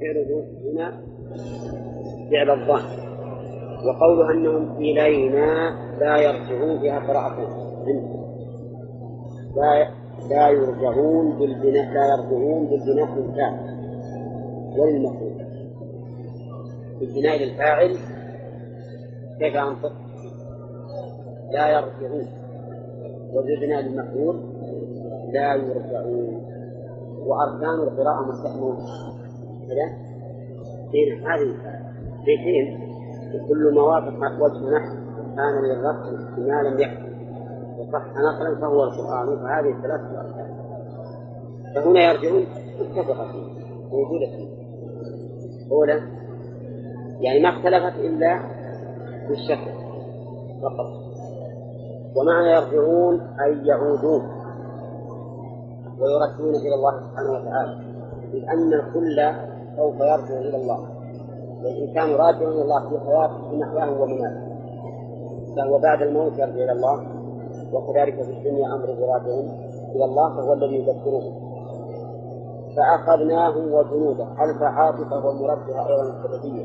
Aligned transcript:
فعله 0.00 0.44
هنا 0.64 1.00
فعل 2.30 2.50
الظن 2.50 3.10
وقوله 3.86 4.30
أنهم 4.32 4.76
إلينا 4.76 5.70
لا 6.00 6.16
يرجعون 6.16 6.82
بها 6.82 6.98
قراءة 6.98 7.70
لا 9.56 9.90
لا 10.30 10.48
يرجعون 10.48 11.38
بالبناء 11.38 11.92
لا 11.92 12.06
يرجعون 12.08 12.66
بالبناء 12.66 13.14
للفاعل 13.14 13.80
وللمفعول. 14.78 15.32
بالبناء 17.00 17.38
للفاعل 17.42 17.96
كيف 19.38 19.56
أنطق؟ 19.56 19.92
لا 21.52 21.68
يرجعون. 21.68 22.26
وبالبناء 23.34 23.82
للمفعول 23.82 24.40
لا 25.32 25.54
يرجعون. 25.54 26.49
وأركان 27.26 27.74
القراءة 27.74 28.22
مستحمون 28.28 28.76
كذا 29.68 29.86
بين 30.92 31.26
هذه 31.26 31.54
بيتين 32.24 32.80
وكل 33.34 33.74
ما 33.74 33.82
وافق 33.82 34.42
وجه 34.42 34.76
نحو 34.76 34.94
كان 35.36 35.64
للرفع 35.64 36.36
بما 36.36 36.62
لم 36.62 36.80
يحصل 36.80 37.10
وصح 37.78 38.06
نقلا 38.16 38.60
فهو 38.60 38.84
القرآن. 38.84 39.36
فهذه 39.36 39.82
ثلاثة 39.82 40.20
أركان. 40.20 40.50
فهنا 41.74 42.00
يرجعون 42.00 42.46
متفقة 42.80 43.32
فيه 43.32 43.64
موجودة 43.92 44.26
فيه. 44.26 44.48
أولى 45.70 46.02
يعني 47.20 47.40
ما 47.40 47.48
اختلفت 47.48 47.98
إلا 47.98 48.38
في 49.26 49.32
الشكل 49.32 49.70
فقط. 50.62 50.86
ومعنى 52.16 52.50
يرجعون 52.50 53.20
أي 53.20 53.66
يعودون. 53.66 54.39
ويردون 56.00 56.54
إلى 56.54 56.74
الله 56.74 56.92
سبحانه 57.00 57.30
وتعالى. 57.30 57.74
لأن 58.32 58.74
الكل 58.74 59.18
سوف 59.76 59.94
يرجع 59.94 60.38
إلى 60.48 60.56
الله. 60.56 60.78
والإنسان 61.64 62.10
راجع 62.10 62.48
إلى 62.48 62.62
الله 62.62 62.88
في 62.88 62.98
حياته 63.06 63.50
في 63.50 63.56
محياه 63.56 64.00
ومماته 64.02 64.50
فهو 65.56 65.78
بعد 65.78 66.02
الموت 66.02 66.32
يرجع 66.32 66.64
إلى 66.64 66.72
الله. 66.72 66.96
وكذلك 67.72 68.14
في 68.14 68.30
الدنيا 68.30 68.66
أمره 68.66 69.12
راجع 69.12 69.34
إلى 69.94 70.04
الله 70.04 70.36
فهو 70.36 70.52
الذي 70.52 70.76
يذكره 70.76 71.22
فأخذناه 72.76 73.56
وجنوده. 73.56 74.24
ألف 74.24 74.62
عاطفة 74.62 75.26
ومردها 75.26 75.88
أيضا 75.88 76.02
السببية. 76.02 76.64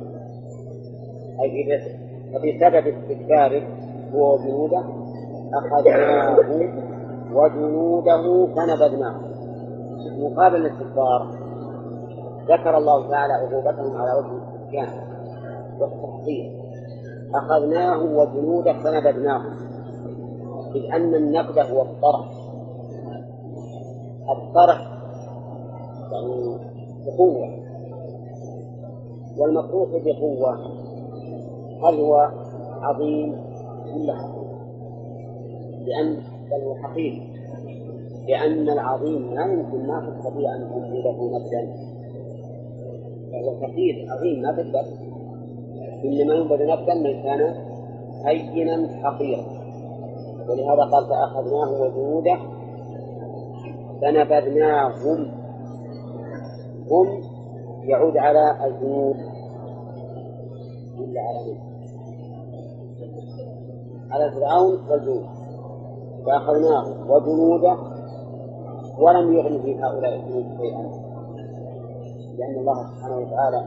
أي 1.41 1.81
ففي 2.33 2.59
سبب 2.59 2.88
استكباره 2.88 3.63
هو 4.13 4.33
وجنوده 4.33 4.83
أخذناه 5.53 6.36
وجنوده 7.36 8.47
فنبذناه. 8.55 9.16
مقابل 10.19 10.55
الاستكبار 10.55 11.28
ذكر 12.50 12.78
الله 12.78 13.09
تعالى 13.09 13.33
عقوبتهم 13.33 13.97
على 13.97 14.19
وجه 14.19 14.31
الاستسلام 14.31 15.05
والتحقيق. 15.80 16.52
أخذناه 17.36 18.03
وجنوده 18.03 18.73
فنبذناه. 18.73 19.41
إذ 20.75 20.91
أن 20.94 21.16
النقد 21.16 21.59
هو 21.59 21.81
الطرح 21.81 22.31
الطرح 24.30 24.91
يعني 26.11 26.58
بقوة. 27.06 27.66
والمطروح 29.38 29.89
بقوة 29.89 30.56
هل 31.83 32.00
هو 32.00 32.31
عظيم 32.81 33.36
ولا؟ 33.94 34.36
لأن 35.86 36.34
بل 36.51 36.63
هو 36.67 36.75
حقير 36.75 37.35
لأن 38.27 38.69
العظيم 38.69 39.33
ما 39.35 39.43
يمكن 39.45 39.88
ما 39.88 39.99
تستطيع 39.99 40.55
أن 40.55 40.69
تنزله 40.69 41.39
نبدا 41.39 41.75
فهو 43.31 43.67
كثير 43.67 44.07
عظيم 44.09 44.41
ما 44.41 44.51
تقدر. 44.51 44.85
إنما 46.05 46.34
ينبذ 46.34 46.63
نبدا 46.63 46.94
من 46.94 47.23
كان 47.23 47.55
هينا 48.25 48.88
حقيرا 49.03 49.45
ولهذا 50.50 50.84
قال 50.91 51.05
فأخذناه 51.09 51.81
وجنوده 51.81 52.38
فنبذناهم. 54.01 55.31
هم 56.91 57.22
يعود 57.84 58.17
على 58.17 58.66
الجنود. 58.66 59.16
إلا 61.00 61.22
على 61.22 61.39
من؟ 61.47 61.59
على 64.11 64.31
فرعون 64.31 64.89
والجنود. 64.89 65.44
فأخذناه 66.25 67.12
وجنوده 67.12 67.78
ولم 69.00 69.34
يغن 69.34 69.62
في 69.62 69.84
هؤلاء 69.84 70.16
الجنود 70.16 70.46
شيئا. 70.58 70.90
لأن 72.38 72.59
الله 72.59 72.84
سبحانه 72.84 73.18
وتعالى 73.18 73.66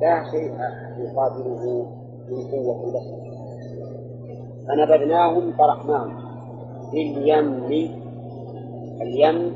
لا 0.00 0.30
شيء 0.30 0.54
يقابله 0.98 1.86
من 2.28 2.42
قوة 2.52 2.84
البشر. 2.84 3.16
فنبذناهم 4.68 5.52
طرحناهم 5.58 6.16
في 6.90 7.12
اليم 9.02 9.54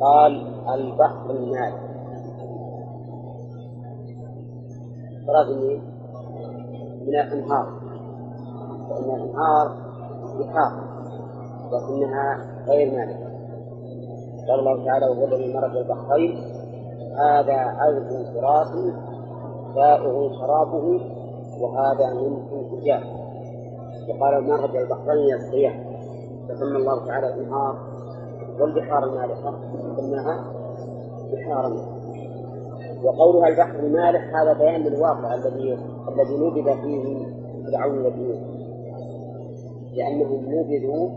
قال 0.00 0.46
البحر 0.74 1.30
المالح 1.30 1.82
فراد 5.26 5.48
من 7.06 7.14
الأنهار. 7.14 7.66
فإن 8.90 9.04
الأنهار 9.04 9.76
بحار. 10.38 10.81
لكنها 11.72 12.46
غير 12.68 12.90
مالحة 12.90 13.32
قال 14.48 14.58
الله 14.58 14.84
تعالى 14.84 15.06
الذي 15.12 15.54
مرج 15.54 15.76
البحرين 15.76 16.38
هذا 17.18 17.54
عذب 17.54 18.26
فرات 18.34 18.94
سائغ 19.74 20.32
شرابه 20.40 21.00
وهذا 21.60 22.14
من 22.14 22.42
انفجار 22.52 23.02
وقال 24.08 24.48
مرج 24.48 24.76
البحرين 24.76 25.28
يسقيان 25.36 25.84
فسمى 26.48 26.76
الله 26.76 27.06
تعالى 27.06 27.34
الانهار 27.34 27.76
والبحار 28.60 29.04
المالحه 29.04 29.54
سماها 29.96 30.44
بحارا 31.32 31.72
وقولها 33.04 33.48
البحر 33.48 33.78
المالح 33.78 34.36
هذا 34.36 34.52
بيان 34.52 34.80
للواقع 34.80 35.34
الذي 35.34 35.78
الذي 36.08 36.36
نبذ 36.36 36.82
فيه 36.82 37.26
فرعون 37.66 38.06
وجنوده 38.06 38.62
لأنهم 39.92 40.44
نبذوا 40.48 41.10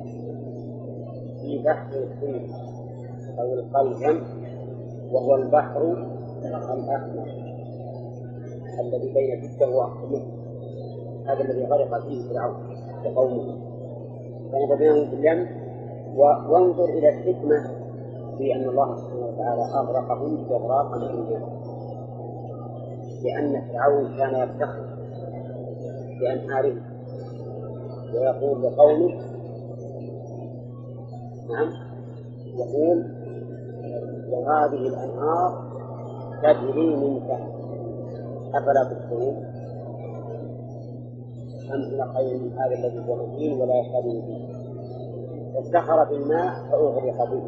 في 1.45 1.63
بحر 1.63 1.87
الخير 1.93 2.49
أو 3.39 3.53
القلزم 3.53 4.23
وهو 5.11 5.35
البحر 5.35 5.81
الأحمر 6.73 7.27
الذي 8.79 9.13
بين 9.13 9.41
جدة 9.41 9.69
ومصر 9.69 10.21
هذا 11.27 11.41
الذي 11.41 11.65
غرق 11.65 12.01
فيه 12.07 12.29
فرعون 12.29 12.55
وقومه 13.05 13.57
فنبذناهم 14.51 15.09
في 15.09 15.15
اليم 15.15 15.47
وانظر 16.49 16.83
إلى 16.85 17.09
الحكمة 17.09 17.71
في 18.37 18.55
أن 18.55 18.69
الله 18.69 18.95
سبحانه 18.95 19.25
وتعالى 19.25 19.61
أغرقهم 19.61 20.45
إغراقا 20.51 20.95
عندنا 20.95 21.47
لأن 23.23 23.61
فرعون 23.71 24.17
كان 24.17 24.35
يفتخر 24.49 24.85
بأنهاره 26.21 26.75
ويقول 28.13 28.63
لقومه 28.63 29.34
نعم. 31.49 31.73
يقول 32.55 33.05
وهذه 34.29 34.87
الأنهار 34.87 35.65
تجري 36.43 36.95
من 36.95 37.27
تحت 37.27 37.49
أفلا 38.55 38.83
تبصرون؟ 38.83 39.35
أم 41.73 41.81
هنا 41.81 42.13
خير 42.13 42.37
من 42.37 42.51
هذا 42.51 42.75
الذي 42.75 43.09
هو 43.09 43.15
مهين 43.15 43.61
ولا 43.61 43.75
يكاد 43.75 44.05
يبين 44.05 44.55
افتخر 45.55 46.03
بالماء 46.03 46.53
فأغرق 46.71 47.29
به؟ 47.31 47.43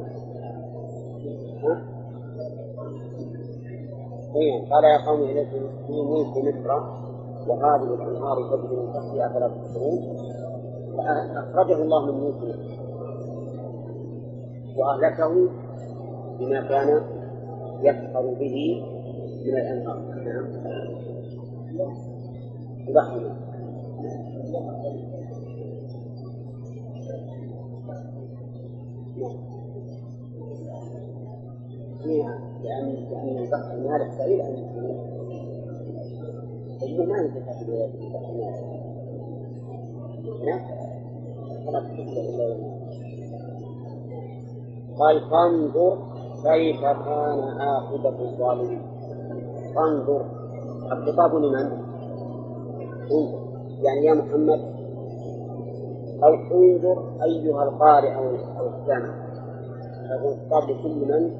إيه 4.36 4.70
قال 4.70 4.84
يا 4.84 5.06
قوم 5.08 5.22
إليكم 5.22 5.60
في 5.88 6.02
ملك 6.02 6.58
مصر 6.58 6.72
وهذه 7.48 7.94
الأنهار 7.94 8.38
تجري 8.38 8.76
من 8.76 8.94
تحتها 8.94 9.28
أفلا 9.28 9.48
تبصرون؟ 9.48 10.18
فأخرجه 10.98 11.82
الله 11.82 12.06
من 12.06 12.24
ملك 12.24 12.36
مصر 12.36 12.87
وأهلكه 14.78 15.50
بما 16.40 16.62
كان 16.62 17.02
يفخر 17.82 18.34
به 18.40 18.84
من 19.46 19.58
الأنهار. 19.58 19.98
نعم. 21.78 21.98
البحر 22.88 23.38
لأن 32.64 32.94
لأن 33.12 33.38
البحر 33.38 33.74
المالح 33.74 34.18
بعيد 34.20 34.42
عن 34.42 34.54
الجنوب 36.82 37.08
ما 37.08 37.18
ينتفع 37.18 37.62
بالبحر 37.62 38.30
المالح 38.30 38.62
نعم. 40.46 40.62
إلا 41.68 42.77
قال 45.00 45.30
فانظر 45.30 45.98
كيف 46.44 46.82
كان 46.82 47.40
عاقبة 47.60 48.20
الظالمين. 48.20 48.82
فانظر. 49.76 50.26
الخطاب 50.92 51.36
لمن؟ 51.36 51.72
انظر. 53.12 53.48
يعني 53.84 54.06
يا 54.06 54.14
محمد 54.14 54.60
أو 56.24 56.34
انظر 56.34 57.04
أيها 57.24 57.64
القارئ 57.64 58.16
أو 58.16 58.68
السامع. 58.68 59.28
هذا 60.10 60.30
الخطاب 60.30 60.70
لكل 60.70 61.08
من؟ 61.08 61.32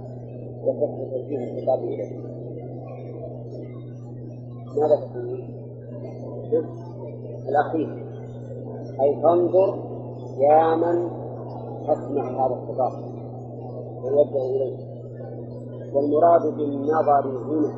يصح 0.64 1.28
فيه 1.28 1.38
الخطاب 1.38 1.80
إليه. 1.80 2.18
ماذا 4.78 4.96
تقول؟ 4.96 5.44
الأخير. 7.50 8.08
أي 9.02 9.22
فانظر 9.24 9.80
يا 10.40 10.76
من 10.76 11.10
تسمع 11.88 12.46
هذا 12.46 12.54
الخطاب. 12.54 13.07
ويوجه 14.08 14.46
إليه. 14.56 14.78
والمراد 15.94 16.58
بالنظر 16.58 17.28
هنا 17.28 17.74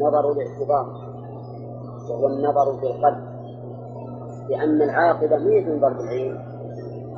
نظر 0.00 0.32
الاعتبار 0.32 0.86
وهو 2.10 2.26
النظر 2.26 2.72
بالقلب 2.80 3.24
لأن 4.48 4.82
العاقبة 4.82 5.36
هي 5.36 5.64
تنظر 5.64 5.92
بالعين 5.92 6.38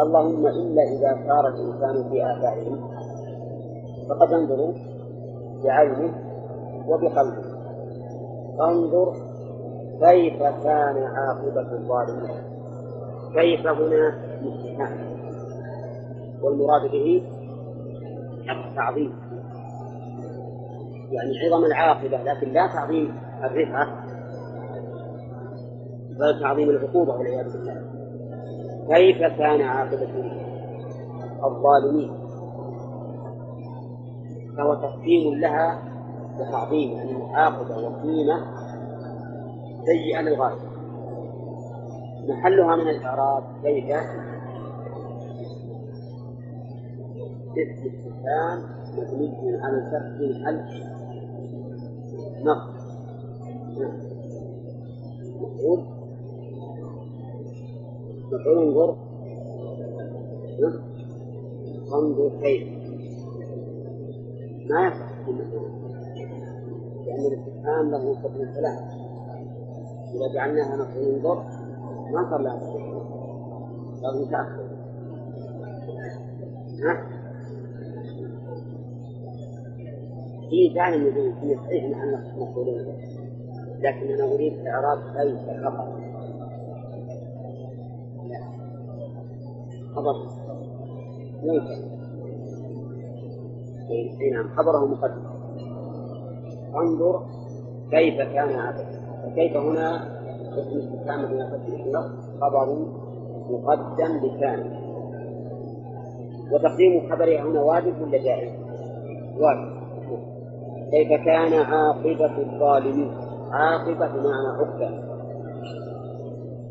اللهم 0.00 0.46
إلا 0.46 0.82
إذا 0.82 1.28
صار 1.28 1.48
الإنسان 1.48 2.10
في 2.10 2.22
آثارهم 2.22 2.88
فقد 4.08 4.30
ينظر 4.30 4.74
بعينه 5.64 6.14
وبقلبه. 6.88 7.56
انظر 8.60 9.12
كيف 10.00 10.38
كان 10.38 10.96
عاقبة 11.02 11.72
الظالمين. 11.72 12.42
كيف 13.34 13.66
هنا؟ 13.66 14.08
استثناء 14.36 15.16
والمراد 16.42 16.90
به 16.90 17.22
التعظيم 18.50 19.12
يعني 21.10 21.32
عظم 21.46 21.64
العاقبة 21.64 22.22
لكن 22.22 22.52
لا 22.52 22.66
تعظيم 22.66 23.20
الرفعة 23.44 24.06
بل 26.18 26.40
تعظيم 26.40 26.70
العقوبة 26.70 27.12
والعياذ 27.12 27.52
بالله. 27.52 27.82
كيف 28.88 29.18
كان 29.18 29.60
عاقبة 29.60 30.08
الظالمين؟ 31.44 32.12
فهو 34.56 34.74
تقديم 34.74 35.34
لها 35.34 35.78
وتعظيم 36.38 36.92
يعني 36.92 37.34
عاقبة 37.34 37.76
وقيمة 37.76 38.46
سيئة 39.86 40.20
للغاية. 40.20 40.76
محلها 42.28 42.76
من 42.76 42.88
الإعراب 42.88 43.42
كيف؟ 43.62 43.96
استفهام 48.26 48.62
مبني 48.98 49.56
على 49.62 49.76
الفتح 49.78 50.06
محل 50.20 50.58
نقص 52.44 52.76
مفعول. 55.40 55.84
مفعول 58.32 58.58
انظر. 58.58 58.96
انظر 61.94 62.40
كيف. 62.42 62.68
ما 64.70 64.86
يصح 64.86 65.28
لأن 67.06 67.26
الاستفهام 67.26 67.90
له 67.90 68.14
حكم 68.16 68.34
ثلاث 68.34 68.78
إذا 70.14 70.34
جعلناها 70.34 70.76
مفعول 70.76 71.14
انظر 71.14 71.42
ما 72.12 72.30
صار 72.30 72.40
لها 72.40 72.60
صار 74.02 74.14
متأخر. 74.22 74.66
ها؟ 76.84 77.15
في 80.50 80.74
فعلا 80.74 80.96
يقول 80.96 81.32
في 81.40 81.56
صحيح 81.56 81.84
إن 81.84 82.24
مفعولين 82.36 82.86
لكن 83.80 84.14
أنا 84.14 84.34
أريد 84.34 84.66
إعراب 84.66 84.98
فقط. 85.64 85.88
لا 88.28 88.40
خبر. 89.94 90.14
ليس 91.42 91.86
اي 94.20 94.30
نعم 94.30 94.48
خبره 94.56 94.86
مقدم. 94.86 95.26
انظر 96.76 97.22
كيف 97.90 98.14
كان 98.16 98.48
عبد 98.48 98.86
كيف 99.34 99.56
هنا 99.56 100.16
اسم 100.58 100.78
استفهام 100.78 101.26
فتح 101.26 102.10
خبر 102.40 102.86
مقدم 103.50 104.20
بكان 104.20 104.86
وتقديم 106.52 107.10
خبره 107.10 107.40
هنا 107.40 107.62
واجب 107.62 108.02
ولا 108.02 108.18
جائز؟ 108.18 108.52
واجب. 109.38 109.75
كيف 110.90 111.08
كان 111.08 111.52
عاقبة 111.52 112.38
الظالمين؟ 112.38 113.10
عاقبة 113.50 114.08
بمعنى 114.08 114.48
عقبة. 114.58 114.90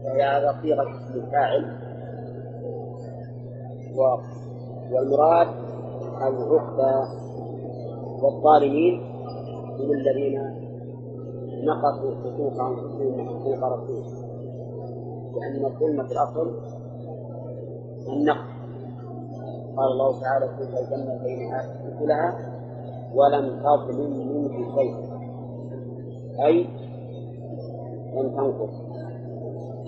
وهي 0.06 0.24
هذا 0.24 0.56
صيغة 0.62 0.84
اسم 0.84 1.14
الفاعل 1.16 1.78
والمراد 4.92 5.48
العقبة. 6.18 7.08
والظالمين 8.24 9.02
هم 9.80 9.92
الذين 9.92 10.42
نقصوا 11.64 12.16
حقوق 12.16 12.62
أنفسهم 12.62 13.20
وحقوق 13.20 13.74
رسولهم. 13.74 14.26
لأن 15.36 15.66
الظلم 15.66 16.08
في 16.08 16.12
الأصل 16.12 16.54
النقص. 18.08 18.56
قال 19.78 19.92
الله 19.92 20.22
تعالى 20.22 20.48
كيف 20.48 20.70
الجنة 20.70 21.24
بينها 21.24 21.62
مثلها 21.86 22.55
ولم 23.16 23.60
تظلم 23.64 24.12
منه 24.28 24.76
شيء. 24.76 24.96
أي 26.46 26.68
لم 28.16 28.30
تنقص. 28.30 28.86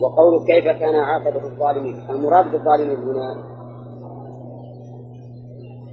وقول 0.02 0.46
كيف 0.46 0.66
كان 0.66 0.96
عاقبة 0.96 1.44
الظالمين؟ 1.44 1.96
المراد 2.10 2.52
بالظالمين 2.52 2.98
هنا 2.98 3.44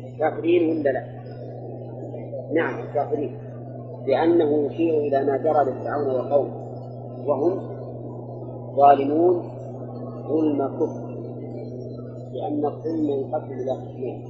الكافرين 0.04 0.81
ولا 0.81 0.90
لا؟ 0.90 1.04
نعم 2.54 2.78
الكافرين 2.81 3.38
لأنه 4.06 4.66
يشير 4.66 4.98
إلى 5.00 5.25
ما 5.25 5.36
جرى 5.36 5.64
لفرعون 5.64 6.06
وقومه. 6.06 6.64
وهم 7.26 7.60
ظالمون 8.76 9.42
ظلم 10.28 10.69
كفر. 10.69 11.14
لأن 12.32 12.64
الظلم 12.66 13.10
ينقسم 13.10 13.52
إلى 13.52 13.70
قسمين. 13.70 14.25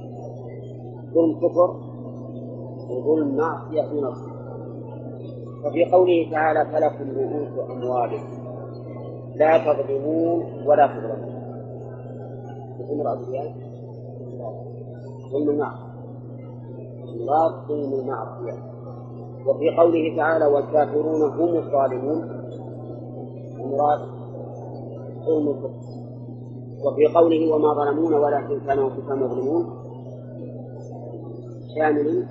ظلم 1.13 1.39
كفر 1.39 1.94
وظلم 2.89 3.37
معصية 3.37 3.81
بنصر 3.81 4.35
وفي 5.65 5.85
قوله 5.85 6.31
تعالى 6.31 6.65
فلكم 6.65 7.09
رؤوس 7.19 7.69
أموالكم 7.71 8.45
لا 9.35 9.57
تظلمون 9.57 10.43
ولا 10.65 10.87
تظلمون. 10.87 11.35
مثل 12.79 12.97
مراد 12.97 13.17
ظلم 15.31 15.49
المعصية 15.49 15.85
مراد 17.25 17.67
ظلم 17.67 17.93
المعصية 17.93 18.75
وفي 19.47 19.69
قوله 19.77 20.17
تعالى 20.17 20.45
والكافرون 20.45 21.21
هم 21.21 21.55
الظالمون. 21.55 22.23
المراد 23.59 23.99
ظلم 25.25 25.47
الكفر. 25.47 25.85
وفي 26.85 27.05
قوله 27.15 27.53
وما 27.53 27.73
ظلمون 27.73 28.13
ولكن 28.13 28.59
كانوا 28.59 28.89
انفسهم 28.89 29.23
يظلمون. 29.23 29.65
شامل 31.75 32.25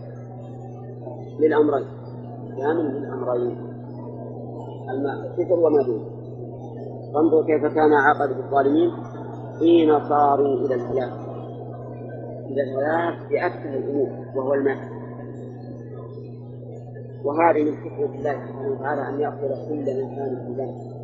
للأمرين. 1.41 1.87
كامل 2.59 2.85
للأمرين. 2.85 3.57
الكفر 4.91 5.59
وما 5.59 5.83
دونه 5.83 6.05
فانظر 7.15 7.43
كيف 7.47 7.75
كان 7.75 7.93
عاقبة 7.93 8.39
الظالمين 8.47 8.91
حين 9.59 10.09
صاروا 10.09 10.57
إلى 10.67 10.75
الهلاك. 10.75 11.13
إلى 12.51 12.63
الهلاك 12.63 13.31
بأكثر 13.31 13.69
الأمور 13.69 14.09
وهو 14.37 14.55
الماء 14.55 14.79
وهذه 17.25 17.63
من 17.65 17.77
حكمة 17.77 18.15
الله 18.19 18.33
سبحانه 18.33 18.73
وتعالى 18.73 19.09
أن 19.09 19.21
يأخذ 19.21 19.69
كل 19.69 19.89
إنسان 19.89 20.37
في 20.47 20.53
ذنبه 20.53 20.95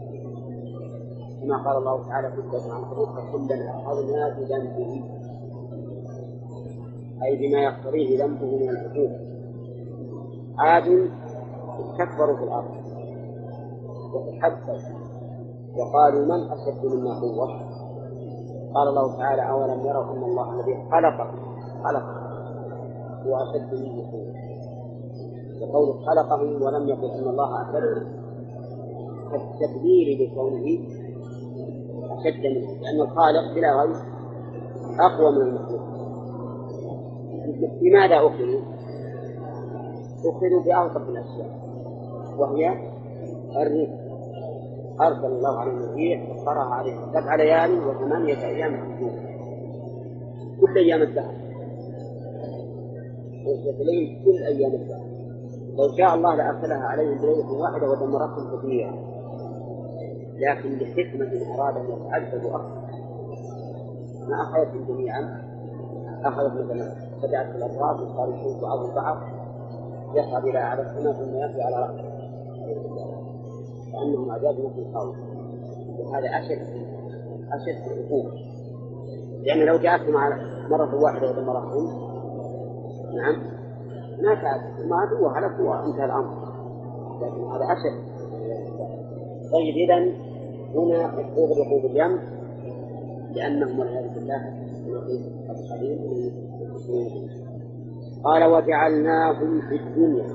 كما 1.43 1.57
قال 1.65 1.77
الله 1.77 2.09
تعالى 2.09 2.31
في 2.31 2.43
سورة 2.51 2.67
العنكبوت 2.67 3.09
كلا 3.09 3.71
أخذنا 3.77 4.37
بذنبه. 4.39 5.05
أي 7.25 7.37
بما 7.37 7.59
يقتضيه 7.59 8.25
ذنبه 8.25 8.57
من 8.57 8.69
الحقوق 8.71 9.11
عاد 10.61 11.11
استكبروا 11.81 12.37
في 12.37 12.45
الأرض. 12.45 12.71
وتحدثوا 14.15 14.99
وقالوا 15.77 16.25
من 16.25 16.41
أشد 16.53 16.87
منا 16.87 17.21
قوة 17.21 17.47
قال 18.75 18.89
الله 18.89 19.17
تعالى 19.17 19.51
أولم 19.51 19.87
يروا 19.87 20.05
أن 20.05 20.23
الله 20.25 20.55
الذي 20.55 20.75
خلق 20.93 21.19
خلق. 21.85 22.07
هو 23.27 23.37
أشد 23.37 23.75
منه 23.75 24.11
قوة 24.13 24.35
وقول 25.63 25.89
خلقهم 26.07 26.63
ولم 26.63 26.89
يقل 26.89 27.11
أن 27.11 27.29
الله 27.29 27.63
أشد. 27.63 28.21
كالتدبير 29.31 30.07
لكونه 30.21 30.67
أشد 32.19 32.43
منه. 32.57 32.81
لأن 32.83 33.01
الخالق 33.01 33.55
بلا 33.55 33.83
غير 33.83 33.97
أقوى 35.01 35.31
من 35.33 35.43
المخلوق. 35.43 35.81
بماذا 37.81 38.17
أخذوا؟ 38.17 38.80
أخذوا 40.25 40.63
بألطف 40.63 41.09
الأشياء 41.09 41.61
وهي 42.39 42.69
الريح. 43.57 43.91
أرسل 45.01 45.27
الله 45.27 45.59
عليهم 45.59 45.79
الريح 45.83 46.37
فقرأ 46.37 46.65
عليهم 46.75 47.13
سبع 47.13 47.35
ليال 47.35 47.89
وثمانية 47.89 48.47
أيام 48.47 48.77
حسوما 48.77 49.31
كل 50.61 50.79
أيام 50.79 51.03
الدهر. 51.03 51.35
وتتلين 53.47 54.25
كل 54.25 54.43
أيام 54.43 54.73
الدهر. 54.73 55.11
لو 55.79 55.97
شاء 55.99 56.15
الله 56.15 56.35
لأرسلها 56.35 56.85
عليهم 56.87 57.19
بليلة 57.19 57.53
واحدة 57.53 57.91
ودمرتهم 57.91 58.57
تدميرا 58.57 58.93
لكن 60.37 60.79
لحكمة 60.79 61.55
أراد 61.55 61.77
أن 61.77 61.85
يتعذبوا 61.85 62.51
أكثر. 62.57 62.81
ما 64.29 64.43
أخذتهم 64.43 64.85
جميعا 64.89 65.43
أخذت 66.25 66.53
مثلا 66.53 66.95
بدأت 67.23 67.55
الأطراف 67.55 68.01
وصار 68.01 68.35
يشوف 68.35 68.63
بعض 68.63 68.79
البعض. 68.79 69.40
يصعد 70.15 70.45
إلى 70.45 70.59
أعلى 70.59 70.83
السماء 70.83 71.13
ثم 71.13 71.35
يأتي 71.35 71.63
على 71.63 71.77
رأسه. 71.77 72.11
كأنهم 73.93 74.31
أعداد 74.31 74.55
في 74.55 74.79
القوم 74.79 75.17
وهذا 75.99 76.29
أشد 76.39 76.63
أشد 77.53 77.93
العقوبة. 77.93 78.31
لأن 79.43 79.59
لو 79.59 79.79
جاءتهم 79.79 80.15
مرة 80.71 81.03
واحدة 81.03 81.31
ودمرتهم 81.31 82.11
نعم. 83.15 83.43
ما 84.23 84.35
كانت 84.35 84.87
ماتوا 84.91 85.27
وهلكوا 85.27 85.71
وانتهى 85.71 86.05
الأمر. 86.05 86.51
لكن 87.23 87.45
هذا 87.45 87.65
أشد. 87.65 88.11
طيب 89.53 89.77
إذا 89.77 90.13
هنا 90.75 91.05
أغرقوا 91.15 91.81
باليم 91.83 92.19
لأنهم 93.35 93.79
والعياذ 93.79 94.15
بالله 94.15 94.61
قال 98.25 98.45
وجعلناهم 98.45 99.61
في 99.61 99.77
الدنيا 99.77 100.27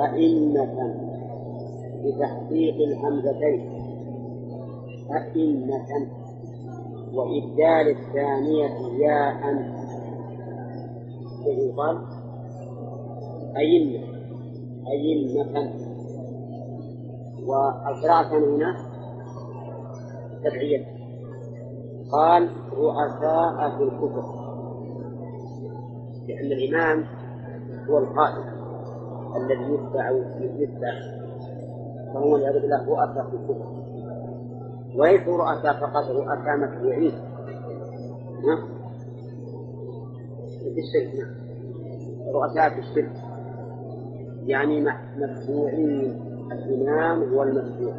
أئمة 0.00 0.94
بتحقيق 2.04 2.74
الهمزتين 2.74 3.60
أئمة 5.16 6.06
وإبدال 7.14 7.96
الثانية 7.96 8.70
ياء 8.98 9.40
يقال 11.46 11.98
أئمة 13.56 14.04
أئمة 14.92 15.72
والقراءة 17.46 18.38
هنا 18.38 18.76
تبعية 20.44 20.86
قال 22.12 22.48
رؤساء 22.72 23.76
في 23.76 23.82
الكفر. 23.82 24.39
لأن 26.30 26.52
الإمام 26.52 27.04
هو 27.88 27.98
القائد 27.98 28.44
الذي 29.36 29.74
يتبع 29.74 30.10
يتبع. 30.40 30.92
فهو 32.14 32.32
والعياذ 32.32 32.60
بالله 32.60 32.88
رؤساء 32.88 33.30
في 33.30 33.36
الكفر. 33.36 33.80
وليسوا 34.96 35.38
رؤساء 35.38 35.72
فقط 35.72 36.10
رؤساء 36.10 36.56
متبوعين 36.56 37.12
نعم. 38.46 38.68
في 40.60 40.80
الشرك 40.80 41.14
نعم. 41.14 42.34
رؤساء 42.34 42.70
في 42.70 42.78
الشرك. 42.78 43.12
يعني 44.46 44.86
متبوعين 45.16 46.22
الإمام 46.52 47.34
هو 47.34 47.42
المتبوع 47.42 47.94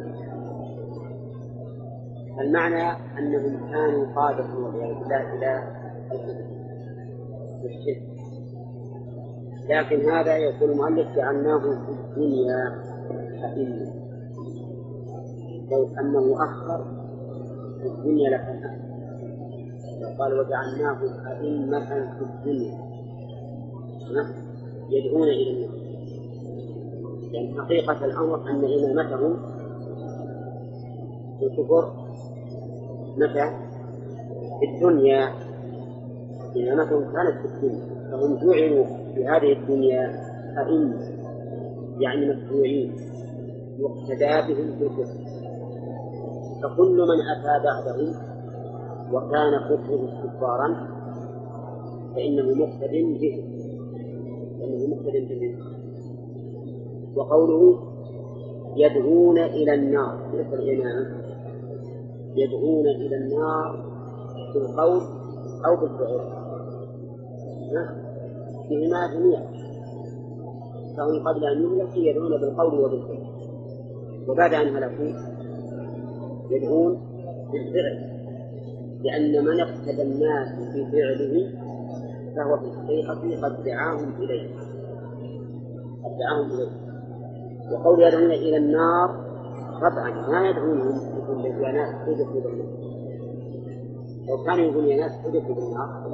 المعنى 2.40 2.90
أنهم 3.18 3.70
كانوا 3.72 4.14
قادة 4.14 4.54
والعياذ 4.58 4.94
بالله 4.98 5.34
إلى 5.34 5.62
الشرك. 7.64 8.11
لكن 9.72 10.10
هذا 10.10 10.36
يقول 10.36 10.70
المؤلف 10.70 11.16
جعلناه 11.16 11.58
في 11.58 11.90
الدنيا 11.90 12.82
أئمة. 13.44 13.92
لو 15.70 15.88
أنه 16.00 16.44
أخر 16.44 16.84
في 17.80 17.86
الدنيا 17.86 18.30
لكان 18.30 18.78
قال 20.18 20.40
وجعلناهم 20.40 21.26
أئمة 21.26 21.88
في 21.88 22.24
الدنيا. 22.24 22.78
يدعون 24.90 25.28
إلى 25.28 25.50
النار. 25.50 25.82
يعني 27.32 27.60
حقيقة 27.60 28.04
الأمر 28.04 28.50
أن 28.50 28.64
إمامتهم 28.64 29.36
في 31.38 31.46
الكفر 31.46 31.92
متى؟ 33.16 33.50
في 34.60 34.66
الدنيا. 34.74 35.28
إمامتهم 36.56 37.12
كانت 37.12 37.38
في 37.40 37.46
الدنيا. 37.54 38.10
فهم 38.10 38.36
جعلوا 38.36 39.01
في 39.14 39.24
هذه 39.24 39.52
الدنيا 39.52 40.10
أئمة 40.58 41.00
يعني 42.00 42.26
متبوعين 42.34 42.92
يقتدى 43.78 44.54
بهم 44.54 44.78
في 44.78 44.84
الكفر 44.86 45.22
فكل 46.62 46.96
من 46.96 47.18
أتى 47.32 47.64
بعدهم 47.64 48.14
وكان 49.12 49.58
كفره 49.58 50.22
كفارا 50.22 50.88
فإنه 52.14 52.54
مقتد 52.54 52.90
به 53.20 53.44
فإنه 54.58 54.86
مقتد 54.86 55.28
به 55.28 55.58
وقوله 57.16 57.78
يدعون 58.76 59.38
إلى 59.38 59.74
النار 59.74 60.18
مثل 60.34 60.54
الإمامة 60.62 61.22
يدعون 62.36 62.86
إلى 62.86 63.16
النار 63.16 63.84
بالقول 64.54 65.02
أو 65.66 65.76
بالفعل. 65.76 66.42
فيهما 68.72 69.06
جميعا. 69.14 69.42
فهم 70.96 71.28
قبل 71.28 71.44
أن 71.44 71.62
يهلكوا 71.62 72.02
يدعون 72.02 72.40
بالقول 72.40 72.80
وبالفعل. 72.80 73.26
وبعد 74.28 74.54
أن 74.54 74.76
هلكوا 74.76 75.06
يدعون 76.50 77.00
بالفعل. 77.52 78.12
لأن 79.04 79.44
من 79.44 79.60
اقتدى 79.60 80.02
الناس 80.02 80.48
بفعله 80.58 81.50
فهو 82.36 82.56
في 82.56 82.64
الحقيقة 82.64 83.48
قد 83.48 83.64
دعاهم 83.64 84.22
إليه. 84.22 84.48
قد 86.04 86.18
دعاهم 86.18 86.50
إليه. 86.50 86.70
وقول 87.72 88.02
يدعون 88.02 88.30
إلى 88.30 88.56
النار 88.56 89.32
طبعا 89.80 90.28
ما 90.28 90.48
يدعونهم 90.48 91.18
يقول 91.18 91.64
يا 91.64 91.72
ناس 91.72 91.94
ادخلوا 92.08 92.42
بالنار 92.42 92.82
لو 94.28 94.44
كانوا 94.44 94.64
يقولون 94.64 94.88
يا 94.88 94.96
ناس 94.96 95.12
ادخلوا 95.12 95.54
بالنار 95.54 96.12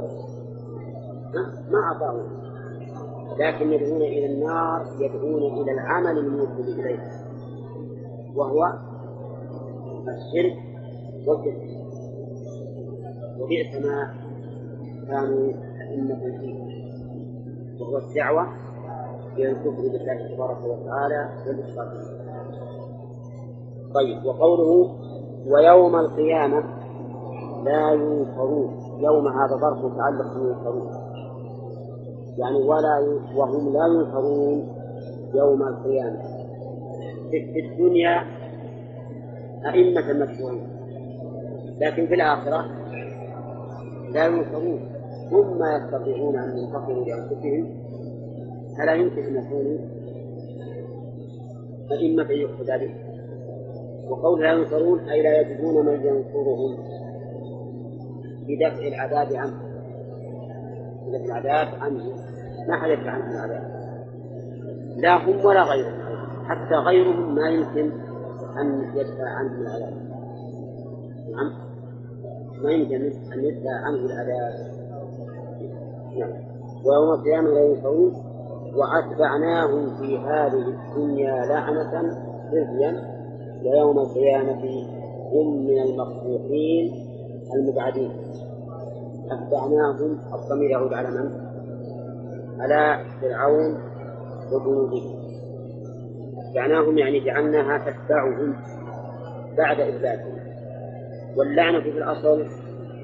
ما 1.71 1.79
أعطاهم. 1.79 2.48
لكن 3.39 3.73
يدعون 3.73 4.03
إلى 4.03 4.27
النار 4.27 4.87
يدعون 5.01 5.43
إلى 5.63 5.73
العمل 5.73 6.19
الموصل 6.19 6.81
إليه. 6.81 7.11
وهو 8.37 8.73
الشرك 10.09 10.57
والكفر. 11.27 11.69
وبئس 13.41 13.85
ما 13.87 14.15
كانوا 15.09 15.53
أئمة 15.81 16.39
فيه. 16.41 16.79
وهو 17.81 17.99
الدعوة 17.99 18.47
إلى 19.37 19.51
الكفر 19.51 19.71
بالله 19.71 20.35
تبارك 20.35 20.59
وتعالى 20.65 21.29
والإشراك 21.47 21.89
طيب 23.95 24.25
وقوله 24.25 24.95
ويوم 25.47 25.97
القيامة 25.97 26.63
لا 27.65 27.93
ينصرون 27.93 28.79
يوم 28.99 29.29
هذا 29.29 29.57
ظرف 29.57 29.85
متعلق 29.85 30.27
ينصرون 30.37 31.08
يعني 32.39 32.57
ولا 32.57 33.21
وهم 33.37 33.73
لا 33.73 33.87
ينصرون 33.87 34.69
يوم 35.35 35.63
القيامة. 35.63 36.39
في 37.31 37.61
الدنيا 37.61 38.25
أئمة 39.67 40.13
مشهورين 40.13 40.69
لكن 41.81 42.07
في 42.07 42.15
الآخرة 42.15 42.65
لا 44.11 44.27
ينصرون 44.27 44.81
هم 45.33 45.59
ما 45.59 45.77
يستطيعون 45.77 46.37
أن 46.39 46.59
ينتصروا 46.59 47.05
لأنفسهم 47.05 47.69
فلا 48.79 48.95
يمكن 48.95 49.23
أن 49.23 49.37
يكونوا 49.37 49.79
أئمة 51.93 52.31
يقتدى 52.31 52.87
به 52.87 52.95
وقول 54.11 54.41
لا 54.41 54.53
ينصرون 54.53 55.09
أي 55.09 55.23
لا 55.23 55.41
يجدون 55.41 55.87
من 55.87 56.07
ينصرهم 56.07 56.79
بدفع 58.49 58.87
العذاب 58.87 59.37
عنه 59.37 59.61
بدفع 61.07 61.39
العذاب 61.39 61.81
عنه 61.81 62.28
ما 62.69 62.77
حد 62.77 62.91
يدفع 62.91 63.11
عنهم 63.11 63.31
العذاب 63.31 63.79
لا 64.99 65.17
هم 65.17 65.45
ولا 65.45 65.63
غيرهم. 65.63 65.99
حتى 66.45 66.75
غيرهم 66.75 67.35
ما 67.35 67.49
يمكن 67.49 67.93
أن 68.61 68.93
يدفع 68.97 69.25
عنهم 69.25 69.61
العذاب. 69.63 69.93
نعم. 71.33 71.53
ما 72.63 72.71
يمكن 72.71 72.95
أن 73.33 73.45
يدفع 73.45 73.71
عنه 73.87 73.99
العذاب. 73.99 74.53
نعم. 76.19 76.31
ويوم 76.85 77.15
القيامة 77.19 77.49
لا 77.49 77.65
ينصرون 77.65 78.13
وأتبعناهم 78.77 79.97
في 79.97 80.19
هذه 80.19 80.69
الدنيا 80.69 81.47
لعنة 81.47 82.19
خزيا 82.51 83.03
ويوم 83.65 83.99
القيامة 83.99 84.63
هم 85.33 85.67
من 85.67 85.83
المقبوحين 85.83 86.93
المبعدين. 87.55 88.11
أتبعناهم. 89.31 90.19
الضمير 90.35 90.71
يعود 90.71 90.93
على 90.93 91.11
من؟ 91.11 91.48
على 92.61 93.05
فرعون 93.21 93.79
وجنوده. 94.53 95.19
جعلناهم 96.55 96.99
يعني 96.99 97.25
جعلناها 97.25 97.79
تتبعهم 97.79 98.57
بعد 99.59 99.81
إبلادهم 99.81 100.39
واللعنة 101.37 101.81
في 101.81 101.89
الأصل 101.89 102.47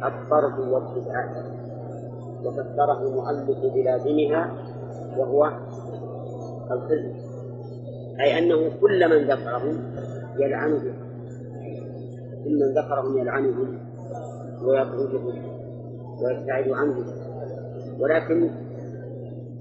الطرد 0.04 0.58
والابتداء. 0.58 1.54
وفسره 2.44 3.02
المؤلف 3.02 3.74
بلازمها 3.74 4.52
وهو 5.16 5.50
الخزي. 6.70 7.14
أي 8.20 8.38
أنه 8.38 8.70
كل 8.80 9.08
من 9.10 9.30
ذكرهم 9.30 9.82
يلعنهم 10.38 10.94
كل 12.44 12.60
من 12.60 12.74
ذكرهم 12.78 13.18
يلعنهم 13.18 13.78
ويطردهم 14.62 15.34
ويبتعد 16.22 16.68
عنهم 16.68 17.04
ولكن 18.00 18.50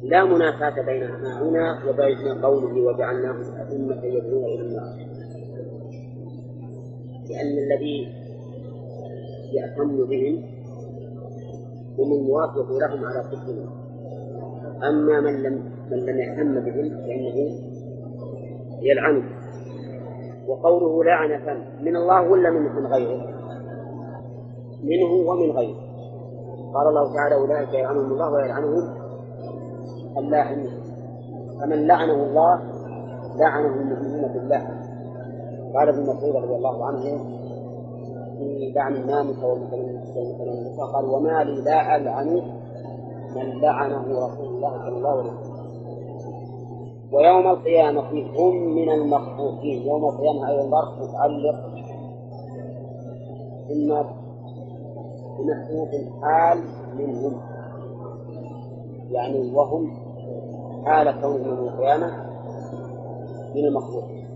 لا 0.03 0.24
منافاة 0.24 0.81
بين 0.86 1.07
ما 1.07 1.41
هنا 1.41 1.79
وبين 1.89 2.41
قوله 2.43 2.81
وجعلناهم 2.81 3.43
أئمة 3.55 4.05
يدعون 4.05 4.45
إلى 4.45 4.62
النار. 4.62 4.95
لأن 7.29 7.57
الذي 7.65 8.07
يأتم 9.53 10.05
بهم 10.05 10.43
هم 12.00 12.13
الموافق 12.13 12.72
لهم 12.72 13.05
على 13.05 13.24
كفرهم. 13.31 13.69
أما 14.83 15.19
من 15.19 15.43
لم 15.43 15.72
من 15.91 15.98
لم 15.98 16.19
يهتم 16.19 16.60
بهم 16.60 16.89
فإنه 16.89 17.60
يلعنه 18.81 19.24
وقوله 20.48 21.03
لعنة 21.03 21.65
من 21.81 21.95
الله 21.95 22.31
ولا 22.31 22.50
من 22.50 22.86
غيره؟ 22.86 23.27
منه 24.83 25.29
ومن 25.29 25.51
غيره. 25.51 25.83
قال 26.74 26.88
الله 26.88 27.13
تعالى 27.15 27.36
أولئك 27.36 27.74
يلعنهم 27.74 28.12
الله 28.12 28.31
ويلعنهم 28.31 29.02
اللاعنين 30.17 30.84
فمن 31.62 31.88
لعنه 31.88 32.13
الله 32.13 32.62
لعنه 33.36 33.67
المؤمنون 33.67 34.34
بالله. 34.34 34.67
قال 35.75 35.89
ابن 35.89 36.01
مسعود 36.01 36.36
رضي 36.36 36.55
الله 36.55 36.86
عنه 36.86 37.01
في 38.38 38.74
لعن 38.75 38.96
الناموس 38.96 39.43
والمتنمسة 39.43 40.86
قال 40.93 41.05
وما 41.05 41.43
لي 41.43 41.62
لا 41.62 41.96
ألعن 41.96 42.41
من 43.36 43.62
لعنه 43.62 44.01
رسول 44.01 44.55
الله 44.55 44.77
صلى 44.77 44.98
الله 44.98 45.10
عليه 45.10 45.32
وسلم. 45.32 45.53
ويوم 47.13 47.48
القيامة 47.48 48.01
هم 48.39 48.75
من 48.75 48.89
المخطوفين 48.89 49.88
يوم 49.88 50.05
القيامة 50.05 50.50
أيضا 50.50 50.70
ظرف 50.70 51.10
متعلق 51.10 51.55
إما 53.72 54.05
بمخطوف 55.39 55.89
حال 56.24 56.60
منهم. 56.98 57.41
يعني 59.12 59.51
وهم 59.55 60.02
حال 60.86 61.22
كونهم 61.22 61.48
يوم 61.48 61.68
القيامة 61.68 62.08
من 63.56 63.66
المخطوفين 63.66 64.28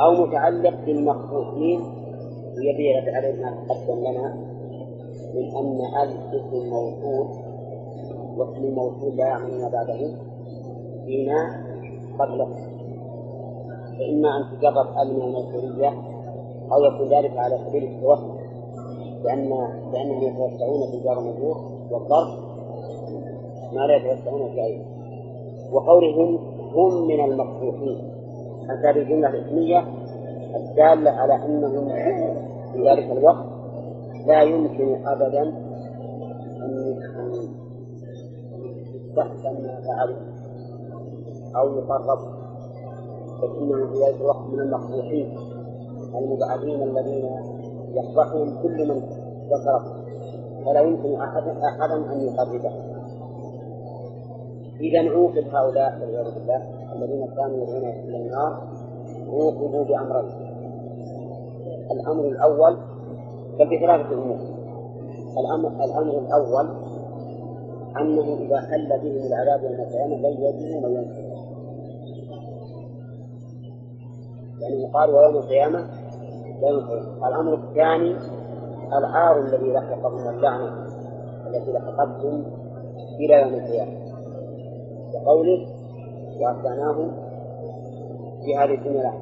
أو 0.00 0.12
متعلق 0.12 0.74
بالمخطوفين 0.86 1.80
ليبين 2.56 3.14
عليه 3.14 3.44
ما 3.44 3.50
تقدم 3.68 4.00
لنا 4.00 4.34
من 5.34 5.56
أن 5.56 5.80
ال 6.02 6.36
اسم 6.36 6.70
موصول 6.70 7.26
واسم 8.36 8.64
الموصول 8.64 9.16
لا 9.16 9.26
يعني 9.26 9.62
ما 9.62 9.68
بعده 9.68 10.16
فيما 11.06 11.64
قبله. 12.18 12.48
فإما 13.98 14.28
أن 14.36 14.58
تجرب 14.58 14.86
من 15.06 15.22
الموصولية 15.22 15.88
أو 16.72 16.84
يكون 16.84 17.08
ذلك 17.08 17.38
على 17.38 17.58
سبيل 17.68 17.84
التوسع 17.84 18.42
لأن 19.24 19.48
لأنهم 19.92 20.22
يتوسعون 20.22 20.90
في 20.90 21.00
جار 21.04 21.18
المجرور 21.18 21.56
والظرف 21.90 22.38
ما 23.72 23.80
لا 23.80 23.96
يتوسعون 23.96 24.50
في 24.50 24.60
غيره 24.60 25.01
وقولهم 25.72 26.38
هم 26.74 27.06
من 27.06 27.24
المقصوصين 27.24 28.12
هذه 28.84 28.90
الجملة 29.02 29.28
الاسمية 29.28 29.84
الدالة 30.56 31.10
على 31.10 31.34
أنهم 31.34 31.88
في 32.72 32.88
ذلك 32.88 33.10
الوقت 33.10 33.46
لا 34.26 34.42
يمكن 34.42 35.06
أبدا 35.06 35.42
أن 36.62 36.96
يستحسن 38.94 39.62
ما 39.62 39.80
فعلوا 39.86 40.16
أو 41.56 41.78
يقرب 41.78 42.18
فإنهم 43.40 43.92
في 43.92 43.98
ذلك 44.04 44.20
الوقت 44.20 44.46
من 44.52 44.60
المقبوحين 44.60 45.36
المبعدين 46.14 46.82
الذين 46.82 47.30
يقبحهم 47.94 48.62
كل 48.62 48.88
من 48.88 49.02
ذكرهم 49.50 50.02
فلا 50.64 50.80
يمكن 50.80 51.20
أحد 51.20 51.42
أحدا 51.42 52.12
أن 52.12 52.20
يقربه. 52.20 52.91
إذا 54.82 55.10
عوقب 55.10 55.44
هؤلاء 55.54 55.92
والعياذ 56.00 56.34
بالله 56.34 56.62
الذين 56.92 57.26
كانوا 57.36 57.56
يدعون 57.62 57.84
إلى 57.84 58.16
النار 58.16 58.68
عوقبوا 59.28 59.84
بأمرين. 59.84 60.52
الأمر 61.92 62.24
الأول 62.24 62.76
بل 63.58 63.66
بثلاثة 63.76 64.14
أمور 64.14 64.38
الأمر 65.38 65.84
الأمر 65.84 66.18
الأول 66.18 66.68
أنه 68.00 68.36
إذا 68.40 68.60
حل 68.60 68.88
بهم 68.88 69.26
العذاب 69.26 69.62
يوم 69.64 69.80
القيامة 69.80 70.16
لن 70.16 70.44
يجدوا 70.44 70.88
من 70.88 70.96
ينصرون 70.96 71.32
يعني 74.60 74.82
يقال 74.82 75.10
ويوم 75.10 75.36
القيامة 75.36 75.78
لا 76.62 76.68
ينصرون 76.68 77.24
الأمر 77.28 77.54
الثاني 77.54 78.16
العار 78.98 79.38
الذي 79.38 79.72
لحقهم 79.72 80.28
اللعنة 80.28 80.86
التي 81.46 81.72
لحقتهم 81.72 82.44
إلى 83.20 83.42
يوم 83.42 83.54
القيامة. 83.54 84.01
وقوله 85.14 85.66
وأتبعناهم 86.40 87.12
في 88.44 88.56
هذه 88.56 88.74
الدنيا 88.74 89.12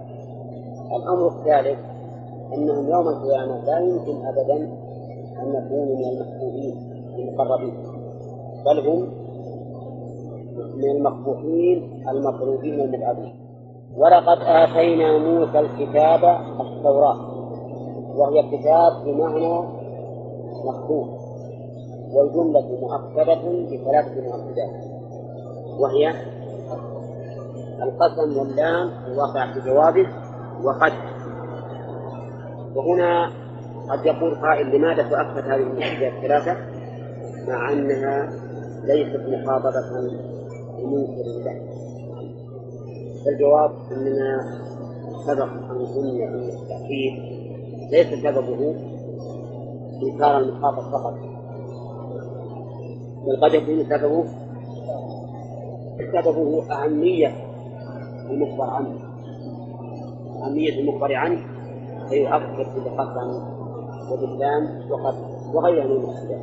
الأمر 0.96 1.26
الثالث 1.29 1.79
أنهم 2.55 2.88
يوم 2.88 3.09
القيامة 3.09 3.64
لا 3.64 3.79
يمكن 3.79 4.26
أبدا 4.26 4.57
أن 5.42 5.48
يكونوا 5.55 5.96
من 5.96 6.05
المحبوبين 6.05 6.74
المقربين 7.18 7.74
بل 8.66 8.88
هم 8.88 9.09
من 10.76 10.90
المقبوحين 10.90 12.05
المطلوبين 12.09 12.81
المبعدين 12.81 13.35
ولقد 13.96 14.38
آتينا 14.42 15.18
موسى 15.18 15.59
الكتاب 15.61 16.24
التوراة 16.61 17.16
وهي 18.16 18.42
كتاب 18.42 19.05
بمعنى 19.05 19.68
مخطوط 20.64 21.09
والجملة 22.14 22.79
مؤكدة 22.81 23.35
بثلاثة 23.70 24.20
مؤكدات. 24.20 24.89
وهي 25.81 26.14
القسم 27.83 28.38
واللام 28.38 28.90
الواقع 29.07 29.53
في 29.53 29.61
جوابه 29.61 30.07
وقد 30.62 30.93
وهنا 32.75 33.31
قد 33.90 34.07
يقول 34.07 34.35
قائل 34.35 34.77
لماذا 34.77 35.03
تؤكد 35.03 35.49
هذه 35.49 35.62
المؤكدات 35.62 36.12
الثلاثة؟ 36.12 36.57
مع 37.49 37.73
أنها 37.73 38.33
ليست 38.85 39.21
مخاطبة 39.29 39.81
بمنكر 40.79 41.25
الله 41.27 41.61
فالجواب 43.25 43.71
أننا 43.93 44.61
سبق 45.27 45.43
أن 45.43 45.87
قلنا 45.87 46.25
أن 46.25 46.49
التأكيد 46.49 47.12
ليس 47.93 48.23
سببه 48.23 48.75
إنكار 50.03 50.38
المخاطب 50.38 50.93
فقط. 50.93 51.14
بل 53.27 53.45
قد 53.45 53.55
يكون 53.55 53.85
سببه 53.85 54.39
سببه 55.98 56.62
أهمية 56.72 57.33
المخبر 58.31 58.70
عنه 58.70 58.98
أهمية 60.44 60.81
المخبر 60.81 61.14
عنه 61.14 61.40
فيؤكد 62.09 62.85
بقسم 62.85 63.42
وباللام 64.12 64.90
وقد 64.90 65.14
وغيرها 65.55 65.85
من 65.87 66.05
الأشياء 66.05 66.40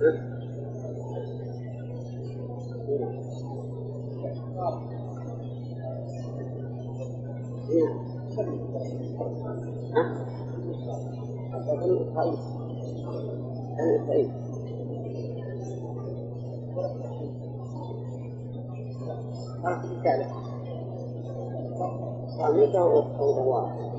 ها؟ 0.00 0.31
خامسة 22.72 23.18
أو 23.18 23.32
دوام 23.34 23.92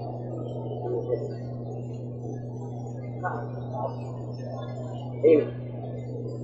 إيه. 5.25 5.47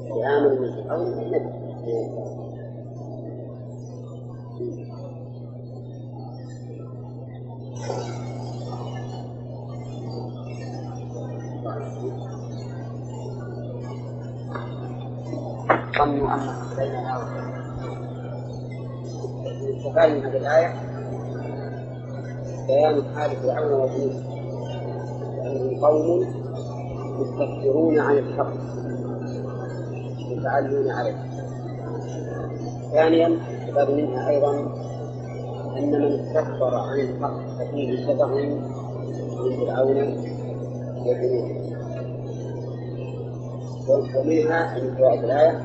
لآمن 0.10 0.62
من 0.62 0.89
أو 0.89 1.06
ظنوا 15.98 16.34
أنهم 16.34 16.76
بينها 16.78 17.18
وبين 17.18 17.60
يستفاد 19.76 20.10
من 20.10 20.26
هذه 20.26 20.38
الآية. 20.38 20.88
بيان 22.69 23.03
حال 23.15 23.32
فرعون 23.36 23.73
وجنوده 23.73 24.19
لأنهم 25.43 25.86
قوم 25.86 26.25
مستكبرون 27.19 27.99
عن 27.99 28.17
الحق. 28.17 28.53
متعلون 30.32 30.89
عليه. 30.91 31.15
ثانيا 32.93 33.29
يستفاد 33.29 33.91
منها 33.91 34.29
أيضا 34.29 34.53
أن 35.77 35.91
من 35.91 36.19
استكبر 36.19 36.75
عن 36.75 36.99
الحق 36.99 37.38
ففيه 37.58 38.08
شبه 38.08 38.25
من 38.25 38.62
فرعون 39.60 39.97
وجنوده 41.05 41.60
ومنها 44.19 44.79
من 44.79 44.95
فوائد 44.97 45.23
الآية 45.23 45.60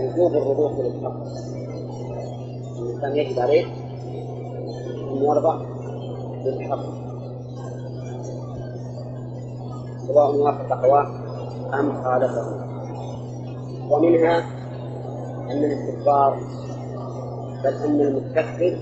وجوب 0.00 0.32
الرجوع 0.32 0.70
للحق. 0.72 1.16
الإنسان 2.82 3.16
يجب 3.16 3.38
عليه 3.38 3.64
أن 5.12 5.24
يرضى 5.24 5.71
بالحق. 6.44 6.84
سواء 10.06 10.36
وافق 10.36 10.84
هواه 10.84 11.06
أم 11.80 12.02
خالفه. 12.04 12.46
ومنها 13.90 14.38
أن 15.50 15.64
الاستكبار 15.64 16.40
بل 17.64 17.74
أن 17.74 18.00
المستكبر 18.00 18.76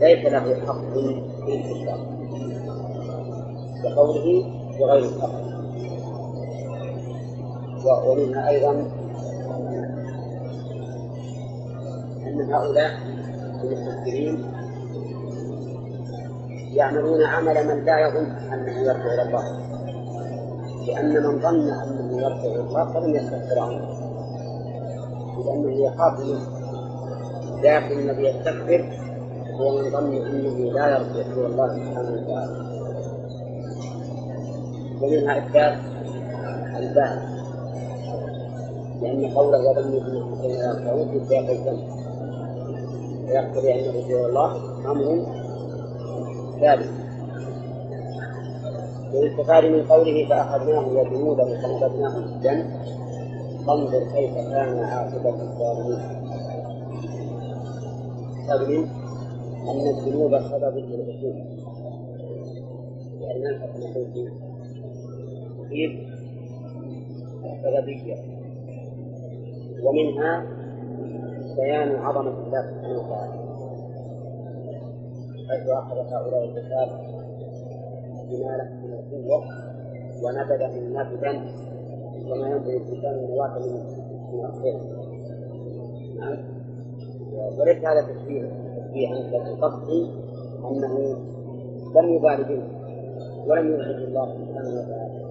ليس 0.00 0.24
له 0.32 0.66
حق 0.66 0.80
في 0.94 1.22
الاستكبار 1.48 1.98
كقوله 3.82 4.44
بغير 4.80 5.04
الحق. 5.04 5.44
ومنها 8.06 8.48
أيضا 8.48 8.72
أن 12.26 12.52
هؤلاء 12.52 12.90
المستكبرين 13.64 14.53
يعملون 16.74 17.22
عمل 17.22 17.68
من 17.68 17.84
لا 17.84 17.98
يظن 17.98 18.26
أنه 18.52 18.80
يرجع 18.80 19.14
إلى 19.14 19.22
الله. 19.22 19.44
لأن 20.86 21.22
من 21.22 21.40
ظن 21.40 21.70
أنه 21.70 22.22
يرجع 22.22 22.44
إلى 22.44 22.60
الله 22.60 22.92
فلم 22.92 23.14
يستكبر 23.14 23.58
عنه 23.58 23.88
لأنه 25.46 25.72
يخاف 25.86 26.20
منه. 26.20 26.46
لكن 27.62 27.98
الذي 27.98 28.22
يستكبر 28.22 28.98
هو 29.60 29.70
من 29.70 29.90
ظن 29.90 30.12
أنه 30.14 30.72
لا 30.72 30.88
يرجع 30.88 31.32
إلى 31.32 31.46
الله 31.46 31.68
سبحانه 31.68 32.10
وتعالى. 32.10 32.74
ومنها 35.02 35.38
إثبات 35.38 35.78
الباب 36.76 37.22
لأن 39.02 39.30
قوله 39.34 39.58
وظنوا 39.70 40.00
أنهم 40.00 40.34
كانوا 40.42 40.56
يرجعون 40.56 41.08
في 41.08 41.26
سياق 41.28 41.50
الذنب 41.50 41.88
ويقتضي 43.28 43.74
أن 43.74 43.94
رجوع 43.94 44.26
الله 44.28 44.56
أمر 44.90 45.26
ثابت 46.60 46.88
والاستفاد 49.14 49.64
من 49.64 49.82
قوله 49.82 50.28
فأخذناه 50.28 50.88
وجنوده 50.88 51.44
فنبذناه 51.44 52.10
في 52.10 52.26
الجنة 52.36 52.84
فانظر 53.66 53.98
كيف 54.14 54.34
كان 54.34 54.78
عاقبة 54.78 55.42
الظالمين. 55.42 56.24
من 58.48 58.88
أن 59.70 59.86
الذنوب 59.88 60.38
سبب 60.40 60.76
للعقوبة 60.76 61.44
لأن 63.20 63.46
الحكم 63.46 63.80
فيه 65.70 66.14
سببية 67.62 68.16
ومنها 69.82 70.46
بيان 71.56 71.96
عظمة 71.96 72.30
الله 72.46 72.62
سبحانه 72.62 72.98
وتعالى. 72.98 73.43
حيث 75.48 75.68
أخذ 75.68 75.96
هؤلاء 75.96 76.44
الكتاب 76.44 76.88
بما 78.30 78.56
له 78.56 78.70
من 78.82 78.92
القوة 78.92 79.44
ونبذه 80.22 80.80
نبذا 80.80 81.32
كما 82.28 82.48
ينبغي 82.48 82.76
الإنسان 82.76 83.14
من 83.24 83.30
واحد 83.30 83.60
من 84.32 84.44
الخير. 84.44 84.80
نعم. 86.18 86.38
وليس 87.58 87.84
هذا 87.84 88.00
تشبيه 88.02 88.42
تشبيها 88.76 89.30
بل 89.30 89.46
أنه 90.70 91.16
لم 91.94 92.14
يبال 92.14 92.44
به 92.44 92.62
ولم 93.46 93.70
يعجب 93.70 94.08
الله 94.08 94.26
سبحانه 94.34 94.68
وتعالى 94.68 95.24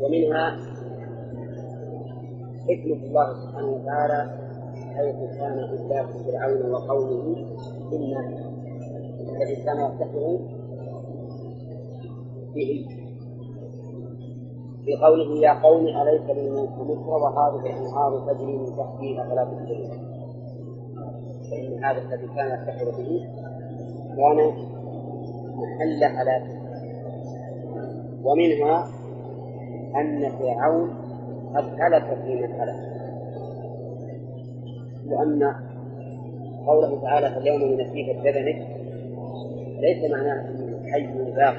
ومنها 0.00 0.56
حكمة 2.68 3.06
الله 3.06 3.34
سبحانه 3.34 3.68
وتعالى 3.68 4.30
حيث 4.94 5.16
كان 5.38 5.58
إهلاك 5.58 6.06
فرعون 6.26 6.72
وقومه 6.72 7.46
بالناس 7.90 8.59
الذي 9.28 9.56
كان 9.64 9.80
يفتخر 9.80 10.38
به. 12.54 12.86
في 14.84 14.96
قوله 14.96 15.40
يا 15.46 15.62
قوم 15.62 15.86
أليس 15.86 16.30
لي 16.30 16.50
ملك 16.50 16.78
مصر 16.78 17.10
وهذه 17.10 17.60
الأنهار 17.66 18.34
تجري 18.34 18.56
من 18.56 18.66
تحتي 18.66 19.22
أفلا 19.22 19.44
تبصرون 19.44 19.90
فإن 21.50 21.84
هذا 21.84 21.98
الذي 21.98 22.26
كان 22.36 22.48
يفتخر 22.54 22.90
به 22.90 23.28
كان 24.16 24.52
محل 25.56 26.04
هلاكه 26.04 26.60
ومنها 28.24 28.88
أن 29.96 30.30
فرعون 30.38 30.90
قد 31.54 31.64
هلك 31.80 32.18
في 32.24 32.34
من 32.34 32.52
هلك. 32.60 32.90
لأن 35.04 35.54
قوله 36.66 37.00
تعالى 37.02 37.30
فاليوم 37.30 37.62
ننسيك 37.62 38.16
بدنك 38.16 38.69
ليس 39.80 40.10
معناه 40.10 40.44
حي 40.92 41.06
باق 41.36 41.56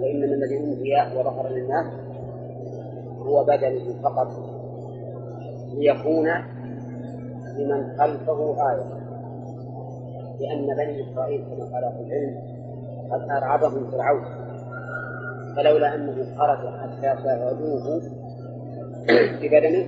وإنما 0.00 0.34
الذي 0.34 0.56
أنهي 0.56 1.18
وظهر 1.18 1.48
للناس 1.48 1.86
هو 3.18 3.44
بدنه 3.44 4.02
فقط 4.02 4.28
ليكون 5.74 6.28
لمن 7.56 7.96
خلفه 7.98 8.70
آية. 8.70 9.06
لأن 10.40 10.76
بني 10.76 11.12
إسرائيل 11.12 11.44
كما 11.44 11.64
قال 11.64 11.92
في 11.96 12.02
العلم 12.02 12.56
قد 13.10 13.30
أرعبهم 13.30 13.90
فرعون 13.90 14.24
فلولا 15.56 15.94
أنه 15.94 16.36
خرج 16.38 16.58
حتى 16.58 17.22
شاهدوه 17.22 18.02
ببدنه 19.42 19.86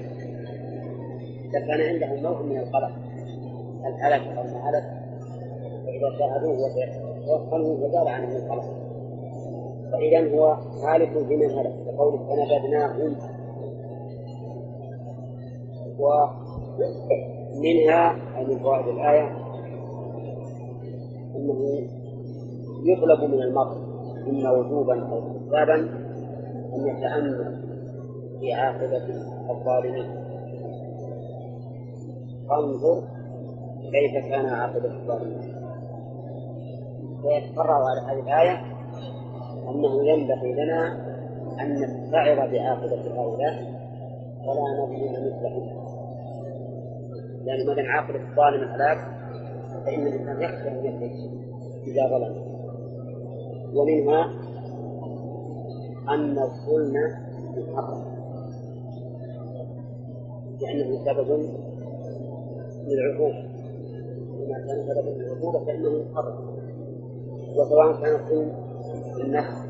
لكان 1.54 1.80
عندهم 1.80 2.22
نوع 2.22 2.42
من 2.42 2.58
القلق. 2.58 2.90
الهلك 3.86 4.36
أو 4.36 4.42
ما 4.42 4.70
هلك؟ 4.70 4.97
فإذا 5.88 6.18
شاهدوه 6.18 6.58
وتوكلوا 7.26 7.86
وزال 7.86 8.08
عنهم 8.08 8.36
القلق 8.36 8.64
فإذا 9.92 10.34
هو 10.38 10.46
هالك 10.84 11.26
في 11.28 11.36
من 11.36 11.50
هلك 11.50 11.74
كقوله 11.86 12.18
فنبذناهم 12.18 13.16
ومنها 15.98 18.14
أي 18.38 18.44
من 18.46 18.58
فوائد 18.58 18.88
الآية 18.88 19.28
أنه 21.36 21.88
يطلب 22.84 23.30
من 23.30 23.42
المرء 23.42 23.76
إما 24.28 24.50
وجوبا 24.50 25.08
أو 25.12 25.18
استحبابا 25.18 25.74
أن 26.74 26.86
يتأمل 26.86 27.64
في 28.40 28.52
عاقبة 28.52 29.04
الظالمين. 29.50 30.04
فانظر 32.48 33.02
كيف 33.92 34.26
كان 34.30 34.46
عاقبة 34.46 34.94
الظالمين. 35.00 35.57
ويتقرر 37.24 37.82
على 37.84 38.00
هذه 38.00 38.22
الآية 38.22 38.60
أنه 39.70 40.04
ينبغي 40.04 40.52
لنا 40.52 41.08
أن 41.60 41.74
نستعر 41.74 42.36
بعاقبة 42.36 43.22
هؤلاء 43.22 43.78
ولا 44.46 44.82
نظلم 44.82 45.12
مثلهم. 45.26 45.78
لأن 47.44 47.66
دام 47.66 47.86
عاقبة 47.86 48.30
الظالم 48.30 48.62
الهلاك 48.62 48.98
فإن 49.84 50.06
الإنسان 50.06 50.42
يخشى 50.42 50.68
أن 50.68 50.84
يهلك 50.84 51.12
إذا 51.86 52.08
ظلم. 52.10 52.48
ومنها 53.74 54.24
أن 56.08 56.38
الظلم 56.38 56.94
محرم 57.56 58.18
لأنه 60.60 61.04
سبب 61.04 61.48
للعقوبة. 62.86 63.48
وما 64.32 64.58
كان 64.66 64.86
سببا 64.88 65.10
للعقوبة 65.10 65.64
فإنه 65.64 66.04
محرم 66.10 66.57
وسواء 67.58 67.92
كان 67.92 68.14
الظلم 68.14 68.52
للنفس 69.18 69.68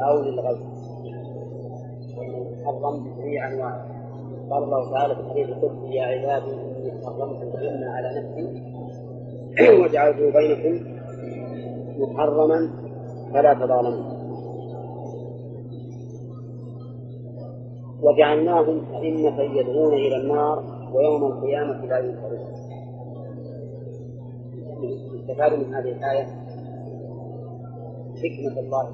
أو 0.00 0.16
وإنه 2.16 2.50
محرم 2.62 3.04
بجميع 3.04 3.48
أنواعه. 3.48 3.86
قال 4.50 4.62
الله 4.62 4.90
تعالى 4.92 5.14
في 5.14 5.20
الحديث 5.20 5.48
القدسي 5.48 5.94
يا 5.94 6.02
عبادي 6.04 6.52
إني 6.52 7.06
حرمت 7.06 7.42
الظلم 7.42 7.84
على 7.84 8.08
نفسي 8.18 8.62
وجعلته 9.82 10.30
بينكم 10.32 10.86
محرما 11.98 12.70
فلا 13.32 13.54
تظالموا. 13.54 14.16
وجعلناهم 18.02 18.84
أئمة 18.94 19.42
يدعون 19.42 19.94
إلى 19.94 20.16
النار 20.16 20.64
ويوم 20.94 21.24
القيامة 21.24 21.86
لا 21.86 21.98
ينصرون. 21.98 22.56
يستفاد 25.14 25.52
من 25.52 25.74
هذه 25.74 25.88
الآية؟ 25.92 26.45
حكمة 28.22 28.60
الله 28.60 28.86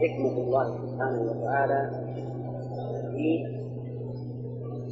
حكمة 0.00 0.38
الله 0.38 0.64
سبحانه 0.76 1.22
وتعالى 1.30 1.90
في 3.10 3.46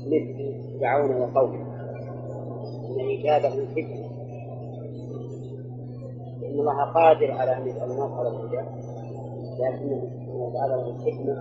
مثل 0.07 0.55
فرعون 0.81 1.16
وقومه. 1.16 1.75
أن 2.90 3.18
إجابة 3.18 3.49
حكمة. 3.49 4.05
لأن 6.40 6.61
الله 6.61 6.85
قادر 6.85 7.31
على 7.31 7.57
أن 7.57 7.68
يجعل 7.68 7.90
الناس 7.90 8.11
على 8.11 8.29
الهدى 8.29 8.62
لكنه 9.61 10.03
سبحانه 10.03 10.44
وتعالى 10.44 10.75
له 10.75 10.88
الحكمة 10.90 11.35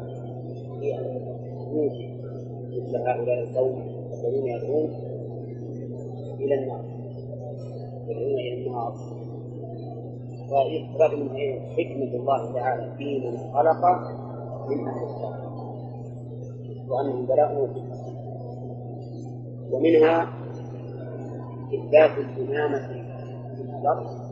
في 0.79 0.99
أن 0.99 1.21
يوجد 1.73 2.23
مثل 2.71 2.97
هؤلاء 2.97 3.43
القوم 3.43 3.81
الذين 4.13 4.47
يدعون 4.47 4.89
إلى 6.39 6.55
النار 6.55 6.83
يدعون 8.07 8.39
إلى 8.39 8.67
النار. 8.67 9.12
من 11.15 11.29
حكمة 11.77 12.15
الله 12.19 12.53
تعالى 12.53 12.95
في 12.97 13.19
من 13.19 13.37
خلق 13.37 13.85
من 14.69 14.87
أهل 14.87 15.03
الشر 15.03 15.43
وأنهم 16.89 17.25
بلاء 17.25 17.69
ومنها 19.71 20.29
إثبات 21.73 22.17
الإمامة 22.17 22.87
في 22.87 22.93
الشر 23.61 24.23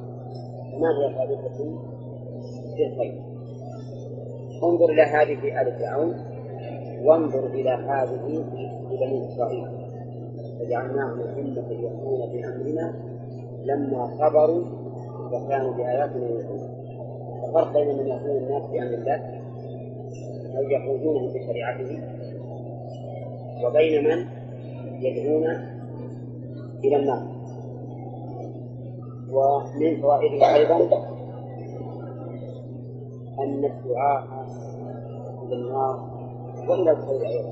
وما 0.73 0.89
هي 0.89 1.13
ثابتة 1.13 1.57
في 2.75 2.87
الخير؟ 2.87 3.21
انظر 4.63 4.85
إلى 4.85 5.01
هذه 5.01 5.41
في 5.41 5.61
آل 5.61 5.79
فرعون. 5.79 6.15
وانظر 7.03 7.45
إلى 7.45 7.69
هذه 7.69 8.43
في 8.87 8.97
بني 8.97 9.27
إسرائيل. 9.27 9.67
فجعلناهم 10.59 11.19
أئمة 11.19 11.71
يهدون 11.71 12.19
بأمرنا 12.31 12.93
لما 13.65 14.17
صبروا 14.19 14.80
وكانوا 15.33 15.73
بآياتنا 15.73 16.29
يؤمنون 16.29 16.69
الفرق 17.47 17.73
بين 17.73 17.97
من 17.97 18.07
يهدون 18.07 18.37
الناس 18.37 18.63
بأمر 18.63 18.93
الله 18.93 19.41
أو 20.57 20.63
يقودونهم 20.63 21.33
بشريعته 21.33 21.99
وبين 23.65 24.03
من 24.03 24.25
يدعون 25.01 25.45
إلى 26.83 26.95
النار. 26.95 27.23
ومن 29.31 30.01
فوائده 30.01 30.55
أيضا 30.55 30.77
أن 33.39 33.65
الدعاء 33.65 34.27
إلى 35.43 35.55
النار 35.55 35.95
وإلى 36.67 36.91
الخير 36.91 37.21
أيضا. 37.21 37.51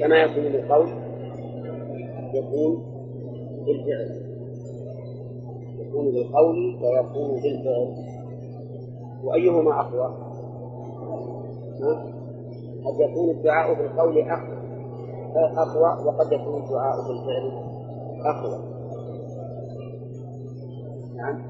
كما 0.00 0.16
يكون 0.16 0.44
بالقول 0.52 0.88
يكون 2.34 2.82
بالفعل. 3.66 4.23
يكون 5.94 6.12
بالقول 6.12 6.56
ويكون 6.82 7.40
بالفعل. 7.42 7.94
وأيهما 9.24 9.80
أقوى؟ 9.80 10.16
قد 12.84 13.00
يكون 13.00 13.30
الدعاء 13.30 13.74
بالقول 13.74 14.18
أقوى. 15.56 16.06
وقد 16.06 16.32
يكون 16.32 16.62
الدعاء 16.62 16.96
بالفعل 16.96 17.52
أقوى. 18.26 18.58
نعم. 21.16 21.42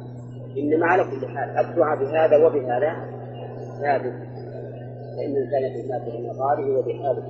إنما 0.59 0.87
على 0.87 1.05
كل 1.05 1.27
حال 1.27 1.67
الدعاء 1.67 1.99
بهذا 1.99 2.47
وبهذا 2.47 2.95
ثابت. 3.81 4.15
فإن 5.17 5.37
الإنسان 5.37 5.73
في 5.73 5.81
الناس 5.81 6.03
بمقاله 6.03 6.79
وبحاله 6.79 7.25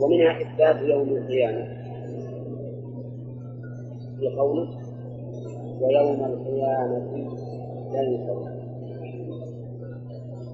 ومنها 0.00 0.42
إثبات 0.42 0.82
يوم 0.82 1.08
القيامة. 1.08 1.84
في 4.18 4.36
قوله 4.38 4.83
ويوم 5.80 6.24
القيامة 6.24 6.98
لا 7.92 8.02
ينصرون 8.02 8.50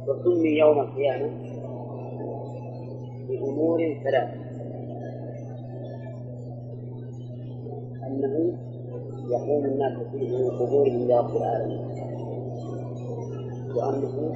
وسمي 0.08 0.48
يوم 0.58 0.78
القيامة 0.80 1.30
بأمور 3.28 3.78
ثلاث 4.04 4.28
أنه 8.06 8.52
يقوم 9.30 9.64
الناس 9.64 9.98
فيه 10.12 10.38
من 10.38 10.50
قبورهم 10.50 11.02
إلى 11.02 11.18
رب 11.18 11.36
العالمين 11.36 11.80
وأنه 13.76 14.34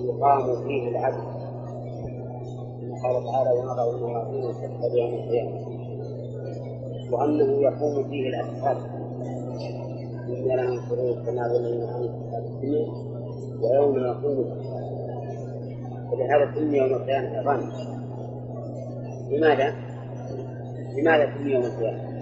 يقام 0.00 0.64
فيه 0.68 0.88
العدل. 0.88 1.22
كما 2.80 2.94
قال 3.02 3.24
تعالى 3.24 3.50
ونضع 3.60 3.90
الموازين 3.94 4.42
القسط 4.44 4.94
يوم 4.94 5.14
القيامة. 5.14 5.58
وأنه 7.12 7.62
يقوم 7.62 8.04
فيه 8.10 8.28
إنا 10.46 10.62
لننصرون 10.62 11.26
كما 11.26 11.48
ظلمنا 11.48 11.86
عن 11.92 12.08
الدنيا 12.44 12.86
ويوم 13.60 13.98
يقوم 13.98 14.44
فلهذا 16.10 16.54
سمي 16.54 16.78
يوم 16.78 16.92
القيامة 16.94 17.38
عظام 17.38 17.72
لماذا؟ 19.30 19.74
لماذا 20.98 21.34
سمي 21.34 21.52
يوم 21.52 21.64
القيامة؟ 21.64 22.16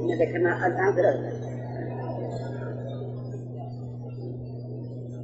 إن 0.00 0.18
ذكرنا 0.20 0.66
الآن 0.66 0.94
ثلاثة 0.94 1.46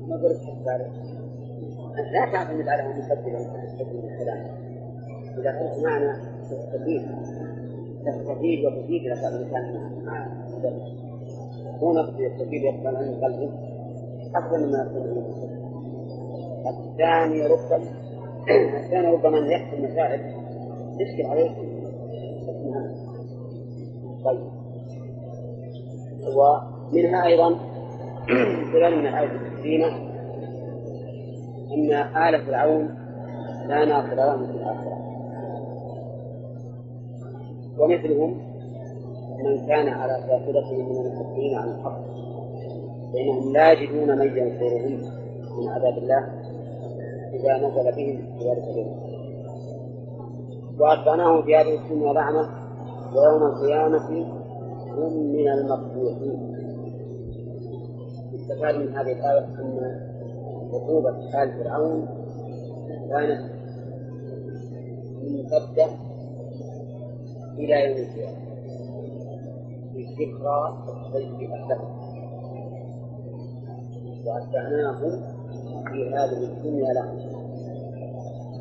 ما 0.08 0.16
قلت 0.16 0.40
لا 1.96 2.32
تعتمد 2.32 2.68
على 2.68 2.82
مقدما 2.88 3.38
تستفيد 3.66 4.04
الكلام. 4.04 4.46
إذا 5.38 5.50
قلت 5.50 5.84
معنى 5.84 6.12
تستفيد. 6.50 7.02
تستفيد 8.06 8.64
وتفيد 8.64 9.02
لك 9.02 9.18
الإنسان 9.18 10.04
مع 10.04 10.26
هو 11.82 11.92
نفسه 11.92 12.20
يستفيد 12.20 12.62
يقبل 12.62 12.96
عن 12.96 13.14
قلبه 13.14 13.50
أفضل 14.34 14.66
مما 14.66 14.78
يكون 14.82 15.24
الثاني 16.66 17.46
ربما 17.46 17.88
الثاني 18.76 19.06
ربما 19.06 19.38
يحصل 19.38 19.82
مسائل 19.82 20.20
تشكل 20.98 21.26
عليه 21.26 21.50
طيب. 24.24 24.40
ومنها 26.36 27.26
أيضا 27.26 27.58
خلال 28.72 28.98
من 28.98 29.06
الآية 29.06 29.30
الكريمة 29.30 30.11
أن 31.74 31.92
آل 32.16 32.46
فرعون 32.46 32.88
لا 33.68 33.84
ناصر 33.84 34.14
لهم 34.14 34.46
في 34.46 34.52
الآخرة. 34.52 35.02
ومثلهم 37.78 38.52
من 39.44 39.66
كان 39.66 39.88
على 39.88 40.12
شاكلة 40.28 40.72
من 40.72 40.96
المسلمين 40.96 41.58
عن 41.58 41.68
الحق 41.68 42.00
فإنهم 43.12 43.52
لا 43.52 43.72
يجدون 43.72 44.18
من 44.18 44.36
ينصرهم 44.36 45.00
من 45.58 45.68
عذاب 45.68 45.98
الله 45.98 46.28
إذا 47.32 47.56
نزل 47.56 47.96
بهم 47.96 48.38
في 48.38 48.48
ذلك 48.48 48.64
اليوم 48.68 49.12
وأتبعناهم 50.80 51.42
في 51.42 51.56
هذه 51.56 51.78
الدنيا 51.78 52.12
لعنة 52.12 52.48
ويوم 53.14 53.42
القيامة 53.42 54.08
هم 54.96 55.32
من 55.32 55.48
المقبوحين. 55.48 56.52
يستفاد 58.32 58.74
من 58.74 58.96
هذه 58.96 59.12
الآية 59.12 59.38
أن 59.38 60.11
عقوبة 60.72 61.42
آل 61.42 61.52
فرعون 61.64 62.08
كانت 63.10 63.52
ممتدة 65.22 65.86
إلى 67.58 67.84
يوم 67.84 67.96
القيامة. 67.96 68.42
بذكرى 69.94 70.84
الشيء 71.14 71.54
أحدهم 71.54 71.90
وأتبعناهم 74.26 75.22
في 75.92 76.14
هذه 76.14 76.44
الدنيا 76.44 76.92
لهم. 76.92 77.18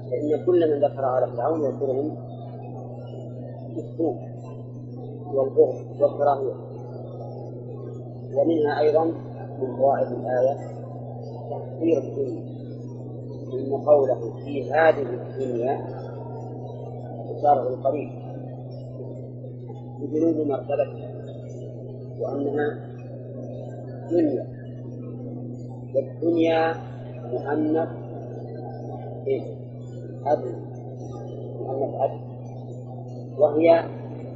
فإن 0.10 0.46
كل 0.46 0.72
من 0.72 0.86
ذكر 0.86 1.06
على 1.06 1.32
فرعون 1.32 1.64
يذكرهم 1.64 2.18
بالسوء 3.76 4.16
والبغض 5.34 6.02
والكراهية. 6.02 6.54
ومنها 8.36 8.80
أيضا 8.80 9.06
من 9.62 9.76
فوائد 9.78 10.08
الآية 10.08 10.71
تحقير 11.52 11.98
الدنيا 11.98 12.44
إن 13.54 13.82
قوله 13.86 14.22
في 14.46 14.72
هذه 14.72 15.02
الدنيا 15.02 15.74
إشارة 17.38 17.68
القريب 17.74 18.10
بجنوب 20.00 20.48
مرتبتها 20.48 21.12
وأنها 22.20 22.68
دنيا. 24.12 24.48
والدنيا 25.96 26.74
مؤنث 27.32 27.90
إيه؟ 29.28 29.42
أدنى 30.26 30.56
مؤنث 31.60 31.94
أدنى 31.96 32.22
وهي 33.38 33.84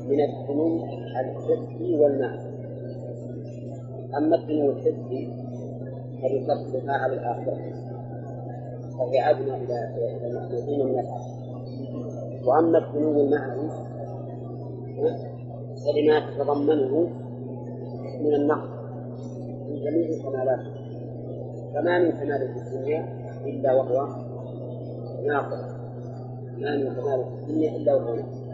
من 0.10 0.20
الفنون 0.22 0.90
الحسي 1.20 1.96
والمعنى 2.00 2.56
أما 4.18 4.36
الدنو 4.36 4.72
الحسي 4.72 5.45
فبفضلها 6.22 6.94
على 6.94 7.14
الآخرة. 7.14 7.58
فهي 8.98 9.30
أدنى 9.30 9.56
إلى 9.56 10.28
المخلوقين 10.28 10.86
من 10.86 11.00
الآخرة 11.00 11.36
وأما 12.46 12.78
الدنو 12.78 13.22
المعنوي 13.22 13.70
فلما 15.86 16.20
تتضمنه 16.20 17.10
من 18.22 18.34
النقص 18.36 18.70
من 19.70 19.82
جميع 19.84 20.24
كمالاته 20.24 20.76
فما 21.74 22.00
من 22.00 22.12
كمال 22.12 22.54
في 22.54 22.60
الدنيا 22.60 23.06
إلا 23.46 23.74
وهو 23.74 24.08
ناقص. 25.28 25.76
ما 26.58 26.78
من 26.78 26.96
كمال 26.96 27.24
في 27.24 27.44
الدنيا 27.44 27.76
إلا 27.76 27.96
وهو 27.96 28.16
ناقص. 28.16 28.46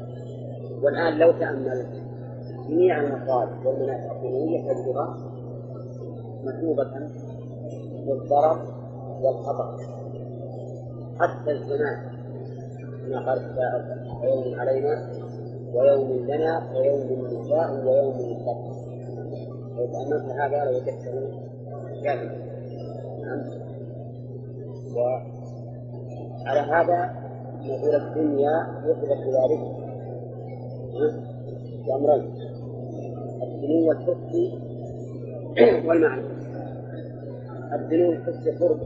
والآن 0.83 1.19
لو 1.19 1.31
تأملت 1.31 1.87
جميع 2.69 3.01
المصالح 3.01 3.65
والمنافع 3.65 4.15
الدنيوية 4.15 4.73
تجدها 4.73 5.17
مكتوبة 6.43 7.09
بالضرر 8.05 8.59
والخطر 9.21 9.77
حتى 11.19 11.51
الزمان 11.51 12.11
كما 13.05 13.25
قال 13.25 13.39
يوم 14.23 14.59
علينا 14.59 15.09
ويوم 15.73 16.25
لنا 16.25 16.69
ويوم 16.75 17.01
النساء 17.01 17.85
ويوم 17.85 18.15
الفقر 18.19 18.71
لو 19.77 19.85
تأملت 19.85 20.25
هذا 20.39 20.65
لوجدته 20.71 21.13
نعم. 22.03 23.41
وعلى 24.95 26.59
هذا 26.59 26.99
نقول 27.61 27.95
الدنيا 27.95 28.81
يثبت 28.85 29.21
ذلك. 29.27 29.81
بأمرين 31.87 32.33
الدنو 33.43 33.91
الحسي 33.91 34.59
والمعنى 35.87 36.40
الدنو 37.73 38.11
الحسي 38.11 38.51
قرب. 38.51 38.79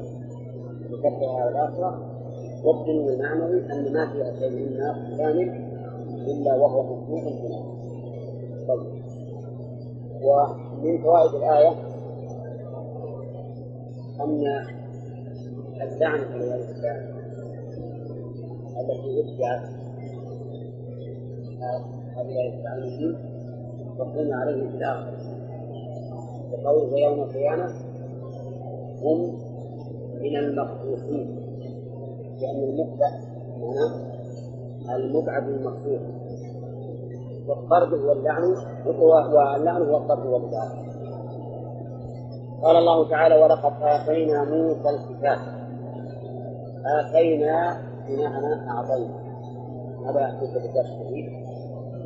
بكفها 0.89 1.49
الآخرة 1.49 2.15
والدنو 2.63 3.09
المعنوي 3.09 3.71
أن 3.73 3.93
ما 3.93 4.07
في 4.11 4.39
شيء 4.39 4.51
منا 4.51 5.17
كامل 5.17 5.49
إلا 6.27 6.55
وهو 6.55 6.83
مخلوق 6.83 7.23
في 7.23 7.47
طيب. 8.67 9.03
ومن 10.23 11.03
فوائد 11.03 11.35
الآية 11.35 11.71
أن 14.21 14.43
اللعنة 15.81 16.35
والعياذ 16.35 16.67
بالله 16.67 17.15
التي 18.81 19.21
اتبعت 19.21 19.69
هؤلاء 22.15 22.47
التعليمين 22.57 23.15
تكون 23.99 24.33
عليهم 24.33 24.69
في 24.71 24.77
الآخرة. 24.77 25.15
وقوله 26.51 26.99
يوم 26.99 27.19
القيامة 27.19 27.84
هم 29.05 29.39
من 30.21 30.37
المخلوقين 30.37 31.45
لأن 32.41 32.63
المبدع 32.63 33.09
معناه 33.59 34.15
المبعد 34.95 35.47
المخلوق 35.47 36.01
والطرد 37.47 37.93
هو 37.93 38.11
اللعن 38.11 38.55
واللعن 38.85 39.81
هو 39.81 39.97
الطرد 39.97 40.25
والبعد 40.25 40.85
قال 42.63 42.75
الله 42.75 43.09
تعالى 43.09 43.35
ولقد 43.35 43.73
آتينا 43.81 44.43
موسى 44.43 44.89
الكتاب. 44.89 45.37
آتينا 46.99 47.81
بمعنى 48.07 48.69
أعطينا. 48.69 49.15
هذا 50.09 50.21
يحدث 50.21 50.53
بالدرس 50.53 50.91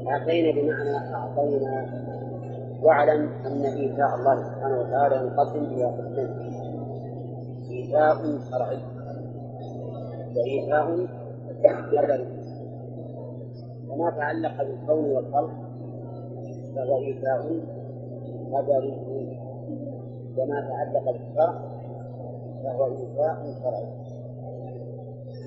آتينا 0.07 0.62
بمعنى 0.62 1.15
أعطينا. 1.15 1.85
واعلم 2.83 3.29
أن 3.45 3.65
إيتاء 3.65 4.15
الله 4.15 4.43
سبحانه 4.43 4.79
وتعالى 4.79 5.15
ينقسم 5.15 5.63
إلى 5.63 5.85
قسمين. 5.85 6.59
إيتاء 7.89 8.21
شرعي. 8.52 8.80
وإيتاء 10.36 11.08
قدري 11.89 12.28
وما 13.89 14.10
تعلق 14.10 14.58
بالكون 14.63 15.06
والخلق 15.12 15.52
فهو 16.75 16.97
إيتاء 16.97 17.41
قدري 18.54 18.93
وما 20.38 20.60
تعلق 20.69 21.06
بالشرع 21.12 21.60
فهو 22.63 22.86
إيتاء 22.86 23.38
شرعي. 23.63 23.88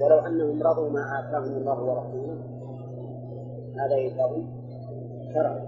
ولو 0.03 0.19
أنهم 0.19 0.63
رضوا 0.63 0.91
ما 0.91 1.03
آتاهم 1.21 1.57
الله 1.57 1.83
ورسوله 1.83 2.37
هذا 3.79 3.95
إيتاء 3.95 4.43
شرعي. 5.35 5.63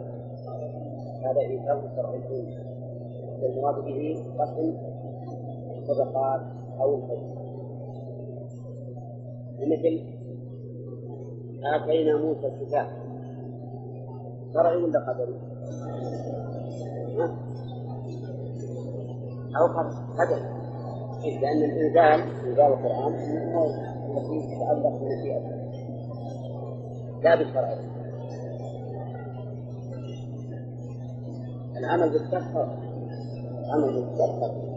هذا 1.25 1.41
إيتاء 1.41 1.79
شرعي. 1.97 2.65
والمراد 3.43 3.85
به 3.85 4.25
قسم 4.39 4.75
الصدقات. 5.79 6.64
أو 6.81 6.95
الحج 6.95 7.35
مثل 9.59 10.15
آتينا 11.75 12.17
موسى 12.17 12.47
الكتاب. 12.47 12.87
شرعي 14.55 14.77
ولا 14.77 15.01
قدري؟ 15.09 15.41
أو 19.57 19.67
قدري. 20.19 20.55
لأن 21.41 21.63
الإنزال 21.63 22.21
إنزال 22.47 22.73
القرآن 22.73 23.15
التي 24.11 24.57
تتعلق 24.57 24.95
بمشيئته 25.01 25.55
لا 27.23 27.35
بالشرع. 27.35 27.95
العمل 31.77 32.11
بالكفر 32.11 32.69
العمل 33.65 33.95
بالكفر 33.95 34.74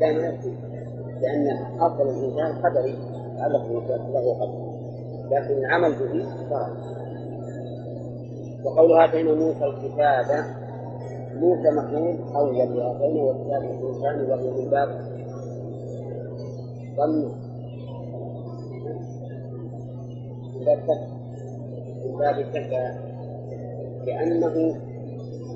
لا 0.00 0.12
ما 0.12 0.38
لأن 1.20 1.80
أصل 1.80 2.02
الإنسان 2.02 2.62
قدري 2.62 2.98
يتعلق 3.34 3.66
بمشيئته 3.66 4.08
له 4.08 4.34
قدر 4.34 4.74
لكن 5.30 5.54
العمل 5.58 5.92
به 5.92 6.26
شرع 6.48 6.68
وقولها 8.64 9.04
آتينا 9.04 9.34
موسى 9.34 9.64
الكتاب 9.64 10.44
موسى 11.34 11.70
مفعول 11.70 12.18
أول 12.36 12.56
لآتينا 12.56 13.22
والكتاب 13.22 13.62
ثاني 14.02 14.30
وهي 14.30 14.50
من 14.50 14.70
باب 14.70 14.88
ظن. 16.96 17.30
من 20.54 20.64
باب 20.64 20.78
من 22.04 22.18
باب 22.18 22.36
لأنه 24.06 24.76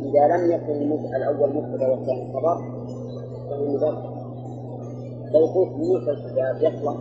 إذا 0.01 0.37
لم 0.37 0.51
يكن 0.53 0.93
الأول 1.17 1.55
مبتدأ 1.55 1.89
والثاني 1.89 2.33
خبر 2.33 2.57
فهو 3.51 3.65
مبتدأ 3.73 4.18
قلت 5.35 5.77
موسى 5.77 6.11
الكتاب 6.11 6.57
يطلق 6.63 6.97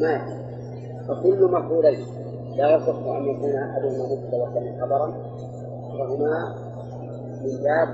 ما 0.00 0.42
فكل 1.08 1.44
مفعولين 1.44 2.06
لا 2.56 2.74
يصح 2.76 2.94
أن 3.06 3.28
يكون 3.28 3.50
أحدهما 3.56 4.04
مبتدأ 4.12 4.42
والثاني 4.42 4.80
خبرا 4.80 5.12
فهما 5.98 6.54
من 7.44 7.62
باب 7.62 7.88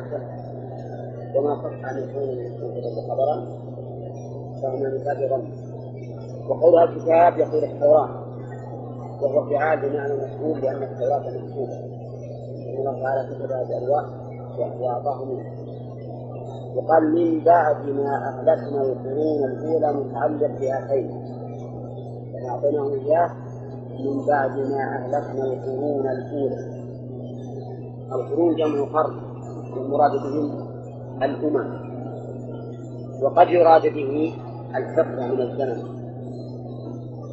وما 1.37 1.55
صح 1.55 1.91
أن 1.91 1.99
يكون 1.99 2.29
مبتدأ 2.69 3.03
خبرا 3.11 3.47
فهما 4.63 4.89
من 4.89 4.99
باب 5.05 5.31
ظن. 5.31 5.69
وقولها 6.49 6.85
الكتاب 6.85 7.39
يقول 7.39 7.65
التوراة 7.65 8.09
وهو 9.23 9.51
فعال 9.51 9.79
بمعنى 9.81 10.13
مفعول 10.15 10.61
لأن 10.61 10.83
التوراة 10.83 11.19
مكتوبة. 11.19 11.79
الله 12.79 13.03
تعالى 13.03 13.35
كتبها 13.35 13.65
بألواح 13.65 14.05
وأعطاه 14.81 15.25
منها. 15.25 15.68
وقال 16.75 17.15
من 17.15 17.45
بعد 17.45 17.87
ما 17.87 18.29
أهلكنا 18.29 18.83
القرون 18.83 19.45
الأولى 19.45 19.93
متعلق 19.93 20.61
بآتينا 20.61 21.39
أعطيناهم 22.49 22.93
إياه. 22.93 23.31
من 24.05 24.27
بعد 24.27 24.51
ما 24.51 24.83
أهلكنا 24.97 25.45
القرون 25.45 26.07
الأولى. 26.09 26.79
القرون 28.13 28.57
جمع 28.57 28.85
قرن. 28.85 29.17
والمراد 29.77 30.11
بهم 30.13 30.69
الأمم. 31.23 31.89
وقد 33.23 33.49
يراد 33.49 33.83
به 33.83 34.35
الفترة 34.77 35.27
من 35.27 35.41
الزمن. 35.41 35.83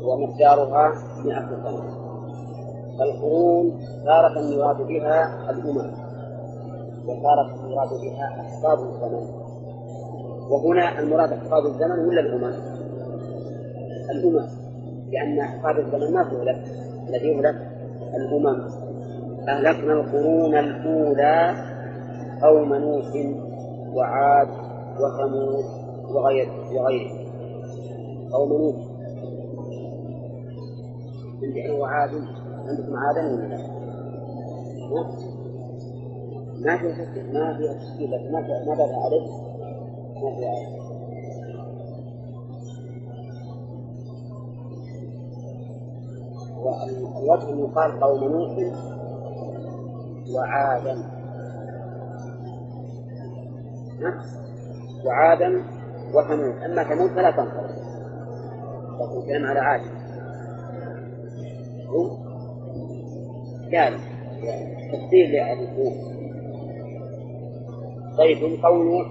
ومقدارها 0.03 0.93
مئة 1.25 1.47
سنة. 1.63 1.95
فالقرون 2.99 3.79
تارة 4.05 4.39
يراد 4.39 4.87
بها 4.87 5.49
الأمم. 5.49 6.04
وتارة 7.07 7.69
يراد 7.69 7.89
بها 8.01 8.41
أحقاب 8.41 8.79
الزمن. 8.79 9.27
وهنا 10.49 10.99
المراد 10.99 11.31
أحقاب 11.31 11.65
الزمن 11.65 11.99
ولا 12.07 12.21
الأمم؟ 12.21 12.53
الأمم 14.11 14.47
لأن 15.11 15.39
أحقاب 15.39 15.79
الزمن 15.79 16.13
ما 16.13 16.23
تهلك. 16.23 16.63
الذي 17.09 17.27
يهلك؟ 17.27 17.55
الأمم. 18.15 18.61
أهلكنا 19.49 19.93
القرون 19.93 20.55
الأولى 20.55 21.55
قوم 22.41 22.73
نوح 22.73 23.05
وعاد 23.95 24.47
وثمود 24.99 25.65
وغير 26.15 26.49
وغيرهم. 26.73 27.17
قوم 28.31 28.49
نوح. 28.49 28.75
عندي 31.43 31.71
وعاد 31.71 32.09
عندكم 32.67 32.95
عادا 32.95 33.33
ولا 33.33 33.47
لا؟ 33.47 35.24
ما 36.65 36.75
تشكيل 36.75 37.33
ما 37.33 37.57
فيها 37.57 37.73
تشكيل 37.73 38.31
ما 38.31 38.41
فيها 38.41 38.65
ما 38.65 38.75
فيها 38.75 39.07
ألف 39.07 39.31
ما 40.23 40.35
فيها 40.35 40.51
ألف 40.51 40.85
والوجه 46.65 47.69
يقال 47.69 47.99
قوم 47.99 48.23
نوح 48.23 48.73
وعادا. 50.35 50.95
وعادا 55.05 55.63
وثمود 56.13 56.63
أما 56.63 56.83
ثمود 56.83 57.09
فلا 57.09 57.31
تنصرف 57.31 57.75
لكن 58.99 59.17
الكلام 59.17 59.45
على 59.45 59.59
عاد. 59.59 59.81
قال 63.73 63.99
تفسير 64.91 65.27
لأبي 65.27 66.14
طيب 68.17 68.65
قوله 68.65 69.05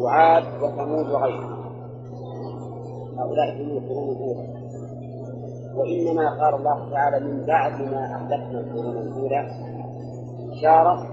وعاد 0.00 0.44
وثمود 0.62 1.10
وغيرهم 1.10 1.54
هؤلاء 3.18 3.62
هم 3.62 3.70
القرون 3.70 4.08
الأولى. 4.16 4.48
وإنما 5.76 6.28
قال 6.44 6.54
الله 6.54 6.90
تعالى 6.90 7.20
من 7.26 7.46
بعد 7.46 7.72
ما 7.82 8.14
أهلكنا 8.14 8.60
القرون 8.60 8.96
الأولى 8.96 9.46
إشارة 10.52 11.06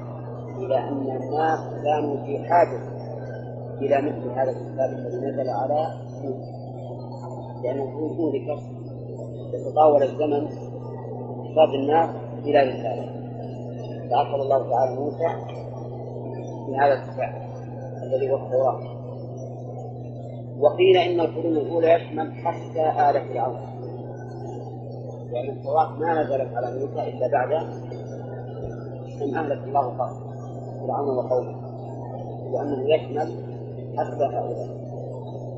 إلى 0.57 0.77
أن 0.77 1.21
الناس 1.21 1.59
كانوا 1.83 2.25
في 2.25 2.39
حاجة 2.49 2.81
إلى 3.81 3.97
مثل 4.01 4.29
هذا 4.29 4.51
الكتاب 4.51 4.89
الذي 4.89 5.17
نزل 5.17 5.49
على 5.49 5.87
موسى 6.23 6.51
لأنه 7.63 7.83
أهلكت 7.83 8.63
يتطاول 9.53 10.03
الزمن 10.03 10.47
احتاج 11.47 11.75
الناس 11.75 12.09
إلى 12.45 12.59
رسالة. 12.59 13.11
فأرسل 14.09 14.41
الله 14.41 14.69
تعالى 14.69 14.95
موسى 14.99 15.60
بهذا 16.71 16.93
الكتاب 16.93 17.51
الذي 18.03 18.31
هو 18.31 18.35
التوراة. 18.35 18.79
وقيل 20.59 20.97
إن 20.97 21.19
القرون 21.19 21.57
الأولى 21.57 21.93
يشمل 21.93 22.33
حتى 22.33 23.09
آل 23.09 23.33
فرعون. 23.33 23.59
لأن 25.31 25.49
التوراة 25.49 25.91
ما 25.99 26.23
نزلت 26.23 26.53
على 26.55 26.79
موسى 26.79 27.09
إلا 27.09 27.27
بعد 27.27 27.51
أن 29.21 29.35
أهلك 29.35 29.63
الله 29.67 29.97
فرعون 30.81 31.17
وقومه 31.17 31.55
لأنه 32.51 32.95
يشمل 32.95 33.29
حتى 33.97 34.23
هؤلاء. 34.23 34.81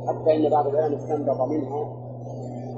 حتى 0.08 0.36
إن 0.36 0.50
بعض 0.50 0.68
العلماء 0.68 1.00
استنبط 1.00 1.42
منها 1.42 2.04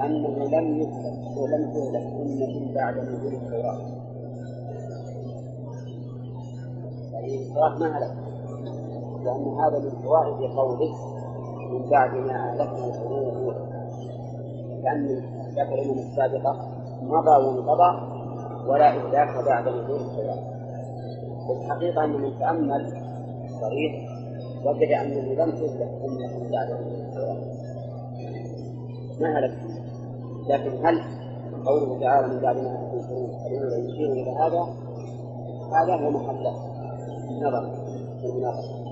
أنه 0.04 0.28
لم 0.28 0.78
يهلك 0.80 1.16
ولم 1.36 1.72
تهلك 1.72 2.06
أمة 2.06 2.74
بعد 2.74 2.98
نزول 2.98 3.34
التوراة. 3.34 3.78
يعني 7.12 7.42
التوراة 7.42 7.78
ما 7.78 7.98
هلك 7.98 8.25
لأن 9.26 9.58
هذا 9.60 9.78
من 9.78 10.02
فوائد 10.02 10.56
قوله 10.56 10.94
من 11.70 11.90
بعد 11.90 12.14
ما 12.14 12.50
أهلكنا 12.50 12.86
القرون 12.86 13.22
الأولى 13.22 13.66
ذاك 15.56 15.72
الأمم 15.72 15.98
السابقة 15.98 16.56
مضى 17.02 17.30
وانقضى 17.30 18.16
ولا 18.68 18.88
إهلاك 18.88 19.44
بعد 19.46 19.68
نزول 19.68 20.00
التوراة 20.00 20.56
والحقيقة 21.48 22.04
أن 22.04 22.10
من 22.10 22.38
تأمل 22.38 22.92
الصريح 23.44 24.08
وجد 24.64 24.90
أنه 24.92 25.44
لم 25.44 25.50
تهلك 25.50 25.90
أمة 26.04 26.50
بعد 26.50 26.68
نزول 26.70 27.00
التوراة 27.00 27.66
ما 29.20 29.38
هلك؟ 29.38 29.58
لكن 30.48 30.86
هل 30.86 31.02
قوله 31.66 32.00
تعالى 32.00 32.26
من 32.26 32.40
بعد 32.40 32.56
ما 32.56 32.68
أهلكنا 32.68 33.00
القرون 33.00 33.30
الأولى 33.46 33.88
يشير 33.88 34.12
إلى 34.12 34.30
هذا؟ 34.30 34.66
هذا 35.72 35.94
هو 35.94 36.10
محل 36.10 36.46
النظر 37.30 37.70
في 38.20 38.26
المناقشة. 38.26 38.85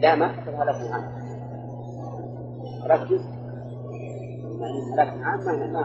لا 0.00 0.14
ما 0.14 0.28
حصل 0.28 0.50
هلك 0.50 0.92
عنه 0.92 1.12
ركز. 2.86 3.20
يعني 4.60 4.92
هلاك 4.94 5.08
عام 5.08 5.44
ما 5.44 5.66
ما 5.66 5.82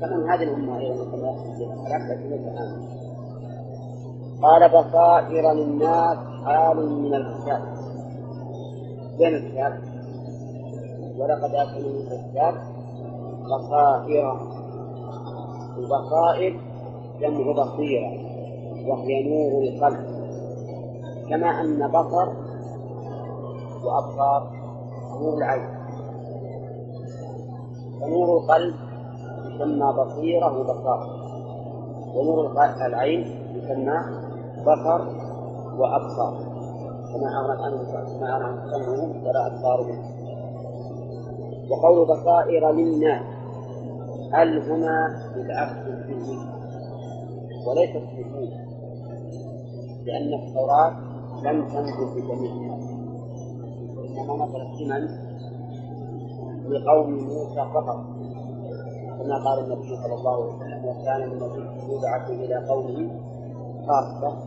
كمان 0.00 0.30
هذه 0.30 0.42
الأمة 0.42 0.78
أيضا 0.78 1.04
هلاك 1.86 2.02
لكن 2.10 2.48
عام 2.58 2.86
قال 4.42 4.68
بصائر 4.68 5.52
للناس 5.52 6.18
حال 6.44 7.02
من 7.02 7.14
الكتاب 7.14 7.62
بين 9.18 9.34
الكتاب 9.34 9.80
ولقد 11.18 11.54
آتينا 11.54 11.88
من 11.88 12.12
الكتاب 12.12 12.54
بصائر. 13.44 14.56
البصائر 15.78 16.60
جمع 17.20 17.52
بصيرة. 17.52 18.25
وهي 18.88 19.22
نور 19.28 19.62
القلب. 19.62 20.06
كما 21.30 21.60
أن 21.60 21.88
بصر 21.88 22.28
وأبصار 23.84 24.50
نور 25.20 25.34
العين. 25.38 25.68
فنور 28.00 28.38
القلب 28.38 28.74
يسمى 29.46 29.92
بصيرة 29.92 30.60
وبصارة 30.60 31.06
ونور 32.14 32.46
العين 32.86 33.20
يسمى 33.54 33.98
بصر 34.62 35.00
وأبصار. 35.78 36.34
كما 37.12 37.28
عنه 37.64 37.92
كما 37.92 38.36
أغنى 38.36 38.46
عنه 38.74 39.26
ولا 39.26 39.46
أبصار 39.46 39.82
منه. 39.82 40.16
وقول 41.70 42.08
بصائر 42.08 42.70
للناس 42.70 43.22
هل 44.32 44.70
هنا 44.70 45.16
بالعكس 45.34 46.06
فيه 46.06 46.56
وليست 47.66 48.06
في 48.16 48.65
لأن 50.06 50.34
التوراة 50.34 50.92
لم 51.42 51.68
تنزل 51.68 52.06
بجميع 52.14 52.52
الناس 52.52 52.90
إنما 54.18 54.44
نزلت 54.46 54.80
لمن؟ 54.80 55.08
لقوم 56.68 57.10
موسى 57.10 57.64
فقط. 57.74 58.04
كما 59.18 59.44
قال 59.44 59.64
النبي 59.64 59.96
صلى 59.96 60.14
الله 60.14 60.34
عليه 60.34 60.54
وسلم 60.54 60.84
وكان 60.84 61.22
النبي 61.22 61.92
يبعث 61.94 62.30
إلى 62.30 62.66
قومه 62.68 63.10
خاصة 63.86 64.38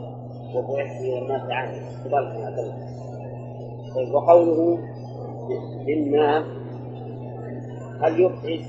وبعث 0.56 1.02
إلى 1.02 1.20
الناس 1.22 1.42
عامه 1.52 2.04
كذلك 2.04 2.76
طيب 3.96 4.14
وقوله 4.16 4.78
للناس 5.88 6.44
هل 8.02 8.20
يخرج 8.22 8.62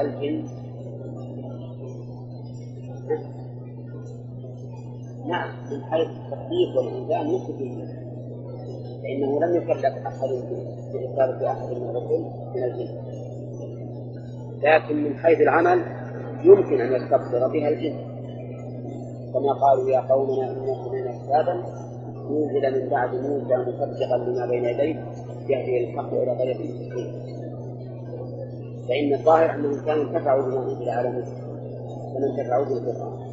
الجن؟ 0.00 0.44
نعم 5.28 5.48
من 5.70 5.84
حيث 5.84 6.08
التخفيف 6.08 6.76
والإنسان 6.76 7.30
يخرج 7.30 7.58
فإنه 9.02 9.40
لم 9.40 9.56
يكلف 9.56 9.84
أحد 10.06 10.28
برسالة 10.92 11.50
أحد 11.50 11.68
من 11.68 11.90
الرسل 11.90 12.24
من 12.54 12.64
الجن 12.64 12.88
لكن 14.62 15.04
من 15.04 15.16
حيث 15.16 15.40
العمل 15.40 15.82
يمكن 16.44 16.80
أن 16.80 16.92
يستبصر 16.92 17.48
بها 17.48 17.68
الجن 17.68 17.96
كما 19.32 19.52
قالوا 19.52 19.90
يا 19.90 20.00
قومنا 20.00 20.50
إنا 20.50 20.74
سمعنا 20.84 21.18
كتابا 21.24 21.64
ينزل 22.30 22.82
من 22.82 22.88
بعد 22.88 23.14
موسى 23.14 23.56
مصدقا 23.56 24.16
لما 24.16 24.46
بين 24.46 24.64
يديه 24.64 25.04
يهدي 25.48 25.90
الحق 25.90 26.12
إلى 26.12 26.34
طريق 26.38 26.56
مستقيم. 26.60 27.12
فإن 28.88 29.14
الظاهر 29.14 29.54
أنهم 29.54 29.84
كانوا 29.84 30.04
انتفعوا 30.04 30.42
بما 30.42 30.62
أنزل 30.62 30.88
على 30.88 31.10
موسى 31.10 31.36
كما 32.14 32.26
انتفعوا 32.30 32.64
بالقرآن. 32.64 33.27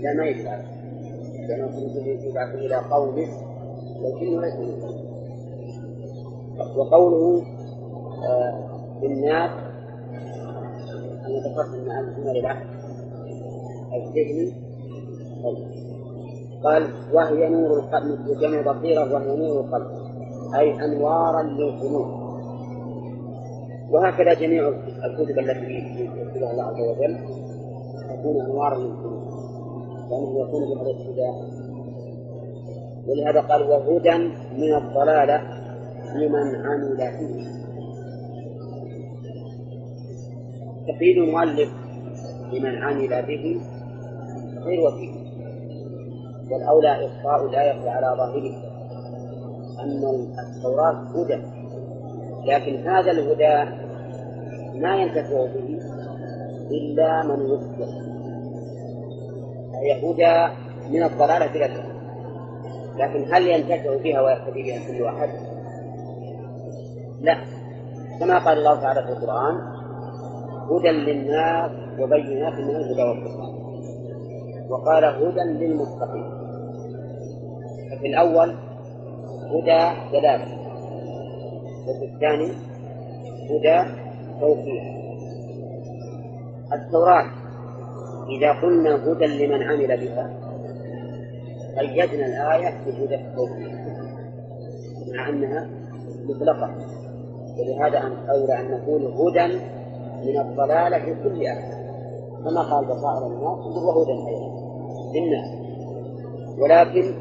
لا 0.00 0.14
ما 0.14 0.26
يجب 0.26 0.46
على 0.46 0.64
لأنه 1.48 1.78
يبعث 2.24 2.54
إلى 2.54 2.76
قومه 2.76 3.28
والجن 4.02 4.40
ليس 4.40 4.54
من 4.54 4.94
وقوله 6.76 7.42
آه 8.28 8.64
بالناس 9.00 9.50
أنا 11.26 11.38
ذكرت 11.38 11.74
أن 11.74 11.90
هنا 11.90 12.30
للعهد 12.38 12.66
الذهني 13.94 14.52
قال 16.64 16.88
وهي 17.12 17.48
نور 17.48 17.78
القلب 17.78 18.28
وجمع 18.28 18.72
بصيرة 18.72 19.14
وهي 19.14 19.36
نور 19.36 19.60
القلب. 19.60 19.86
أي 20.58 20.84
أنوارا 20.84 21.42
للقلوب 21.42 22.06
وهكذا 23.90 24.34
جميع 24.34 24.68
الكتب 25.04 25.38
التي 25.38 26.00
يكتبها 26.04 26.50
الله 26.50 26.64
عز 26.64 26.80
وجل 26.80 27.18
تكون 28.08 28.40
أنوارا 28.40 28.78
للقلوب 28.78 29.33
لأنه 30.10 30.40
يكون 30.40 30.62
بهذا 30.62 30.90
الابتداء 30.90 31.64
ولهذا 33.08 33.40
قال 33.40 33.62
وهدى 33.62 34.18
من 34.58 34.74
الضلالة 34.74 35.42
لمن 36.14 36.56
عمل 36.56 36.96
فيه 36.96 37.64
تقييد 40.88 41.18
المؤلف 41.18 41.68
لمن 42.52 42.82
عمل 42.82 43.08
به 43.08 43.60
غير 44.64 44.80
وكيل. 44.80 45.24
والأولى 46.50 47.06
إخفاء 47.06 47.46
الآية 47.46 47.90
على 47.90 48.16
ظاهره 48.16 48.56
أن 49.80 50.02
التوراة 50.38 51.02
هدى. 51.14 51.42
لكن 52.46 52.88
هذا 52.88 53.10
الهدى 53.10 53.70
ما 54.80 54.96
ينتفع 54.96 55.46
به 55.46 55.78
إلا 56.70 57.22
من 57.22 57.42
وفق. 57.50 57.88
هي 59.84 59.92
هدى 59.92 60.54
من 60.90 61.02
الضلالة 61.02 61.44
إلى 61.44 61.66
الهدى 61.66 61.94
لكن 62.96 63.34
هل 63.34 63.48
ينتفع 63.48 63.96
بها 63.96 64.20
ويهتدي 64.20 64.62
بها 64.62 64.86
كل 64.88 65.02
واحد؟ 65.02 65.28
لا. 67.20 67.38
كما 68.20 68.38
قال 68.38 68.58
الله 68.58 68.80
تعالى 68.80 69.02
في 69.02 69.08
القرآن 69.08 69.54
هدى 70.70 70.88
للناس 70.88 71.70
وبينات 72.00 72.52
من 72.52 72.76
الهدى 72.76 73.02
والفرقان. 73.02 73.54
وقال 74.70 75.04
هدى 75.04 75.40
للمتقين. 75.40 76.24
ففي 77.90 78.06
الأول 78.06 78.54
هدى 79.50 80.10
دلالة 80.12 80.58
وفي 81.88 82.04
الثاني 82.04 82.52
هدى 83.50 83.90
توفيق. 84.40 84.82
التوراة. 86.72 87.43
إذا 88.28 88.52
قلنا 88.52 88.94
هدى 88.94 89.26
لمن 89.26 89.62
عمل 89.62 89.86
بها 89.86 90.30
قيدنا 91.78 92.26
الآية 92.26 92.84
بهدى 92.86 93.14
التوفيق 93.14 93.72
مع 95.14 95.28
أنها 95.28 95.68
مطلقة. 96.24 96.70
ولهذا 97.58 97.98
أولى 98.30 98.60
أن 98.60 98.70
نقول 98.70 99.04
هدى 99.04 99.54
من 100.24 100.40
الضلالة 100.40 100.98
في 100.98 101.14
كل 101.22 101.46
أحد 101.46 101.74
كما 102.44 102.62
قال 102.62 102.84
بصائر 102.84 103.26
الناس 103.26 103.76
وهدى 103.76 104.12
أيضا. 104.12 104.64
للناس 105.14 105.50
ولكن 106.58 107.14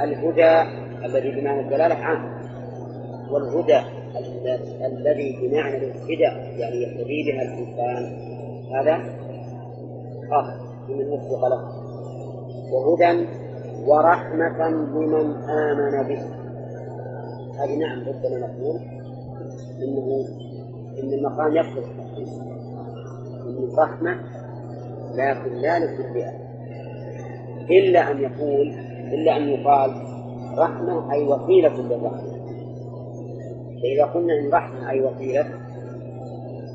الهدى 0.00 0.70
الذي 1.04 1.40
بمعنى 1.40 1.60
الدلالة 1.60 1.94
عام. 1.94 2.42
والهدى 3.30 3.80
الذي 4.86 5.38
بمعنى 5.42 5.76
الاهتداء 5.76 6.54
يعني 6.58 6.76
يهتدي 6.82 7.22
بها 7.32 7.42
الإنسان 7.42 8.32
هذا 8.74 9.21
خاص 10.32 10.46
بمن 10.88 11.08
وفق 11.08 11.48
له 11.48 11.62
وهدى 12.72 13.26
ورحمة 13.86 14.68
لمن 14.68 15.34
آمن 15.50 16.08
به. 16.08 16.22
هذه 17.60 17.76
نعم 17.78 18.00
ربما 18.00 18.38
نقول 18.38 18.80
إنه 19.82 20.24
إن 21.02 21.12
المقام 21.12 21.52
يقصد 21.56 21.76
التحريم 21.76 22.28
إن 23.46 23.76
رحمة 23.78 24.16
لكن 25.14 25.54
لا 25.54 25.76
أحد 25.76 26.32
إلا 27.70 28.10
أن 28.10 28.18
يقول 28.18 28.68
إلا 29.12 29.36
أن 29.36 29.48
يقال 29.48 29.90
رحمة 30.58 31.12
أي 31.12 31.26
وسيلة 31.26 31.82
للرحمة. 31.82 32.32
فإذا 33.82 34.04
قلنا 34.04 34.32
إن 34.38 34.50
رحمة 34.50 34.90
أي 34.90 35.00
وسيلة 35.00 35.46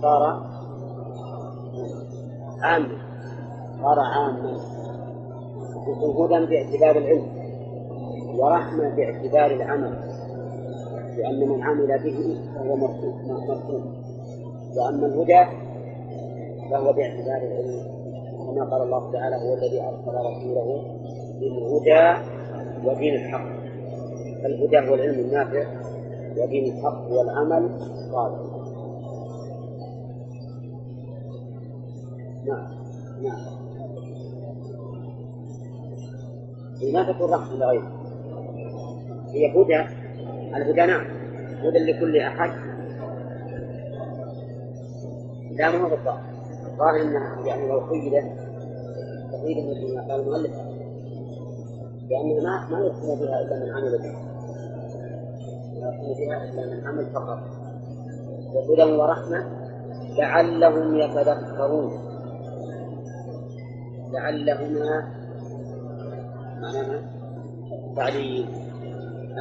صار 0.01 0.47
عاما 2.62 3.07
صار 3.88 3.99
عاما. 3.99 4.57
هدى 6.19 6.45
باعتبار 6.45 6.97
العلم 6.97 7.27
ورحمة 8.39 8.95
باعتبار 8.95 9.51
العمل 9.51 9.93
لأن 11.17 11.49
من 11.49 11.63
عمل 11.63 11.88
به 12.03 12.38
فهو 12.55 12.75
مرحوم 12.75 13.93
وأما 14.75 15.07
الهدى 15.07 15.51
فهو 16.71 16.93
باعتبار 16.93 17.38
العلم 17.38 17.81
كما 18.38 18.65
قال 18.71 18.81
الله 18.81 19.11
تعالى 19.11 19.35
هو 19.35 19.53
الذي 19.53 19.81
أرسل 19.81 20.15
رسوله 20.29 20.83
بالهدى 21.39 22.23
ودين 22.85 23.13
الحق. 23.13 23.47
الهدى 24.45 24.89
هو 24.89 24.95
العلم 24.95 25.19
النافع 25.19 25.65
ودين 26.38 26.73
الحق 26.73 27.11
هو 27.11 27.21
العمل 27.21 27.65
الصالح. 27.65 28.57
نعم 32.45 32.67
نعم. 33.21 33.66
ما 36.84 37.11
تكون 37.11 37.34
رحمة 37.34 37.55
لغيره 37.55 37.91
هي 39.32 39.51
هدى 39.51 39.89
الهدى 40.55 40.86
نعم. 40.86 41.05
هدى 41.63 41.80
لكل 41.80 42.17
أحد. 42.17 42.51
لا 45.51 45.69
ما 45.69 45.84
هو 45.84 45.89
بالظاهر 45.89 46.21
الظاهر 46.65 47.01
إنها 47.01 47.45
يعني 47.45 47.67
لو 47.67 47.80
قيدت 47.80 48.32
تقييدا 49.32 49.61
مثل 49.61 49.95
ما 49.95 50.01
قال 50.01 50.21
المؤلف. 50.21 50.51
لأنها 52.09 52.67
ما 52.69 52.80
ما 52.80 52.86
يحكم 52.86 53.15
بها 53.19 53.41
إلا 53.41 53.65
من 53.65 53.71
عمل 53.71 53.97
بها 53.97 54.21
لا 55.73 55.89
يحكم 55.89 56.13
بها 56.13 56.43
إلا 56.43 56.75
من 56.75 56.88
عمل 56.88 57.05
فقط. 57.05 57.39
وهدى 58.53 58.84
ورحمة 58.84 59.45
لعلهم 60.17 60.95
يتذكرون. 60.95 61.91
لعلهما 64.11 65.16
معناها 66.62 67.01
تعليل 67.95 68.47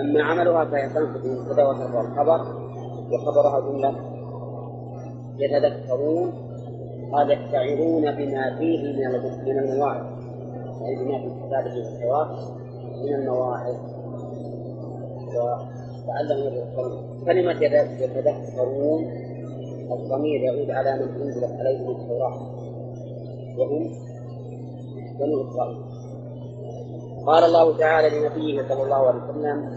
أما 0.01 0.23
عملها 0.23 0.65
فهي 0.65 0.89
تنصب 0.89 1.25
المبتدأ 1.25 1.69
وترفع 1.69 2.01
الخبر 2.01 2.41
وخبرها 3.13 3.61
جملة 3.61 4.17
يتذكرون 5.39 6.33
قال 7.13 7.31
يستعيرون 7.31 8.03
بما 8.03 8.59
فيه 8.59 8.83
من 8.83 8.97
من 9.45 9.59
المواعظ. 9.59 10.07
يعني 10.83 11.05
بما 11.05 11.19
في 11.19 11.47
كتابه 11.47 11.75
والتوراة 11.77 12.39
من 13.05 13.15
المواعظ. 13.15 13.77
وتعلموا 15.27 16.51
يتذكرون 16.51 17.25
كلمة 17.27 17.63
يتذكرون 18.01 19.05
الضمير 19.93 20.41
يعود 20.41 20.71
على 20.71 20.93
من 20.93 21.23
أنزلت 21.23 21.61
عليهم 21.61 21.91
التوراة. 21.91 22.39
وهم 23.59 23.91
بنو 25.21 25.49
إسرائيل. 25.49 25.96
قال 27.27 27.45
الله 27.45 27.77
تعالى 27.79 28.09
لنبيه 28.21 28.69
صلى 28.69 28.83
الله 28.83 29.07
عليه 29.07 29.23
وسلم 29.23 29.71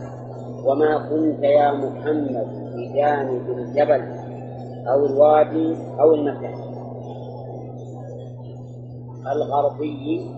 وما 0.66 1.10
كنت 1.10 1.44
يا 1.44 1.72
محمد 1.72 2.48
بجانب 2.76 3.50
الجبل 3.50 4.02
أو 4.88 5.06
الوادي 5.06 5.76
أو 6.00 6.14
المكان 6.14 6.60
الغربي 9.32 10.32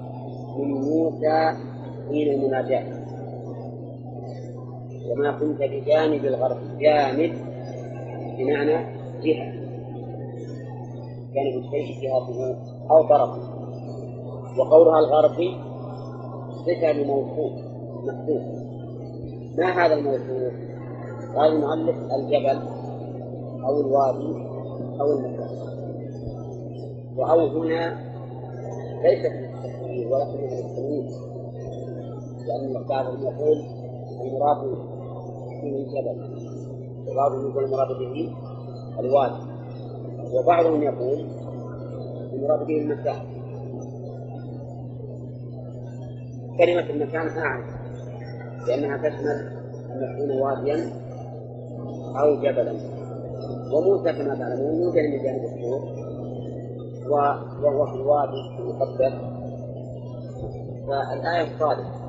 من 0.58 0.72
موسى 0.72 1.54
حين 2.10 2.34
المناجاة 2.34 3.02
وما 5.12 5.32
كنت 5.32 5.60
بجانب 5.62 6.26
الغرب 6.26 6.58
جانب 6.80 7.34
بمعنى 8.38 8.76
جهة. 9.24 9.52
جانب 11.34 11.58
الشيء 11.58 12.02
جهته 12.02 12.56
أو 12.92 13.08
طرفه. 13.08 13.42
وقولها 14.58 15.00
الغربي 15.00 15.71
صفة 16.66 16.92
لموصوف 16.92 17.52
مكتوب 18.04 18.42
ما 19.58 19.66
هذا 19.66 19.94
الموصوف؟ 19.94 20.54
قال 21.36 21.52
المؤلف 21.56 21.96
الجبل 21.96 22.62
أو 23.66 23.82
الوادي 23.82 24.48
أو 25.02 25.12
المكان. 25.12 25.50
وأو 27.18 27.48
هنا 27.48 27.98
ليست 29.04 29.32
للتكبير 29.32 30.08
ولكنها 30.08 30.62
للتمييز 30.62 31.22
لأن 32.48 32.84
بعضهم 32.90 33.22
يقول 33.22 33.58
المراد 34.22 34.62
به 35.64 35.76
الجبل. 35.78 36.42
وبعضهم 37.08 37.50
يقول 37.50 37.64
المراد 37.64 37.88
به 37.88 38.34
الوادي. 39.00 39.52
وبعضهم 40.34 40.84
يقول 40.84 41.26
المراد 42.34 42.68
به 42.68 42.78
المكان. 42.78 43.31
كلمة 46.58 46.90
المكان 46.90 47.28
أعم 47.38 47.64
لأنها 48.68 48.98
تشمل 48.98 49.62
أن 49.92 50.04
يكون 50.04 50.42
واديا 50.42 50.78
أو 52.20 52.36
جبلا. 52.36 52.72
وموسى 53.74 54.14
كما 54.14 54.36
تعلمون 54.36 54.82
يوجد 54.82 55.04
من 55.10 55.24
جانب 55.24 55.44
الطور 55.44 55.82
وهو 57.64 57.86
في 57.86 57.96
الوادي 57.96 58.42
المقدس. 58.60 59.14
فالآية 60.88 61.60
صادقة 61.60 62.02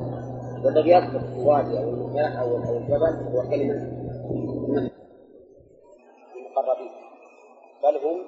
والذي 0.64 0.90
يصدق 0.90 1.24
الوادي 1.36 1.78
أو 1.78 1.88
المكان 1.90 2.32
أو 2.32 2.56
الجبل 2.56 3.32
هو 3.32 3.42
كلمة 3.50 3.74
المقربين. 6.36 6.90
بل 7.82 7.96
هم 8.04 8.18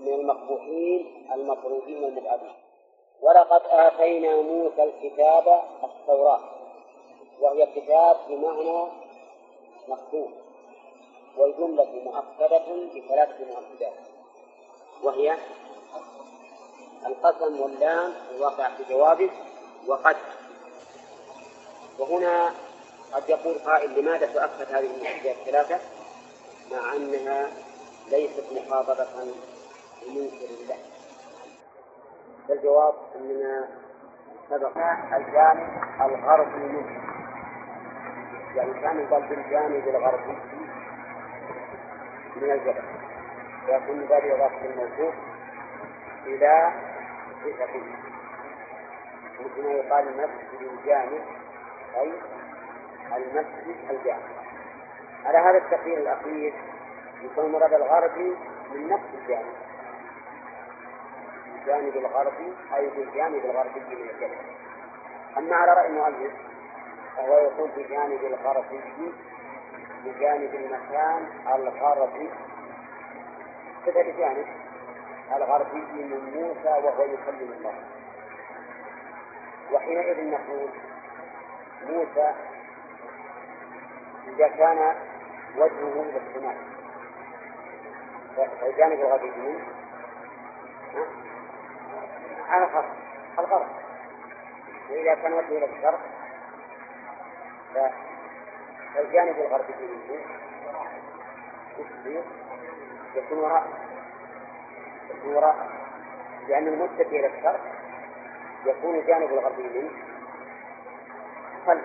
من 0.00 0.12
المقبوحين 0.20 1.00
المطرودين 1.34 2.04
المبعدين 2.04 2.67
ولقد 3.22 3.62
آتينا 3.70 4.36
موسى 4.36 4.82
الكتاب 4.82 5.62
التوراة 5.84 6.40
وهي 7.40 7.66
كتاب 7.66 8.16
بمعنى 8.28 8.88
مكتوب 9.88 10.30
والجملة 11.36 11.84
مؤكدة 12.04 12.64
بثلاثة 12.94 13.44
مؤكدات 13.44 13.92
وهي 15.02 15.36
القسم 17.06 17.60
واللام 17.60 18.14
الواقع 18.30 18.68
في 18.76 18.84
جوابه 18.90 19.30
وقد 19.86 20.16
وهنا 21.98 22.54
قد 23.12 23.28
يقول 23.28 23.58
قائل 23.58 24.00
لماذا 24.00 24.26
تؤكد 24.26 24.74
هذه 24.74 24.86
المؤكدات 24.86 25.36
الثلاثة؟ 25.36 25.78
مع 26.72 26.96
أنها 26.96 27.50
ليست 28.10 28.44
مخاطبة 28.52 29.06
بمنكر 30.02 30.46
له 30.68 30.78
فالجواب 32.48 32.94
أننا 33.16 33.68
سبق 34.50 34.78
الجانب 35.12 35.68
الغربي. 36.00 36.56
منه 36.58 36.86
يعني 38.56 38.72
كان 38.80 39.00
يقال 39.00 39.22
بالجانب 39.22 39.88
الغربي 39.88 40.38
من 42.36 42.50
الجبل 42.50 42.82
ويكون 43.68 44.00
ذلك 44.00 44.24
إضافة 44.24 44.64
الموصوف 44.64 45.14
إلى 46.26 46.72
صفته. 47.44 47.82
مثل 49.40 49.62
ما 49.64 49.70
يقال 49.70 50.08
المسجد 50.08 50.70
الجامع 50.72 51.18
أي 52.00 52.12
المسجد 53.16 53.76
الجامع. 53.90 54.22
على 55.24 55.38
هذا 55.38 55.58
التقرير 55.58 55.98
الأخير 55.98 56.54
يكون 57.22 57.44
المراد 57.44 57.72
الغربي 57.72 58.36
من 58.74 58.88
نفس 58.88 59.04
الجانب 59.14 59.67
الجانب 61.68 61.96
الغربي 61.96 62.52
أي 62.74 62.88
بالجانب 62.88 63.44
الغربي 63.44 63.80
من 63.80 64.10
الجبل. 64.10 64.38
أما 65.36 65.56
على 65.56 65.72
رأي 65.72 65.86
المؤلف 65.86 66.32
فهو 67.16 67.38
يقول 67.38 67.70
بجانب 67.76 68.24
الغربي 68.24 68.80
بجانب 70.04 70.54
المكان 70.54 71.28
الغربي. 71.54 72.30
كذا 73.86 74.02
بجانب 74.02 74.46
الغربي 75.36 75.78
من 75.78 76.32
موسى 76.34 76.86
وهو 76.86 77.04
يكلم 77.04 77.52
الله. 77.52 77.74
وحينئذ 79.72 80.30
نقول 80.30 80.68
موسى 81.86 82.34
إذا 84.28 84.48
كان 84.48 84.94
وجهه 85.56 86.02
إلى 86.02 86.20
السماء 86.26 86.56
فالجانب 88.36 89.00
الغربي 89.00 89.30
منه 89.30 89.78
على 92.48 92.64
الغرب. 92.64 92.92
الغرب. 93.38 93.66
وإذا 94.90 95.14
كان 95.14 95.32
وجهه 95.32 95.58
إلى 95.58 95.64
الشرق 95.64 96.00
فالجانب 98.94 99.38
الغربي 99.38 99.72
منه. 99.80 100.22
يكون 103.14 103.38
وراء. 103.38 103.68
يكون 105.10 105.34
وراء. 105.34 105.68
لأن 106.48 106.68
المتجه 106.68 107.20
إلى 107.20 107.26
الشرق 107.26 107.60
يكون 108.66 108.94
الجانب 108.94 109.32
الغربي 109.32 109.62
منه. 109.62 109.90
خلف 111.66 111.84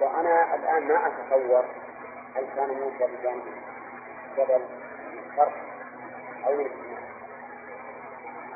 وأنا 0.00 0.54
الآن 0.54 0.88
ما 0.88 1.06
أتصور 1.06 1.64
هل 2.36 2.46
كان 2.56 2.68
موسى 2.68 3.06
بجانب 3.16 3.42
جبل 4.36 4.60
الشرق 5.30 5.52
أو 6.46 6.56
من 6.56 6.70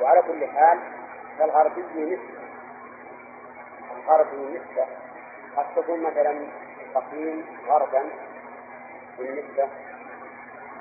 وعلى 0.00 0.22
كل 0.22 0.46
حال 0.46 0.78
فالغربي 1.38 1.80
نسبة 1.80 2.46
الغربي 3.96 4.36
نسبة 4.36 4.86
قد 5.56 5.66
تكون 5.76 6.02
مثلا 6.02 6.46
تقييم 6.94 7.46
غربا 7.68 8.10
بالنسبة 9.18 9.68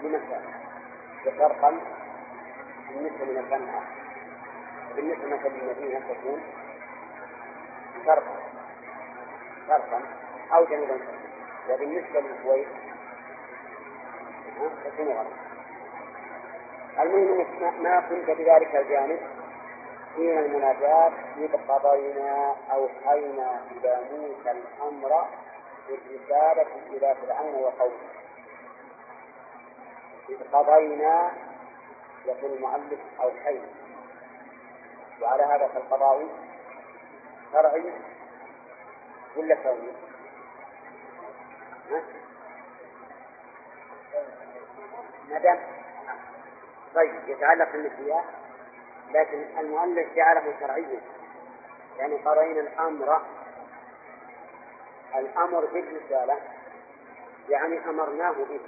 لمكان 0.02 0.42
وشرقا 1.26 1.80
بالنسبة 2.90 3.26
لمكان 3.26 3.70
آخر 3.70 3.96
بالنسبة 4.96 5.26
مثلا 5.26 5.50
للمدينة 5.50 6.00
تكون 6.00 6.42
شرقا 8.06 8.36
شرقا 9.68 10.02
أو 10.54 10.66
جنوبا 10.66 11.00
وبالنسبة 11.70 12.20
للكويت 12.20 12.68
تكون 14.86 15.08
غربا. 15.08 15.45
المهم 17.00 17.40
إنك 17.40 17.80
ما 17.80 18.00
كنت 18.10 18.30
بذلك 18.30 18.76
الجانب. 18.76 19.20
حين 20.16 20.38
المناجاة 20.38 21.12
قضينا 21.68 22.56
أوحينا 22.72 23.62
إلى 23.72 24.00
موسى 24.12 24.52
الأمر 24.52 25.26
بالرسالة 25.88 26.68
إلى 26.90 27.16
فرعون 27.22 27.56
وقومه. 27.56 28.10
إذ 30.30 30.38
قضينا 30.54 31.32
يقول 32.26 32.52
المؤلف 32.54 33.00
أوحينا 33.22 33.68
وعلى 35.22 35.44
هذا 35.44 35.68
فالقضاء 35.68 36.28
شرعي 37.52 37.94
ولا 39.38 39.56
كوني؟ 39.56 39.92
دام 45.40 45.60
طيب 46.96 47.30
يتعلق 47.30 47.72
بالنسيان 47.72 48.24
لكن 49.12 49.60
المؤلف 49.60 50.16
جعله 50.16 50.60
شرعيا. 50.60 51.02
يعني 51.98 52.16
قرينا 52.16 52.60
الأمر 52.62 53.22
الأمر 55.16 55.66
بالرسالة 55.66 56.40
يعني 57.50 57.90
أمرناه 57.90 58.32
به. 58.32 58.60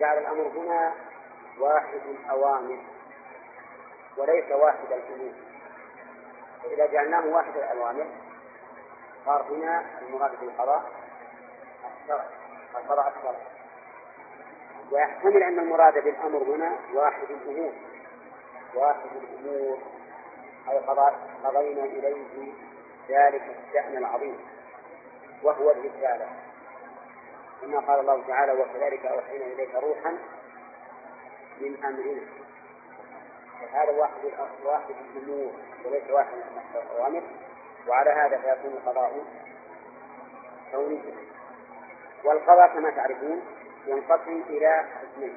جعل 0.00 0.18
الأمر 0.18 0.46
هنا 0.46 0.94
واحد 1.58 2.00
الأوامر 2.10 2.78
وليس 4.16 4.52
واحد 4.52 4.92
الأمور. 4.92 5.32
وإذا 6.64 6.86
جعلناه 6.86 7.26
واحد 7.26 7.56
الأوامر 7.56 8.06
صار 9.24 9.42
هنا 9.42 9.84
المراد 10.02 10.40
بالقضاء 10.40 10.90
الشرع 12.02 12.24
القضاء 12.76 13.12
الشرع. 13.16 13.61
ويحتمل 14.92 15.42
أن 15.42 15.58
المراد 15.58 16.04
بالأمر 16.04 16.38
هنا 16.38 16.76
واحد 16.94 17.30
الأمور. 17.30 17.72
واحد 18.74 19.10
الأمور 19.22 19.78
أي 20.70 20.78
قضينا 21.44 21.84
إليه 21.84 22.52
ذلك 23.08 23.42
الشأن 23.42 23.96
العظيم 23.96 24.38
وهو 25.42 25.70
الرسالة. 25.70 26.28
كما 27.62 27.80
قال 27.80 28.00
الله 28.00 28.26
تعالى 28.26 28.52
وكذلك 28.52 29.06
أوحينا 29.06 29.44
إليك 29.44 29.74
روحا 29.74 30.18
من 31.60 31.84
أمرنا. 31.84 32.22
فهذا 33.60 33.90
واحد 33.90 34.12
واحد 34.64 34.94
الأمور 35.16 35.52
وليس 35.84 36.10
واحد 36.10 36.34
من 36.34 36.62
الأوامر. 36.74 37.22
وعلى 37.88 38.10
هذا 38.10 38.38
فيكون 38.38 38.72
القضاء 38.72 39.24
كونيا 40.72 41.14
والقضاء 42.24 42.68
كما 42.74 42.90
تعرفون 42.90 43.42
ينقسم 43.86 44.42
إلى 44.48 44.86
قسمين 45.02 45.36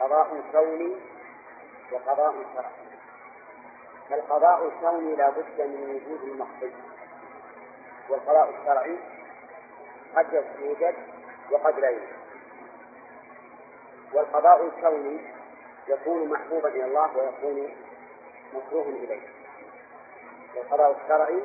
قضاء 0.00 0.42
كوني 0.52 0.96
وقضاء 1.92 2.34
شرعي 2.54 2.84
فالقضاء 4.10 4.66
الكوني 4.68 5.16
لا 5.16 5.30
بد 5.30 5.60
من 5.60 5.90
وجود 5.94 6.28
المقصود. 6.28 6.72
والقضاء 8.08 8.50
الشرعي 8.50 8.98
قد 10.16 10.44
يوجد 10.60 10.94
وقد 11.50 11.78
لا 11.78 11.88
يوجد. 11.88 12.16
والقضاء 14.12 14.66
الكوني 14.66 15.20
يكون 15.88 16.28
محبوبا 16.28 16.68
إلى 16.68 16.84
الله 16.84 17.16
ويكون 17.16 17.74
مكروها 18.54 18.88
إليه. 18.88 19.28
والقضاء 20.56 20.96
الشرعي 21.02 21.42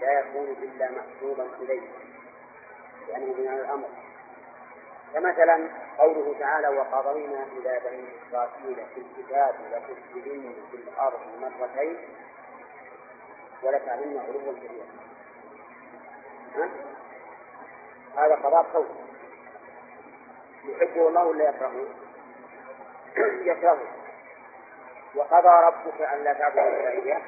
لا 0.00 0.20
يكون 0.20 0.48
إلا 0.48 0.90
محبوبا 0.90 1.46
إليه. 1.60 1.88
لأنه 3.08 3.26
من 3.26 3.48
الأمر. 3.48 4.03
فمثلا 5.14 5.68
قوله 5.98 6.34
تعالى 6.38 6.68
وقضينا 6.68 7.42
إلى 7.42 7.80
بني 7.84 8.04
إسرائيل 8.28 8.86
في 8.94 9.00
الكتاب 9.00 9.54
لتفسدن 9.72 10.54
في 10.70 10.76
الأرض 10.76 11.20
مرتين 11.40 11.96
ولتعلمن 13.62 14.18
علوا 14.18 14.52
كبيرا. 14.52 14.86
هذا 18.16 18.34
قضاء 18.34 18.62
قول. 18.62 18.86
يحبه 20.64 21.08
الله 21.08 21.24
ولا 21.24 21.48
يكرهه؟ 21.48 21.86
يكرهه. 23.50 23.78
وقضى 25.14 25.48
ربك 25.66 26.00
أن 26.02 26.24
لا 26.24 26.32
تعبدوا 26.32 26.62
إلا 26.62 26.90
إياه؟ 26.90 27.22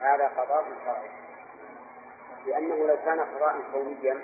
هذا 0.00 0.28
قضاء 0.28 0.64
شرعي 0.84 1.10
لأنه 2.46 2.86
لو 2.86 2.96
كان 3.04 3.20
قضاء 3.20 3.56
كونيا 3.72 4.20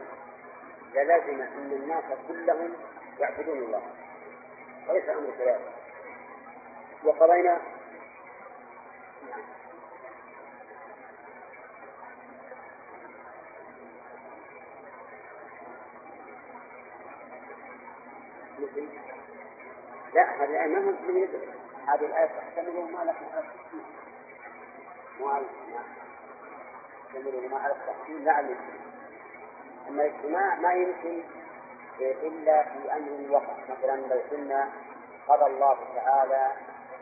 للازم 0.95 1.41
أن 1.41 1.73
الناس 1.73 2.05
كلهم 2.29 2.73
يعبدون 3.19 3.59
الله. 3.59 3.83
وليس 4.89 5.09
أمر 5.09 5.31
كذلك 5.39 5.73
وقضينا 7.05 7.61
لا 20.15 20.45
هذه 20.45 20.45
الآية 20.45 20.67
ما 20.67 20.81
من 20.81 21.29
هذه 21.87 22.07
الآية 22.07 22.27
تحتمل 22.27 22.93
ما 22.93 23.15
مو 25.21 25.29
على 25.29 25.45
تحتمل 27.15 27.49
ما 27.51 27.59
على 27.59 27.73
التحسين 27.73 28.25
لا 28.25 28.33
على 28.33 28.57
أما 29.89 30.05
الاجتماع 30.05 30.55
ما 30.55 30.73
يمكن 30.73 31.23
إلا 32.01 32.63
في 32.63 32.93
أمر 32.93 33.31
وقع. 33.31 33.55
مثلا 33.69 33.97
لو 33.97 34.21
قلنا 34.31 34.71
قضى 35.29 35.47
الله 35.47 35.79
تعالى 35.95 36.53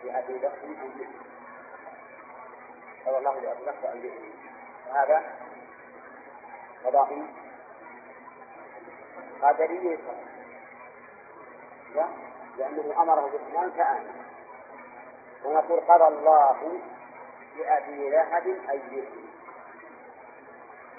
لأبي 0.04 0.38
بكر 0.38 0.64
أن 0.64 0.70
يؤمن. 0.70 1.14
قضى 3.06 3.18
الله 3.18 3.40
لأبي 3.40 3.62
بكر 3.62 3.92
أن 3.92 4.04
يؤمن. 4.04 4.32
وهذا 4.88 5.22
قضاء 6.84 7.26
قدري. 9.42 9.98
لا 11.94 12.06
لأنه 12.58 13.02
أمره 13.02 13.20
بالإيمان 13.20 13.70
فآمن. 13.70 14.24
ونقول 15.44 15.80
قضى 15.80 16.06
الله 16.06 16.80
لأبي 17.58 18.10
لهب 18.10 18.46
أن 18.46 18.80
يؤمن. 18.92 19.28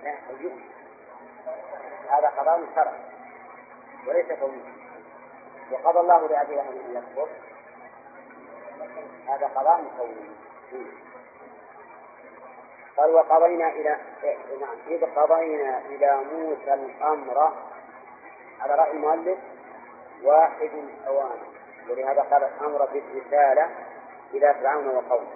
لا 0.04 0.12
أن 0.12 0.38
يؤمن. 0.42 0.81
هذا 2.10 2.28
قضاء 2.28 2.62
شرعي 2.76 3.00
وليس 4.08 4.40
كوني 4.40 4.62
وقضى 5.72 6.00
الله 6.00 6.28
لأبي 6.28 6.56
لهب 6.56 6.72
أن 6.72 6.96
يكفر. 6.96 7.28
هذا 9.28 9.48
قضاء 9.48 9.84
كوني 9.98 10.32
قال 12.98 13.14
وقضينا 13.14 13.70
إلى 13.70 13.98
نعم. 14.62 14.76
إذ 14.88 15.06
قضينا 15.16 15.80
إلى 15.80 16.22
موسى 16.34 16.74
الأمر. 16.74 17.54
على 18.62 18.76
رأي 18.76 18.92
المؤلف 18.92 19.40
واحد 20.24 20.72
أوان. 21.08 21.38
ولهذا 21.90 22.22
قال 22.22 22.44
الأمر 22.44 22.86
بالرسالة 22.86 23.70
إلى 24.34 24.54
فرعون 24.54 24.88
وقومه. 24.88 25.28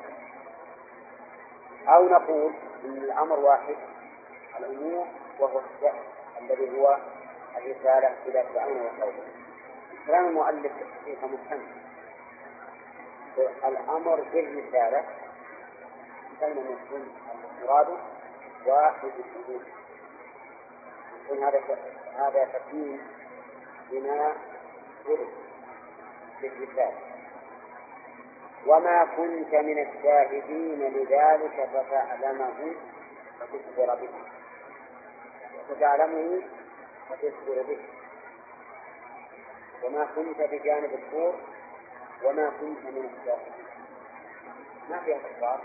أو 1.87 2.09
نقول 2.09 2.53
إن 2.85 2.97
الأمر 2.97 3.39
واحد. 3.39 3.75
الأمور 4.59 5.07
وهو 5.39 5.59
الشأن 5.59 5.99
الذي 6.41 6.77
هو 6.77 6.97
الرسالة 7.57 8.15
إلى 8.27 8.43
فرعون 8.53 8.81
وقومه. 8.81 9.23
كلام 10.07 10.27
المؤلف 10.27 10.71
فيه 11.05 11.17
مهتم 11.27 11.61
الأمر 13.65 14.15
بالرسالة 14.33 15.03
بين 16.41 16.57
يكون 16.57 17.15
المراد 17.61 17.87
واحد 18.65 19.11
الشهود 19.19 19.63
يكون 21.25 21.43
هذا 21.43 21.61
هذا 22.17 22.45
تقييم 22.45 23.01
بما 23.91 24.35
ورد 25.05 25.27
بالرسالة. 26.41 26.99
وما 28.67 29.05
كنت 29.05 29.55
من 29.55 29.87
الشاهدين 29.87 30.79
لذلك 30.79 31.69
فتعلمه 31.73 32.75
فتخبر 33.39 33.95
به. 33.95 34.34
فتعلمه 35.69 36.41
فتخبر 37.09 37.63
به. 37.63 37.79
وما 39.83 40.05
كنت 40.05 40.37
بجانب 40.41 40.93
الطور 40.93 41.35
وما 42.23 42.49
كنت 42.49 42.79
من 42.85 43.09
الشاهدين 43.19 43.65
ما 44.89 44.99
فيها 44.99 45.17
تكرار 45.17 45.61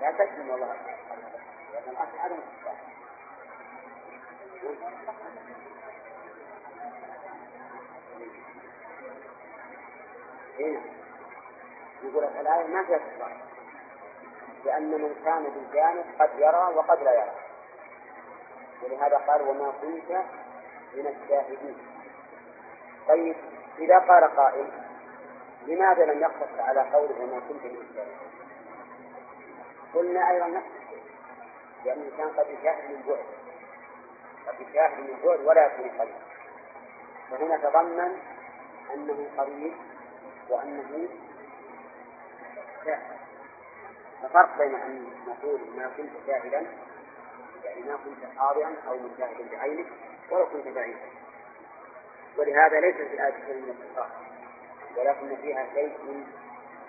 لا 0.00 0.10
تجزم 0.12 0.50
والله 0.50 0.76
لكن 1.74 1.90
الأصل 1.90 2.18
عدم 2.18 2.34
التكرار 2.34 2.76
هنا. 10.58 10.80
يقول 12.02 12.24
الآية 12.24 12.66
ما 12.66 12.84
فيها 12.84 12.98
تكرار 12.98 13.36
لأن 14.64 14.90
من 14.90 15.14
كان 15.24 15.42
بالجانب 15.42 16.04
قد 16.18 16.30
يرى 16.38 16.72
وقد 16.74 17.02
لا 17.02 17.12
يرى. 17.12 17.34
ولهذا 18.82 19.16
قال 19.16 19.42
وما 19.42 19.72
كنت 19.82 20.10
من 20.94 21.06
الشاهدين. 21.06 21.78
طيب 23.08 23.36
إذا 23.78 23.98
قال 23.98 24.36
قائل 24.36 24.66
لماذا 25.66 26.04
لم 26.04 26.20
يقتصر 26.20 26.60
على 26.60 26.80
قوله 26.80 27.20
وما 27.20 27.40
كنت 27.48 27.64
من 27.64 27.86
الشاهدين؟ 27.90 28.28
قلنا 29.94 30.30
أيضا 30.30 30.46
نفس 30.46 30.66
الشيء 30.82 31.02
لأن 31.84 32.00
الإنسان 32.00 32.28
قد 32.28 32.46
يشاهد 32.50 32.90
من 32.90 33.02
بعد. 33.08 33.24
قد 34.46 34.60
يشاهد 34.60 34.98
من 34.98 35.18
بعد 35.24 35.40
ولا 35.40 35.66
يكون 35.66 35.90
قريب. 35.98 36.14
فهنا 37.30 37.56
تضمن 37.56 38.18
أنه 38.94 39.26
قريب 39.38 39.74
وأنه 40.48 41.08
شاهد. 42.84 43.17
الفرق 44.24 44.58
بين 44.58 44.74
أن 44.74 45.06
نقول 45.26 45.60
ما 45.76 45.90
كنت 45.96 46.10
شاهدا 46.26 46.66
يعني 47.64 47.82
ما 47.82 47.96
كنت 48.04 48.38
حاضرا 48.38 48.74
أو 48.88 48.98
مشاهدا 48.98 49.50
بعينك 49.52 49.86
ولو 50.30 50.46
كنت 50.46 50.68
بعيدا 50.68 50.98
ولهذا 52.38 52.80
ليس 52.80 52.94
في 52.96 53.14
الآية 53.14 53.46
شيء 53.46 53.54
من 53.54 53.68
التكرار 53.70 54.10
ولكن 54.96 55.36
فيها 55.36 55.66
شيء 55.74 56.24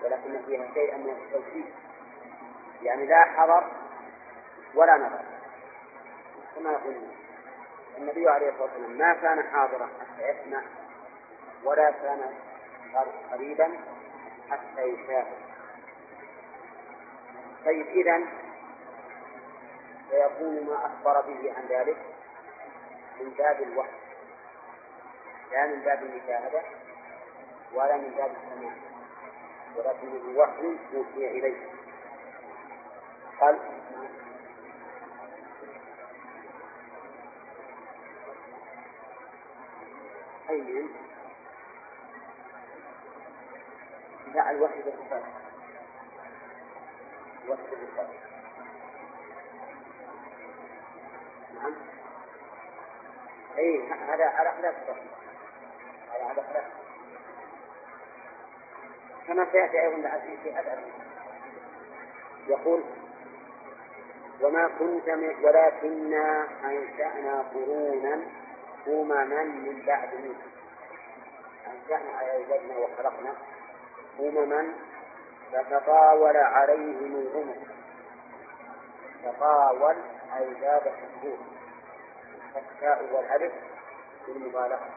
ولكن 0.04 0.42
فيها 0.46 0.74
شيئا 0.74 0.96
من 0.96 1.10
التوكيد 1.10 1.64
يعني 2.82 3.06
لا 3.06 3.24
حضر 3.24 3.64
ولا 4.74 4.96
نظر. 4.96 5.24
كما 6.56 6.72
يقول 6.72 6.94
النبي 7.98 8.28
عليه 8.28 8.48
الصلاة 8.48 8.62
والسلام 8.62 8.98
ما 8.98 9.14
كان 9.14 9.42
حاضرا 9.42 9.88
حتى 10.00 10.28
يسمع 10.28 10.62
ولا 11.64 11.90
كان 11.90 12.20
قريبا 13.32 13.78
حتى 14.50 14.82
يشاهد. 14.82 15.49
طيب 17.64 17.86
إذا 17.86 18.26
فيكون 20.10 20.66
ما 20.66 20.86
أخبر 20.86 21.20
به 21.20 21.52
عن 21.56 21.66
ذلك 21.68 21.96
من 23.20 23.30
باب 23.30 23.62
الوحي 23.62 24.00
لا 25.52 25.66
من 25.66 25.80
باب 25.80 26.02
المشاهدة 26.02 26.62
ولا 27.74 27.96
من 27.96 28.10
باب 28.10 28.30
السماع 28.30 28.72
ولكن 29.76 30.08
الوحي 30.08 30.76
أوحي 30.96 31.38
إليه. 31.38 31.56
قال 33.40 33.58
أي 40.50 40.86
لا 44.34 44.50
الوحي 44.50 44.82
بالصفات 44.82 45.22
الوحي 47.50 47.62
بالصفات 47.70 48.06
نعم. 51.54 51.74
أي 53.58 53.88
هذا 53.88 54.24
على 54.24 54.50
خلاف 54.50 54.74
على 56.10 56.34
خلاف. 56.34 56.64
كما 59.26 59.46
سيأتي 59.52 59.80
أيضا 59.80 60.20
في 60.42 60.52
هذا 60.52 60.82
يقول 62.48 62.82
وما 64.40 64.68
كنت 64.78 65.08
ولكنا 65.42 66.48
أنشأنا 66.64 67.44
قرونا 67.54 68.20
أمما 68.88 69.44
من 69.44 69.82
بعد 69.86 70.14
موسى. 70.14 70.50
أنشأنا 71.66 72.20
أي 72.20 72.36
أوجدنا 72.36 72.78
وخلقنا 72.78 73.34
أمما 74.20 74.74
فتطاول 75.52 76.36
عليهم 76.36 77.16
العمر 77.16 77.54
تطاول 79.24 79.96
أي 80.36 80.54
زاد 80.60 80.82
الحدود. 80.86 81.38
التاء 82.56 83.08
والألف 83.12 83.52
بالمبالغة 84.26 84.88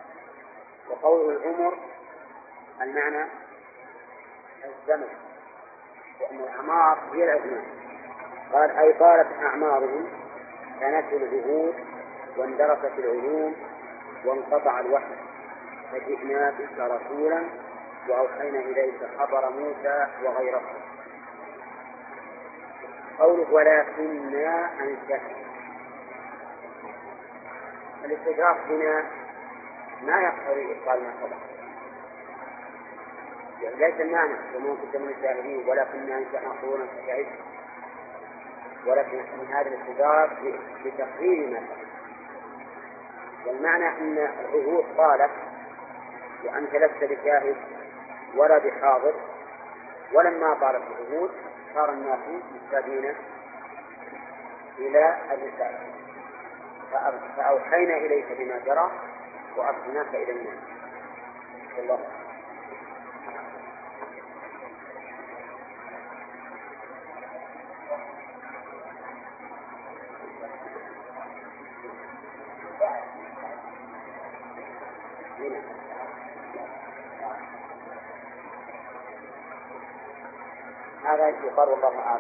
وقول 0.90 1.36
العمر 1.36 1.78
المعنى 2.82 3.30
الزمن. 4.66 5.08
لأن 6.20 6.40
الأعمار 6.40 6.98
هي 7.14 7.24
الأزمان 7.24 7.66
قال 8.54 8.78
أي 8.78 8.94
طالت 8.94 9.28
أعمارهم 9.44 10.10
كانت 10.80 11.14
العهود 11.14 11.76
واندرست 12.38 13.00
العلوم 13.00 13.56
وانقطع 14.26 14.80
الوحي. 14.80 15.16
فجئنا 15.92 16.54
بك 16.60 16.80
رسولا 16.80 17.44
وأوحينا 18.10 18.60
إليك 18.60 19.00
خبر 19.20 19.50
موسى 19.50 20.08
وغيره 20.24 20.62
قوله 23.20 23.54
ولكنا 23.54 24.70
أنشأنا 24.82 25.44
الاستدراك 28.06 28.58
هنا 28.70 29.04
ما 30.04 30.22
يقتضي 30.22 30.72
إبطال 30.72 31.04
ما 31.04 31.14
سبق. 31.22 31.38
يعني 33.64 33.76
ليس 33.76 34.02
المعنى 34.02 34.34
وما 34.56 34.76
كنت 34.82 34.96
من 34.96 35.10
الشاهدين 35.18 35.70
ولكنا 35.70 36.18
أنشأنا 36.18 36.50
قرونا 36.62 36.86
فشهدت 36.86 37.28
ولكن 38.86 39.18
من 39.18 39.48
هذا 39.54 39.68
الاستدراك 39.70 40.30
لتقرير 40.86 41.50
ما 41.50 41.60
سبق. 41.60 41.84
والمعنى 43.48 43.88
أن 43.88 44.18
العهود 44.18 44.86
طالت 44.98 45.32
وأنت 46.44 46.76
لست 46.76 47.04
بشاهد. 47.04 47.56
ولا 48.36 48.58
بحاضر 48.58 49.14
ولما 50.14 50.54
طالت 50.54 50.84
العهود 50.92 51.32
صار 51.76 51.90
الناس 51.90 52.20
محتاجين 52.56 53.16
إلى 54.80 55.18
الرسالة. 55.32 55.80
فأوحينا 57.38 57.98
إليك 57.98 58.26
بما 58.40 58.58
جرى 58.66 58.92
وأرسلناك 59.58 60.16
إلى 60.16 60.32
الناس. 60.32 60.60
الله. 61.78 62.00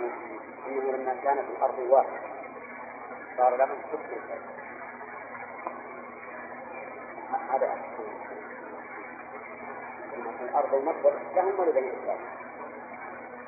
اعلم 0.03 0.39
انه 0.67 0.97
لما 0.97 1.15
كان 1.23 1.35
في 1.35 1.51
الأرض 1.57 1.79
واحد. 1.79 2.33
صار 3.37 3.55
لهم 3.55 3.77
حكم 3.91 4.13
هذا 7.51 7.81
في 10.37 10.43
الأرض 10.43 10.73
المصدر 10.73 11.13
لهم 11.35 11.59
ولبني 11.59 11.91
اسرائيل 11.93 12.25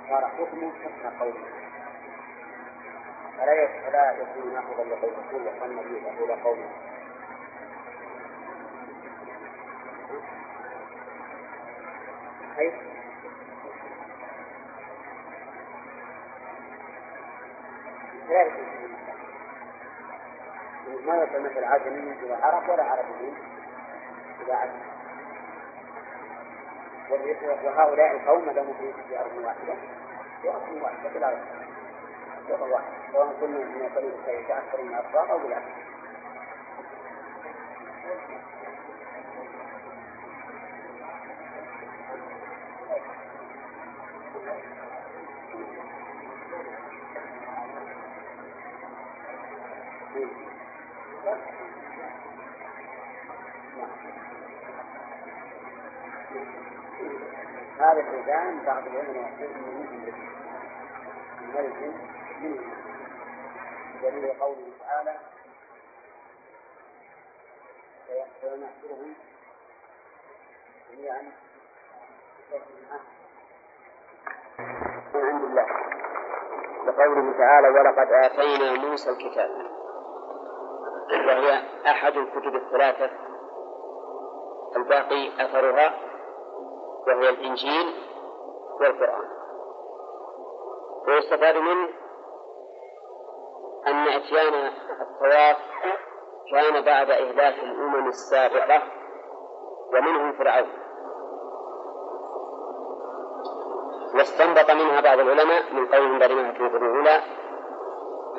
صار 0.09 0.27
حكم 0.27 0.71
حكم 0.83 1.19
قوله 1.19 1.45
فلا 3.37 3.67
فلا 3.67 4.11
يكون 4.11 4.53
ناخذا 4.53 4.83
لقول 4.83 5.13
الرسول 5.13 5.47
وصلنا 5.47 5.81
به 5.81 6.23
إلى 6.23 6.41
قوله 6.41 6.69
كيف؟ 12.57 12.94
ما 21.05 21.15
يصل 21.23 21.41
مثل 21.43 21.63
عجمي 21.63 22.11
إلى 22.23 22.33
عرب 22.33 22.69
ولا 22.69 22.83
عربي 22.83 23.33
إلى 24.41 24.53
عجم 24.53 24.79
وهؤلاء 27.63 28.11
القوم 28.11 28.51
داموا 28.51 28.73
في 29.09 29.19
أرض 29.19 29.37
واحدة. 29.37 29.73
في 30.41 30.49
أرض 30.49 30.81
واحدة 30.81 31.09
بلا 31.09 31.37
رسول 32.49 32.71
واحد 32.71 32.85
سواء 33.11 33.35
كنا 33.41 33.57
من 33.57 33.89
طريق 33.95 34.39
يتأثر 34.39 34.81
من 34.81 34.89
الأطراف 34.89 35.31
أو 35.31 35.37
بالعكس. 35.37 35.65
هذا 57.79 57.99
الإنسان 57.99 58.65
بعض 58.65 58.87
العلماء 58.87 59.31
يقول 59.39 59.55
إنه 59.55 60.15
من 61.41 61.53
ملك 61.55 61.93
منه 62.41 62.61
دليل 64.01 64.39
قوله 64.39 64.71
تعالى 64.79 65.15
فينحشرهم 68.41 69.13
جميعا 70.91 71.21
من 75.13 75.21
عند 75.21 75.43
الله. 75.43 75.65
لقوله 76.85 77.37
تعالى 77.37 77.67
ولقد 77.67 78.11
آتينا 78.11 78.87
موسى 78.87 79.09
الكتاب. 79.09 79.49
وهي 81.27 81.63
أحد 81.91 82.17
الكتب 82.17 82.55
الثلاثة 82.55 83.11
الباقي 84.75 85.45
أثرها 85.45 85.93
وهي 87.07 87.29
الإنجيل 87.29 87.93
والقرآن. 88.81 89.29
ويستفاد 91.07 91.57
منه 91.57 91.89
أن 93.87 94.07
إتيان 94.07 94.53
التوراة 95.01 95.55
كان 96.51 96.85
بعد 96.85 97.09
إهلاك 97.09 97.63
الأمم 97.63 98.07
السابقة 98.07 98.81
ومنهم 99.93 100.33
فرعون. 100.37 100.69
واستنبط 104.15 104.71
منها 104.71 105.01
بعض 105.01 105.19
العلماء 105.19 105.73
من 105.73 105.87
قول 105.87 106.19
برمها 106.19 106.51
في 106.51 106.59
الأولى 106.59 107.21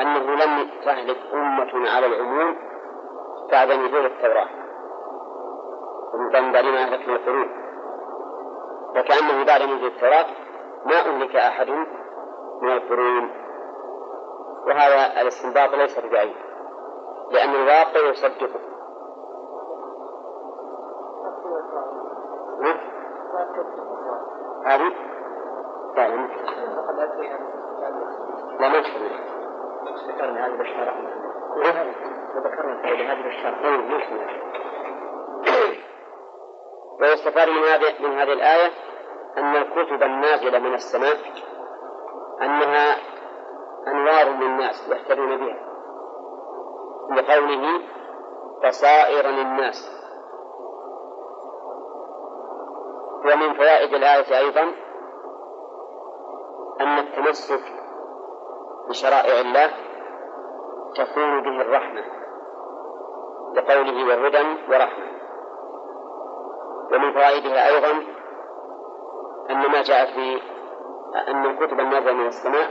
أنه 0.00 0.34
لم 0.44 0.70
تهلك 0.84 1.18
أمة 1.32 1.90
على 1.90 2.06
العموم 2.06 2.56
بعد 3.50 3.70
نزول 3.70 4.06
التوراة. 4.06 4.48
ومن 6.14 6.36
قول 6.36 6.72
ما 6.72 6.82
أهلكنا 6.82 7.16
القرون 7.16 7.45
وكأنه 8.90 9.44
بعد 9.44 9.62
نزول 9.62 9.86
التوراة 9.86 10.26
ما 10.86 10.96
أهلك 10.96 11.36
أحد 11.36 11.70
من 12.62 12.72
القرون 12.72 13.30
وهذا 14.66 15.20
الاستنباط 15.20 15.74
ليس 15.74 15.98
ببعيد 15.98 16.36
لأن 17.30 17.54
الواقع 17.54 18.10
يصدقه 18.10 18.60
هذه؟ 24.66 24.92
لا 25.96 26.08
لا 26.08 26.28
لا 28.60 28.68
ما 28.68 28.78
ذكرنا 30.08 30.46
هذه 30.46 30.56
بالشرع 30.56 30.94
وذكرنا 32.36 32.80
هذه 32.84 33.22
بالشرع 33.22 33.58
ويستفاد 37.00 37.48
من 37.48 37.62
هذه 37.62 37.94
من 38.00 38.18
هذه 38.18 38.32
الآية 38.32 38.72
أن 39.38 39.56
الكتب 39.56 40.02
النازلة 40.02 40.58
من 40.58 40.74
السماء 40.74 41.16
أنها 42.42 42.96
أنوار 43.88 44.26
للناس 44.26 44.88
يهتدون 44.88 45.36
بها 45.36 45.66
لقوله 47.10 47.80
بصائر 48.64 49.26
للناس 49.26 49.90
ومن 53.24 53.54
فوائد 53.54 53.94
الآية 53.94 54.38
أيضا 54.38 54.62
أن 56.80 56.98
التمسك 56.98 57.62
بشرائع 58.88 59.40
الله 59.40 59.70
تكون 60.96 61.42
به 61.42 61.60
الرحمة 61.62 62.04
لقوله 63.54 64.06
وهدى 64.08 64.56
ورحمة 64.68 65.16
ومن 66.92 67.12
فوائدها 67.12 67.66
أيضا 67.68 68.02
أن 69.50 69.70
ما 69.70 69.82
جاء 69.82 70.06
في 70.06 70.40
أن 71.28 71.44
الكتب 71.46 71.80
النازلة 71.80 72.12
من 72.12 72.26
السماء 72.26 72.70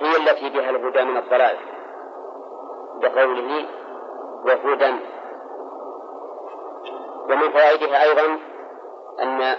هي 0.00 0.16
التي 0.16 0.50
بها 0.50 0.70
الهدى 0.70 1.04
من 1.04 1.16
الضلال 1.16 1.56
بقوله 3.02 3.66
وهدى. 4.44 4.94
ومن 7.30 7.50
فوائدها 7.50 8.02
أيضا 8.02 8.38
أن 9.22 9.56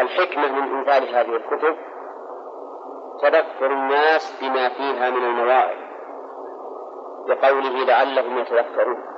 الحكمة 0.00 0.52
من 0.52 0.76
إنزال 0.76 1.14
هذه 1.14 1.36
الكتب 1.36 1.76
تذكر 3.22 3.66
الناس 3.66 4.38
بما 4.42 4.68
فيها 4.68 5.10
من 5.10 5.24
المواعظ 5.24 5.76
بقوله 7.28 7.84
لعلهم 7.84 8.38
يتذكرون. 8.38 9.15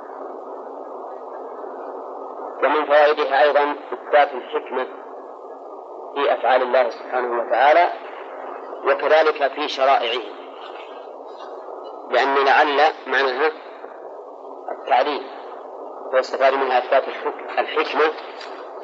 ومن 2.63 2.85
فوائدها 2.85 3.43
أيضا 3.43 3.75
إثبات 3.93 4.33
الحكمة 4.33 4.87
في 6.15 6.33
أفعال 6.33 6.61
الله 6.61 6.89
سبحانه 6.89 7.41
وتعالى 7.41 7.89
وكذلك 8.87 9.51
في 9.51 9.67
شرائعه. 9.67 10.21
لأن 12.09 12.35
لعل 12.35 12.93
معناها 13.07 13.51
التعليم 14.71 15.23
ويستفاد 16.13 16.53
منها 16.53 16.77
إثبات 16.77 17.03
الحكمة 17.59 18.11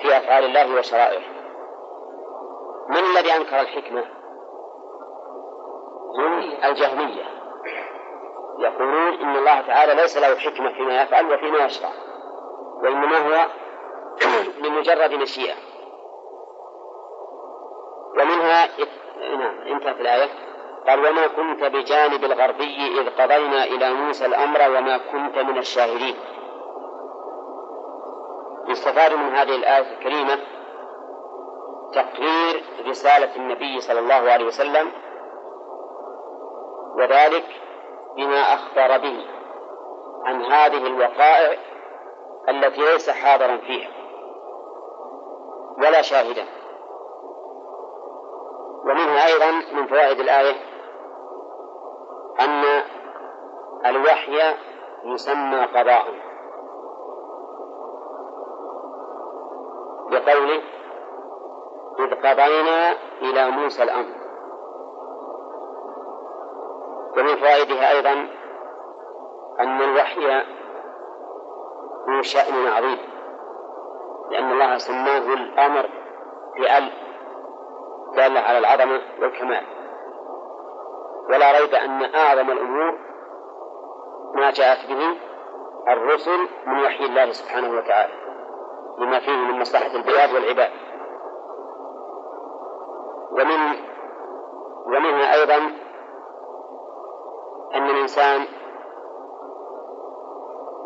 في 0.02 0.18
أفعال 0.18 0.44
الله 0.44 0.80
وشرائعه. 0.80 1.24
من 2.90 2.98
الذي 2.98 3.36
أنكر 3.36 3.60
الحكمة؟ 3.60 4.04
هم 6.18 6.40
الجهمية. 6.64 7.36
يقولون 8.60 9.14
إن 9.14 9.36
الله 9.36 9.62
تعالى 9.62 9.94
ليس 9.94 10.18
له 10.18 10.36
حكمة 10.36 10.74
فيما 10.74 11.02
يفعل 11.02 11.34
وفيما 11.34 11.58
يشرع 11.58 11.90
وإنما 12.84 13.18
هو 13.18 13.48
لمجرد 14.64 15.14
مشيئة 15.14 15.56
ومنها 18.20 18.68
نعم 19.20 19.62
انتهت 19.68 20.00
الآية. 20.00 20.30
قال 20.88 21.00
وما 21.00 21.28
كنت 21.28 21.64
بجانب 21.64 22.24
الغربي 22.24 23.02
إذ 23.02 23.10
قضينا 23.10 23.64
إلى 23.64 23.94
موسى 23.94 24.26
الأمر 24.26 24.62
وما 24.70 24.98
كنت 24.98 25.38
من 25.38 25.58
الشاهدين. 25.58 26.16
يستفاد 28.68 29.14
من 29.14 29.36
هذه 29.36 29.56
الآية 29.56 29.98
الكريمة 29.98 30.40
تقرير 31.94 32.64
رسالة 32.88 33.36
النبي 33.36 33.82
صلى 33.82 34.00
الله 34.00 34.32
عليه 34.32 34.46
وسلم 34.46 34.92
وذلك 36.96 37.46
بما 38.16 38.54
أخبر 38.54 38.98
به 38.98 39.28
عن 40.26 40.46
هذه 40.46 40.88
الوقائع 40.88 41.58
التي 42.50 42.82
ليس 42.82 43.10
حاضرا 43.10 43.58
فيها. 43.58 43.95
ولا 45.78 46.02
شاهدا. 46.02 46.46
ومنها 48.86 49.28
أيضا 49.28 49.52
من 49.74 49.88
فوائد 49.88 50.20
الآية 50.20 50.56
أن 52.40 52.84
الوحي 53.86 54.56
يسمى 55.04 55.66
قضاء. 55.66 56.06
بقوله 60.12 60.62
إذ 62.00 62.16
قضينا 62.16 62.92
إلى 63.22 63.50
موسى 63.50 63.84
الأمر. 63.84 64.16
ومن 67.18 67.36
فوائدها 67.36 67.92
أيضا 67.92 68.28
أن 69.60 69.82
الوحي 69.82 70.44
ذو 72.08 72.22
شأن 72.22 72.68
عظيم. 72.68 73.15
لأن 74.32 74.52
الله 74.52 74.78
سماه 74.78 75.34
الأمر 75.34 75.90
بأل 76.60 76.92
دالة 78.16 78.40
على 78.40 78.58
العظمة 78.58 79.02
والكمال. 79.22 79.66
ولا 81.30 81.60
ريب 81.60 81.74
أن 81.74 82.16
أعظم 82.16 82.52
الأمور 82.52 82.98
ما 84.36 84.52
جاءت 84.52 84.90
به 84.90 85.18
الرسل 85.88 86.48
من 86.66 86.84
وحي 86.86 87.06
الله 87.06 87.32
سبحانه 87.32 87.78
وتعالى 87.78 88.14
لما 89.00 89.20
فيه 89.20 89.36
من 89.36 89.60
مصلحة 89.60 89.96
البلاد 89.96 90.34
والعباد. 90.34 90.72
ومن 93.32 93.76
ومنها 94.86 95.34
أيضا 95.34 95.58
أن 97.76 97.90
الإنسان 97.90 98.46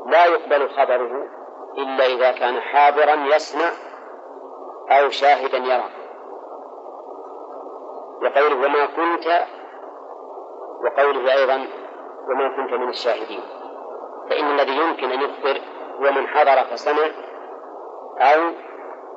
لا 0.05 0.25
يقبل 0.25 0.69
خبره 0.69 1.38
إلا 1.79 2.05
إذا 2.05 2.31
كان 2.31 2.61
حاضرا 2.61 3.15
يسمع 3.35 3.71
أو 4.89 5.09
شاهدا 5.09 5.57
يرى. 5.57 5.89
وقوله 8.21 8.55
وما 8.55 8.85
كنت 8.85 9.27
وقوله 10.83 11.33
أيضا 11.33 11.67
وما 12.29 12.55
كنت 12.55 12.73
من 12.73 12.89
الشاهدين. 12.89 13.41
فإن 14.29 14.59
الذي 14.59 14.77
يمكن 14.77 15.11
أن 15.11 15.21
يخبر 15.21 15.61
هو 15.99 16.11
من 16.11 16.27
حضر 16.27 16.63
فسمع 16.63 17.11
أو 18.19 18.51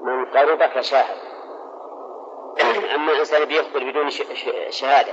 من 0.03 0.25
قرب 0.25 0.71
فشاهد. 0.71 1.17
أما 2.95 3.13
الإنسان 3.13 3.45
بيخبر 3.45 3.91
بدون 3.91 4.11
شهادة 4.71 5.13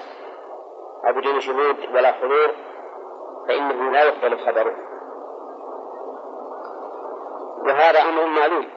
أو 1.08 1.14
بدون 1.14 1.40
شهود 1.40 1.96
ولا 1.96 2.12
حضور 2.12 2.52
فإنه 3.48 3.92
لا 3.92 4.04
يقبل 4.04 4.40
خبره. 4.40 4.89
وهذا 7.66 8.02
أمر 8.02 8.26
معلوم. 8.26 8.70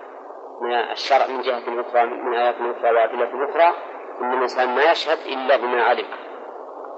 من 0.60 0.74
الشرع 0.74 1.26
من 1.26 1.40
جهة 1.40 1.80
أخرى 1.80 2.04
من 2.04 2.34
آيات 2.34 2.54
أخرى 2.54 2.90
وأدلة 2.90 3.50
أخرى 3.50 3.74
أن 4.20 4.32
الإنسان 4.32 4.74
ما 4.74 4.90
يشهد 4.90 5.18
إلا 5.26 5.56
بما 5.56 5.82
علم 5.84 6.06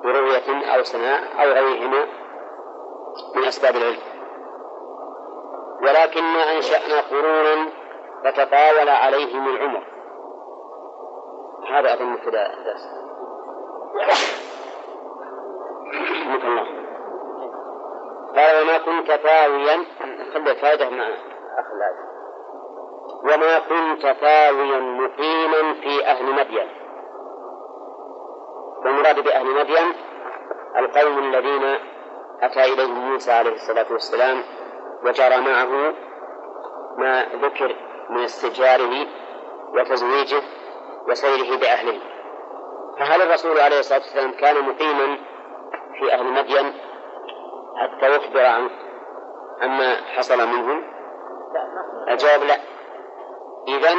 برؤية 0.04 0.74
أو 0.74 0.82
سماع 0.82 1.18
أو 1.42 1.48
غيرهما 1.48 2.06
من 3.36 3.44
أسباب 3.44 3.76
العلم. 3.76 3.98
ولكن 5.82 6.24
أنشأنا 6.24 7.00
قرونا 7.10 7.68
فتطاول 8.24 8.88
عليهم 8.88 9.48
العمر. 9.48 9.86
هذا 11.70 11.94
أظن 11.94 12.12
ابتداء 12.12 12.54
الدرس 12.54 12.88
الله 16.44 16.66
قال 18.36 18.62
وما 18.62 18.78
كنت 18.78 19.12
ثاويا 19.12 19.84
خلي 20.34 20.50
الفائدة 20.50 20.90
مع 20.90 21.08
أخ 21.58 21.66
وما 23.24 23.58
كنت 23.58 24.02
ثاويا 24.20 24.80
مقيما 24.80 25.74
في 25.80 26.06
أهل 26.06 26.34
مدين. 26.34 26.68
والمراد 28.84 29.24
بأهل 29.24 29.46
مدين 29.46 29.94
القوم 30.76 31.18
الذين 31.18 31.78
أتى 32.42 32.64
إليهم 32.64 33.10
موسى 33.10 33.32
عليه 33.32 33.52
الصلاة 33.52 33.92
والسلام 33.92 34.42
وجرى 35.04 35.36
معه 35.40 35.94
ما 36.98 37.26
ذكر 37.42 37.76
من 38.10 38.24
استجاره 38.24 39.06
وتزويجه 39.74 40.42
وسيره 41.08 41.58
بأهله. 41.58 42.00
فهل 42.98 43.22
الرسول 43.22 43.60
عليه 43.60 43.78
الصلاة 43.78 43.98
والسلام 43.98 44.32
كان 44.32 44.68
مقيما 44.68 45.18
في 45.98 46.12
أهل 46.12 46.32
مدين؟ 46.32 46.72
حتى 47.76 48.16
يخبر 48.16 48.46
عن 48.46 48.70
عما 49.62 49.96
حصل 50.16 50.46
منهم. 50.48 50.93
الجواب 52.08 52.42
لا. 52.42 52.56
إذا 53.68 53.94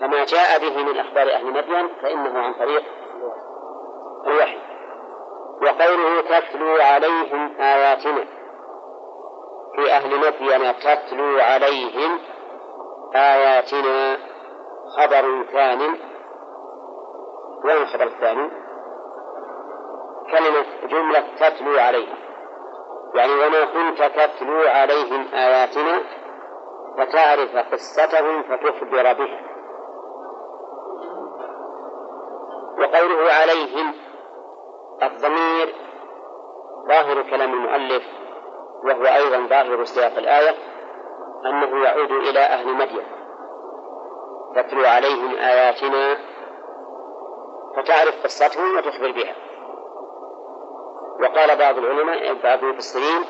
فما 0.00 0.24
جاء 0.24 0.58
به 0.58 0.82
من 0.82 0.98
أخبار 0.98 1.32
أهل 1.32 1.46
مدين 1.46 1.88
فإنه 2.02 2.38
عن 2.38 2.54
طريق 2.54 2.82
الوحي. 4.26 4.58
وقوله 5.62 6.20
تتلو 6.20 6.76
عليهم 6.80 7.60
آياتنا. 7.60 8.24
في 9.76 9.92
أهل 9.92 10.18
مدين 10.18 10.74
تتلو 10.78 11.40
عليهم 11.40 12.18
آياتنا 13.14 14.16
خبر 14.96 15.44
ثاني 15.52 16.00
وين 17.64 17.76
الخبر 17.76 18.06
الثاني؟ 18.06 18.50
كلمة 20.30 20.64
جملة 20.88 21.24
تتلو 21.40 21.78
عليهم. 21.78 22.18
يعني 23.14 23.32
وما 23.32 23.64
كنت 23.64 24.02
تتلو 24.02 24.68
عليهم 24.68 25.34
آياتنا 25.34 26.00
فتعرف 26.98 27.56
قصتهم 27.72 28.42
فتخبر 28.42 29.12
بها 29.12 29.40
وقوله 32.78 33.32
عليهم 33.32 33.94
الضمير 35.02 35.74
ظاهر 36.88 37.22
كلام 37.30 37.52
المؤلف 37.52 38.02
وهو 38.84 39.04
أيضا 39.04 39.46
ظاهر 39.46 39.84
سياق 39.84 40.18
الآية 40.18 40.54
أنه 41.46 41.84
يعود 41.84 42.10
إلى 42.10 42.40
أهل 42.40 42.74
مدين 42.74 43.06
تتلو 44.54 44.84
عليهم 44.84 45.34
آياتنا 45.34 46.16
فتعرف 47.76 48.22
قصتهم 48.24 48.76
وتخبر 48.76 49.10
بها. 49.10 49.34
وقال 51.20 51.58
بعض 51.58 51.78
العلماء 51.78 52.34
بعض 52.34 52.64
المفسرين 52.64 53.24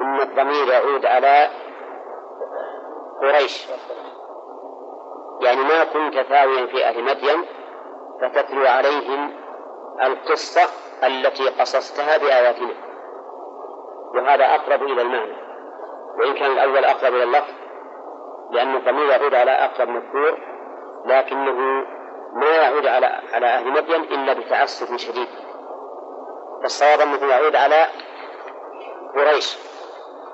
إن 0.00 0.20
الضمير 0.20 0.68
يعود 0.68 1.06
على 1.06 1.50
قريش. 3.22 3.66
يعني 5.40 5.60
ما 5.60 5.84
كنت 5.84 6.20
ثاويا 6.20 6.66
في 6.66 6.84
أهل 6.84 7.04
مدين 7.04 7.44
فتتلو 8.20 8.66
عليهم 8.66 9.32
القصة 10.02 10.70
التي 11.06 11.48
قصصتها 11.48 12.18
بآياتنا. 12.18 12.74
وهذا 14.14 14.44
أقرب 14.44 14.82
إلى 14.82 15.02
المعنى. 15.02 15.36
وإن 16.18 16.34
كان 16.34 16.52
الأول 16.52 16.84
أقرب 16.84 17.14
إلى 17.14 17.24
اللفظ 17.24 17.54
لأن 18.50 18.76
الضمير 18.76 19.10
يعود 19.10 19.34
على 19.34 19.50
أقرب 19.50 19.88
مذكور 19.88 20.38
لكنه 21.06 21.84
ما 22.34 22.56
يعود 22.56 22.86
على 22.86 23.06
على 23.32 23.46
أهل 23.46 23.70
مدين 23.70 24.02
إلا 24.02 24.32
بتعسف 24.32 24.96
شديد. 24.96 25.28
فالصواب 26.62 27.00
أنه 27.00 27.26
يعود 27.26 27.56
على 27.56 27.86
قريش. 29.16 29.58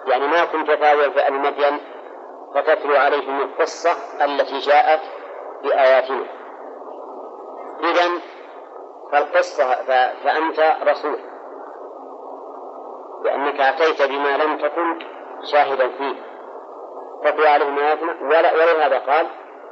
يعني 0.06 0.26
ما 0.26 0.44
كنت 0.44 0.70
ثاويا 0.70 1.10
في 1.10 1.20
أهل 1.20 1.32
مدين 1.32 1.80
فتتلو 2.56 2.96
عليهم 2.96 3.40
القصة 3.40 4.24
التي 4.24 4.58
جاءت 4.58 5.00
بآياتنا. 5.62 6.26
إذا 7.80 8.20
فالقصة 9.12 9.74
فأنت 10.24 10.76
رسول. 10.88 11.18
لأنك 13.24 13.60
أتيت 13.60 14.02
بما 14.02 14.36
لم 14.36 14.58
تكن 14.58 14.98
شاهدا 15.52 15.88
فيه. 15.88 16.14
تتلو 17.24 17.46
عليهم 17.46 17.78
آياتنا 17.78 18.16
ولهذا 18.22 18.98
قال 18.98 19.26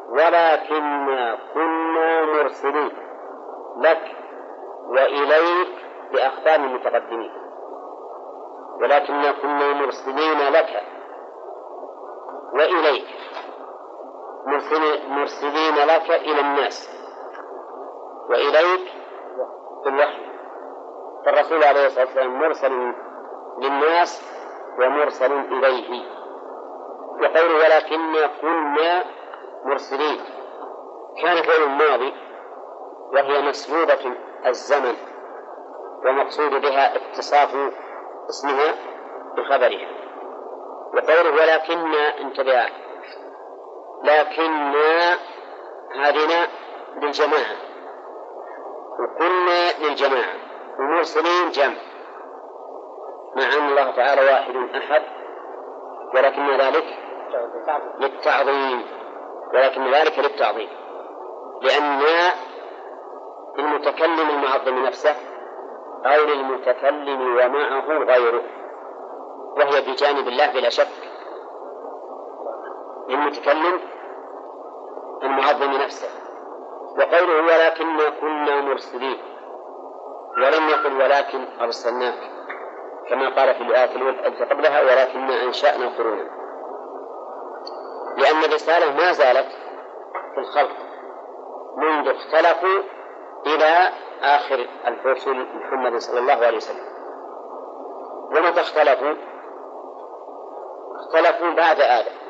ولكنا 0.08 1.38
كنا 1.54 2.24
مرسلين 2.24 2.92
لك 3.76 4.16
وإليك 4.88 5.68
بأخبار 6.12 6.54
المتقدمين. 6.54 7.32
ولكنا 8.80 9.32
كنا 9.32 9.72
مرسلين 9.72 10.38
لك 10.52 10.93
وإليك. 12.54 13.04
مرسلين 15.08 15.74
لك 15.74 16.10
إلى 16.10 16.40
الناس. 16.40 16.90
وإليك 18.30 18.92
بالوحي 19.84 20.34
فالرسول 21.26 21.64
عليه 21.64 21.86
الصلاة 21.86 22.04
والسلام 22.04 22.38
مرسل 22.38 22.94
للناس 23.58 24.22
ومرسل 24.78 25.32
إليه. 25.32 26.04
يقول 27.20 27.52
ولكن 27.54 28.14
كنا 28.40 29.04
مرسلين. 29.64 30.20
كان 31.22 31.42
فعل 31.42 31.62
الماضي 31.62 32.14
وهي 33.12 33.48
مسلوبة 33.48 34.16
الزمن 34.46 34.96
ومقصود 36.06 36.50
بها 36.50 36.96
اتصاف 36.96 37.56
اسمها 38.28 38.74
بخبرها. 39.36 40.03
وقوله 40.96 41.30
ولكن 41.30 41.94
انتبه. 41.94 42.66
لكن 44.04 44.74
هذه 46.00 46.48
للجماعة. 46.96 47.56
وكنا 49.00 49.86
للجماعة. 49.86 50.34
ومرسلين 50.78 51.50
جمع. 51.50 51.76
مع 53.36 53.44
أن 53.44 53.68
الله 53.68 53.90
تعالى 53.90 54.20
واحد 54.20 54.56
أحد. 54.56 55.02
ولكن 56.14 56.56
ذلك 56.56 56.84
للتعظيم. 57.98 58.86
ولكن 59.54 59.90
ذلك 59.90 60.18
للتعظيم. 60.18 60.68
لأن 61.62 62.00
المتكلم 63.58 64.30
المعظم 64.30 64.86
نفسه 64.86 65.16
أو 66.06 66.24
للمتكلم 66.24 67.20
ومعه 67.20 67.88
غيره. 67.88 68.42
وهي 69.56 69.80
بجانب 69.80 70.28
الله 70.28 70.52
بلا 70.52 70.68
شك. 70.68 70.88
للمتكلم 73.08 73.80
المعظم 75.22 75.70
نفسه. 75.70 76.08
وقوله 76.98 77.42
ولكن 77.42 77.98
كنا 78.20 78.60
مرسلين. 78.60 79.18
ولم 80.36 80.68
يقل 80.68 81.02
ولكن 81.02 81.46
أرسلناك. 81.60 82.18
كما 83.08 83.28
قال 83.28 83.54
في 83.54 83.60
الآية 83.60 83.96
التي 84.26 84.44
قبلها 84.44 84.80
ولكن 84.80 85.30
أنشأنا 85.30 85.98
قرونا. 85.98 86.30
لأن 88.16 88.44
الرسالة 88.44 88.96
ما 88.96 89.12
زالت 89.12 89.48
في 90.34 90.40
الخلق 90.40 90.76
منذ 91.76 92.08
اختلفوا 92.08 92.82
إلى 93.46 93.88
آخر 94.22 94.66
الرسل 94.86 95.46
محمد 95.54 95.96
صلى 95.96 96.20
الله 96.20 96.46
عليه 96.46 96.56
وسلم. 96.56 96.94
ومتى 98.36 98.60
اختلفوا؟ 98.60 99.33
اختلفوا 100.94 101.50
بعد 101.50 101.80
آدم 101.80 102.24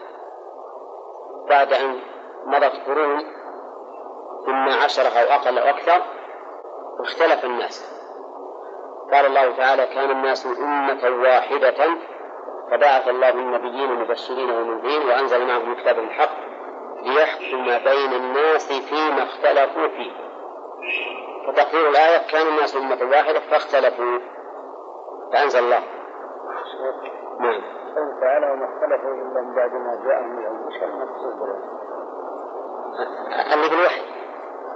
بعد 1.48 1.72
أن 1.72 2.00
مضت 2.46 2.86
قرون 2.86 3.24
إما 4.48 4.74
عشرة 4.74 5.08
أو 5.08 5.34
أقل 5.34 5.58
أو 5.58 5.68
أكثر 5.68 6.02
واختلف 7.00 7.44
الناس. 7.44 7.94
قال 9.12 9.26
الله 9.26 9.56
تعالى 9.56 9.86
كان 9.86 10.10
الناس 10.10 10.46
أمة 10.46 11.22
واحدة 11.22 11.96
فبعث 12.70 13.08
الله 13.08 13.30
النبيين 13.30 13.94
مبشرين 13.94 14.50
ومنذرين 14.50 15.08
وأنزل 15.08 15.46
معهم 15.46 15.72
الكتاب 15.72 15.98
الحق 15.98 16.36
ليحكم 17.02 17.64
بين 17.64 18.12
الناس 18.12 18.72
فيما 18.72 19.22
اختلفوا 19.22 19.88
فيه. 19.88 20.12
فتقرير 21.46 21.88
الآية 21.90 22.26
كان 22.30 22.46
الناس 22.46 22.76
أمة 22.76 23.10
واحدة 23.10 23.40
فاختلفوا. 23.40 24.18
فأنزل 25.32 25.58
الله. 25.58 25.82
نعم. 27.40 27.83
قوله 27.96 28.20
تعالى 28.20 28.50
وما 28.50 28.64
اختلفوا 28.64 29.14
إلا 29.14 29.40
من 29.40 29.54
بعد 29.54 29.72
ما 29.72 30.00
جاءهم 30.04 30.38
العلم 30.38 30.66
وش 30.66 30.82
المقصود 30.82 31.40
اللي 33.54 33.68
بالوحي. 33.68 34.02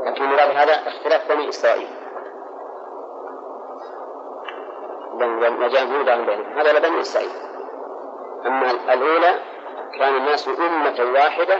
لكن 0.06 0.24
المراد 0.24 0.50
هذا 0.56 0.72
اختلاف 0.72 1.32
بني 1.32 1.48
إسرائيل. 1.48 1.88
لما 5.20 5.68
جاءهم 5.68 6.00
هدى 6.00 6.26
بينهم 6.26 6.58
هذا 6.58 6.78
لبني 6.78 7.00
إسرائيل. 7.00 7.30
أما 8.46 8.70
الأولى 8.70 9.34
كان 9.98 10.16
الناس 10.16 10.48
أمة 10.48 11.12
واحدة 11.12 11.58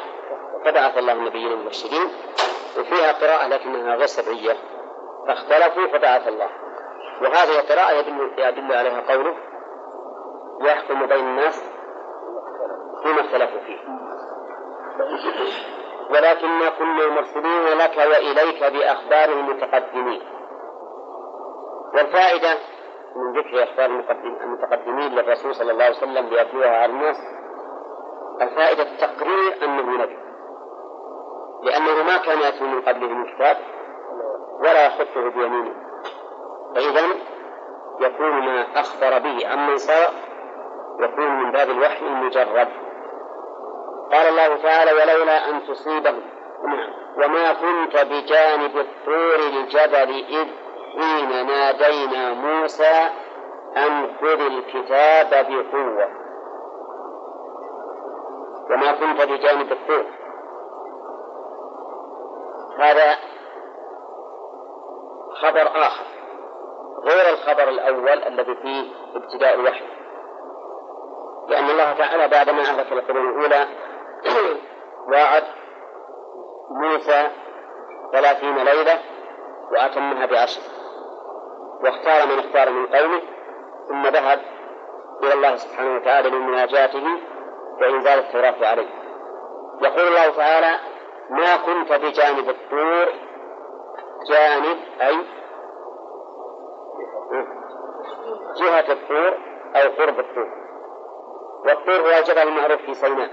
فبعث 0.65 0.99
الله 0.99 1.13
النبيين 1.13 1.53
المبشرين 1.53 2.09
وفيها 2.79 3.13
قراءة 3.13 3.47
لكنها 3.47 3.95
غير 3.95 4.07
سبعية 4.07 4.57
فاختلفوا 5.27 5.87
فبعث 5.87 6.29
الله. 6.29 6.49
وهذه 7.23 7.61
القراءة 7.61 7.93
يدل, 7.93 8.33
يدل 8.39 8.73
عليها 8.73 9.01
قوله 9.09 9.37
يحكم 10.61 11.07
بين 11.07 11.25
الناس 11.25 11.63
فيما 13.03 13.21
اختلفوا 13.21 13.61
فيه. 13.61 13.79
ولكن 16.11 16.69
كنا 16.79 17.09
مرسلين 17.09 17.79
لك 17.79 17.97
وإليك 17.97 18.65
بأخبار 18.65 19.29
المتقدمين. 19.29 20.23
والفائدة 21.95 22.59
من 23.17 23.41
ذكر 23.41 23.63
أخبار 23.63 23.87
المتقدمين 24.43 25.15
للرسول 25.15 25.55
صلى 25.55 25.73
الله 25.73 25.85
عليه 25.85 25.97
وسلم 25.97 26.29
ليتلوها 26.29 26.83
على 26.83 26.93
الناس 26.93 27.17
الفائدة 28.43 28.85
تقرير 29.01 29.65
أنه 29.65 30.03
نبي 30.03 30.19
لأنه 31.63 32.03
ما 32.03 32.17
كان 32.17 32.41
يأتي 32.41 32.65
من 32.65 32.83
قبله 32.83 33.09
من 33.09 33.35
كتاب 33.35 33.57
ولا 34.61 34.87
يخطه 34.87 35.31
بيمينه. 35.31 35.75
فإذا 36.75 37.01
يكون 38.01 38.31
ما 38.31 38.81
أخبر 38.81 39.19
به 39.19 39.49
عمن 39.49 39.79
سبق 39.79 40.28
يكون 41.01 41.29
من 41.29 41.53
باب 41.53 41.71
الوحي 41.71 42.07
المجرد. 42.07 42.69
قال 44.13 44.29
الله 44.29 44.63
تعالى 44.63 44.93
ولولا 44.93 45.49
أن 45.51 45.67
تصيبهم 45.67 46.23
نعم 46.65 46.91
وما 47.17 47.53
كنت 47.53 47.97
بجانب 47.97 48.77
الطور 48.77 49.35
الجبل 49.35 50.25
إذ 50.29 50.49
حين 50.93 51.47
نادينا 51.47 52.33
موسى 52.33 53.09
أن 53.77 54.17
خذ 54.21 54.41
الكتاب 54.41 55.31
بقوة. 55.31 56.09
وما 58.71 58.93
كنت 58.93 59.23
بجانب 59.23 59.73
الطور. 59.73 60.05
هذا 62.79 63.17
خبر 65.43 65.69
آخر 65.87 66.05
غير 67.05 67.33
الخبر 67.33 67.69
الأول 67.69 68.23
الذي 68.23 68.55
فيه 68.55 68.91
ابتداء 69.17 69.55
الوحي. 69.55 69.85
لأن 71.49 71.71
الله 71.71 71.93
تعالى 71.93 72.29
بعدما 72.29 72.61
أهلك 72.61 72.93
القرون 72.93 73.29
الأولى 73.29 73.67
وعد 75.13 75.45
موسى 76.71 77.31
ثلاثين 78.13 78.59
ليلة 78.59 78.99
وأتمها 79.73 80.27
بعشر 80.27 80.61
واختار 81.85 82.27
من 82.27 82.39
اختار 82.39 82.71
من 82.71 82.87
قومه 82.87 83.23
ثم 83.89 84.07
ذهب 84.07 84.41
إلى 85.23 85.35
الله 85.35 85.57
سبحانه 85.57 85.97
وتعالى 85.97 86.31
لمناجاته 86.31 87.05
وإنزال 87.81 88.19
التوراة 88.19 88.69
عليه. 88.71 88.89
يقول 89.83 90.09
الله 90.09 90.37
تعالى 90.37 90.79
ما 91.31 91.57
كنت 91.57 91.93
بجانب 91.93 92.49
الطور 92.49 93.09
جانب 94.31 94.79
أي 95.01 95.17
جهة 98.61 98.93
الطور 98.93 99.39
أو 99.77 99.91
قرب 99.99 100.21
الطور. 100.21 100.68
والطور 101.69 102.01
هو 102.01 102.19
الجبل 102.19 102.39
المعروف 102.39 102.81
في 102.81 102.95
سيناء. 102.95 103.31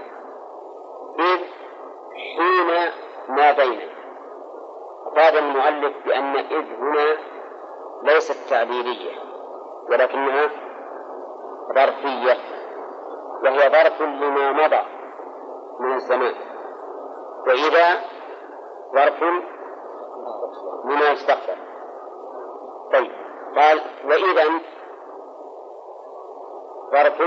إذ 1.18 1.40
حين 2.14 2.92
نادينا 3.28 3.96
أفاد 5.12 5.36
المؤلف 5.36 6.06
بأن 6.06 6.36
إذ 6.36 6.64
هنا 6.78 7.16
ليست 8.02 8.50
تعليلية 8.50 9.10
ولكنها 9.90 10.50
ظرفية 11.74 12.36
وهي 13.44 13.70
ظرف 13.70 14.02
لما 14.02 14.52
مضى 14.52 14.82
من 15.80 15.92
الزمان. 15.92 16.34
وإذا 17.46 18.00
ظرف 18.94 19.22
لما 20.84 21.10
يستقبل 21.10 21.58
طيب 22.92 23.12
قال 23.56 23.80
وإذا 24.04 24.60
ظرف 26.92 27.20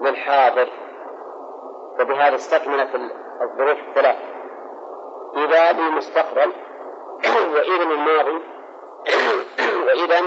للحاضر 0.00 0.68
وبهذا 2.00 2.34
استكملت 2.34 2.94
الظروف 3.42 3.78
الثلاث. 3.88 4.16
إذا 5.36 5.72
للمستقبل 5.72 6.52
وإذا 7.54 7.84
للماضي 7.84 8.42
وإذا 9.86 10.20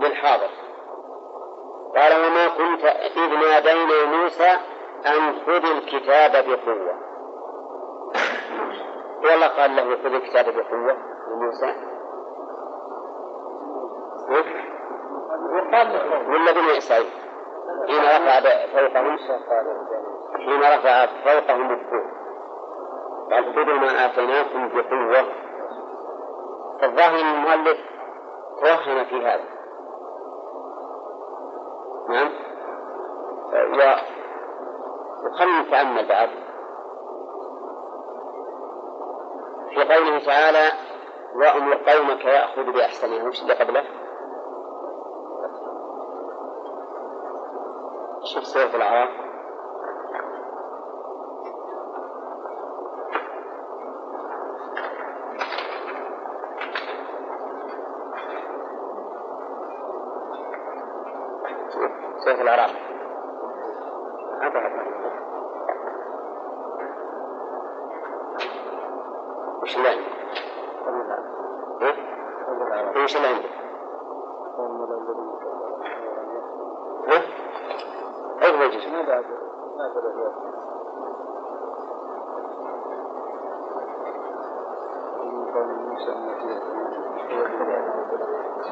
للحاضر 0.00 0.48
قال 1.96 2.26
وما 2.26 2.48
كنت 2.48 2.84
إذ 2.84 3.34
نادينا 3.34 4.04
موسى 4.04 4.56
أن 5.06 5.40
خذ 5.46 5.64
الكتاب 5.76 6.32
بقوة. 6.32 7.06
والله 9.24 9.46
قال 9.46 9.76
له 9.76 9.96
خذ 9.96 10.14
الكتاب 10.14 10.44
بقوة 10.44 10.96
لموسى. 11.30 11.74
ولا 16.28 16.52
بني 16.52 16.78
إسرائيل. 16.78 17.25
حين 17.86 18.02
رفع 18.02 18.66
فوقهم 18.66 19.18
حين 20.36 20.60
رفع 20.60 21.06
فوقهم 21.06 21.72
الطور 21.72 22.16
قال 23.30 23.54
خذوا 23.54 23.78
ما 23.78 24.06
آتيناكم 24.06 24.68
بقوة. 24.68 25.32
الظاهر 26.82 27.20
المؤلف 27.20 27.78
توهم 28.60 29.04
في 29.04 29.26
هذا. 29.26 29.44
نعم. 32.08 32.30
وخلنا 35.26 35.62
نتأمل 35.62 36.08
بعد. 36.08 36.28
في 39.74 39.94
قوله 39.94 40.24
تعالى 40.26 40.68
وأمر 41.36 41.74
قومك 41.74 42.24
يأخذ 42.24 42.72
بأحسنها 42.72 43.28
وش 43.28 43.42
اللي 43.42 43.54
قبله؟ 43.54 44.05
شوف 48.34 48.44
سورة 48.44 48.76
الأعراف 48.76 49.10
سورة 62.24 62.42
الأعراف 62.42 62.76
وش 69.62 69.76
اللي 69.76 69.88
عندك؟ 69.88 70.06
وش 73.04 73.16
اللي 73.16 73.28
عندك؟ 73.28 73.50
ها؟ 77.08 77.46
عقب 78.42 78.62
الجزء 78.62 78.90
ما 78.90 79.02
بعد 79.02 79.24
ما 79.76 79.88
بعد 79.88 80.16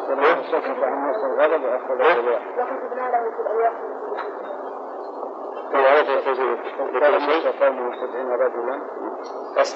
فلما 0.09 0.43
سكت 0.43 0.83
عن 0.85 0.99
موسى 0.99 1.27
الغضب 1.27 1.65
أخذ 1.65 1.91
الألواح 1.91 2.43
وكتبنا 2.59 3.11
له 3.11 3.31
في 3.31 3.41
الألواح 3.43 3.73
وعرف 5.75 6.09
لكل 6.81 7.21
شيء 7.21 7.49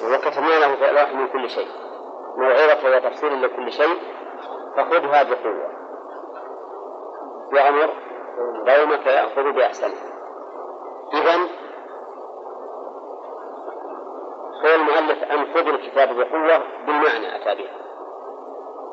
وكتبنا 0.03 0.59
له 0.59 0.75
في 0.75 0.81
الألواح 0.81 1.13
من 1.13 1.27
كل 1.27 1.49
شيء. 1.49 1.67
موعظة 2.37 2.95
وتفصيل 2.95 3.43
لكل 3.43 3.71
شيء 3.71 3.97
فخذها 4.77 5.23
بقوة. 5.23 5.69
وأمر 7.53 7.89
قومك 8.67 9.05
يأخذ 9.05 9.51
بأحسنه 9.51 9.97
إذا 11.13 11.37
قول 14.63 14.75
المؤلف 14.75 15.23
أن 15.23 15.53
خذ 15.53 15.67
الكتاب 15.67 16.09
بقوة 16.15 16.63
بالمعنى 16.85 17.35
أتى 17.35 17.63
بها. 17.63 17.75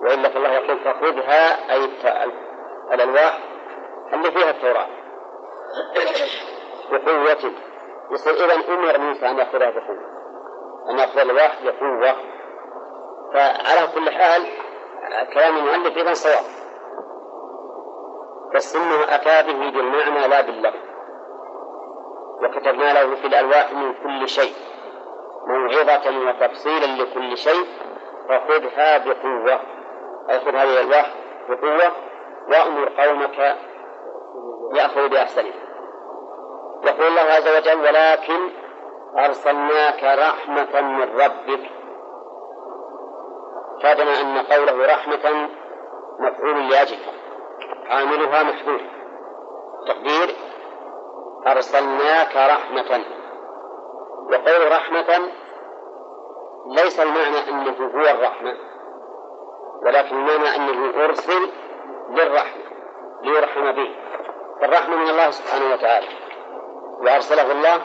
وإلا 0.03 0.29
فالله 0.29 0.51
يقول 0.51 0.79
فخذها 0.79 1.73
أي 1.75 1.85
الألواح 2.93 3.39
اللي 4.13 4.31
فيها 4.31 4.51
التوراة. 4.51 4.87
بقوة 6.93 7.53
يصير 8.11 8.35
إذا 8.35 8.55
أمر 8.55 8.99
موسى 8.99 9.29
أن 9.29 9.39
يأخذها 9.39 9.71
بقوة 9.71 10.17
أن 10.91 10.99
يأخذ 10.99 11.19
الألواح 11.19 11.59
بقوة 11.65 12.17
فعلى 13.35 13.89
كل 13.95 14.11
حال 14.11 14.43
كلام 15.35 15.57
المؤلف 15.57 15.97
إذا 15.97 16.13
صواب. 16.13 16.45
بس 18.55 18.77
إنه 18.77 19.15
أتى 19.15 19.53
به 19.53 19.71
بالمعنى 19.71 20.29
لا 20.29 20.41
باللفظ. 20.41 20.87
وكتبنا 22.43 22.93
له 22.93 23.15
في 23.15 23.27
الألواح 23.27 23.73
من 23.73 23.95
كل 23.95 24.29
شيء 24.29 24.55
موعظة 25.47 26.29
وتفصيلا 26.29 27.03
لكل 27.03 27.37
شيء. 27.37 27.67
فخذها 28.29 28.99
بقوة. 28.99 29.61
أي 30.31 30.41
خذ 30.41 30.55
هذه 30.55 30.81
الألواح 30.81 31.15
بقوة 31.49 31.93
وأمر 32.49 32.89
قومك 32.89 33.57
يأخذ 34.75 35.09
بأحسنها. 35.09 35.66
يقول 36.85 37.07
الله 37.07 37.21
عز 37.21 37.49
وجل 37.49 37.81
ولكن 37.81 38.51
أرسلناك 39.19 40.05
رحمة 40.05 40.81
من 40.81 41.21
ربك. 41.21 41.71
فادنا 43.83 44.21
أن 44.21 44.39
قوله 44.39 44.87
رحمة 44.87 45.49
مفعول 46.21 46.69
لأجلها 46.69 47.13
عاملها 47.87 48.43
محذوف 48.43 48.81
تقدير 49.89 50.37
أرسلناك 51.47 52.37
رحمة. 52.37 53.05
وقول 54.31 54.73
رحمة 54.73 55.33
ليس 56.67 57.01
المعنى 57.01 57.49
أنه 57.49 57.91
هو 57.95 58.17
الرحمة 58.17 58.57
ولكن 59.83 60.17
المعنى 60.17 60.57
أنه 60.57 61.05
أرسل 61.05 61.51
للرحمة 62.11 62.63
ليرحم 63.23 63.73
به. 63.73 63.97
فالرحمة 64.61 64.97
من 64.97 65.11
الله 65.11 65.31
سبحانه 65.31 65.75
وتعالى. 65.75 66.26
وأرسله 67.01 67.53
الله 67.53 67.83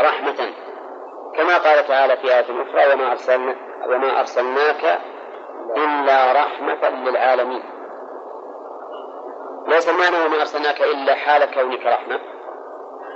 رحمة 0.00 0.52
كما 1.36 1.58
قال 1.58 1.86
تعالى 1.86 2.16
في 2.16 2.34
آية 2.34 2.62
أخرى 2.62 2.94
وما 2.94 3.10
أرسلنا 3.10 3.56
وما 3.86 4.20
أرسلناك 4.20 5.00
إلا 5.76 6.32
رحمة 6.32 6.88
للعالمين. 6.88 7.62
ليس 9.66 9.88
المعنى 9.88 10.24
وما 10.26 10.40
أرسلناك 10.40 10.80
إلا 10.80 11.14
حال 11.14 11.54
كونك 11.54 11.86
رحمة 11.86 12.20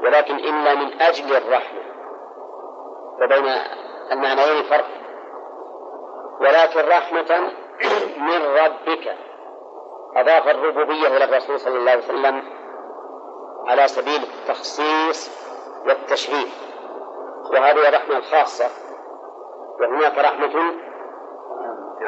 ولكن 0.04 0.34
إلا 0.34 0.74
من 0.74 1.02
أجل 1.02 1.36
الرحمة. 1.36 1.82
وبين 3.22 3.54
المعنيين 4.12 4.62
فرق. 4.62 4.88
ولكن 6.40 6.88
رحمة 6.88 7.52
من 8.16 8.42
ربك 8.64 9.16
أضاف 10.16 10.48
الربوبية 10.48 11.06
إلى 11.06 11.24
الرسول 11.24 11.60
صلى 11.60 11.78
الله 11.78 11.90
عليه 11.90 12.04
وسلم 12.04 12.61
على 13.66 13.88
سبيل 13.88 14.22
التخصيص 14.22 15.30
والتشريف 15.86 16.72
وهذه 17.52 17.88
الرحمة 17.88 18.16
الخاصة 18.16 18.66
وهناك 19.80 20.18
رحمة 20.18 20.74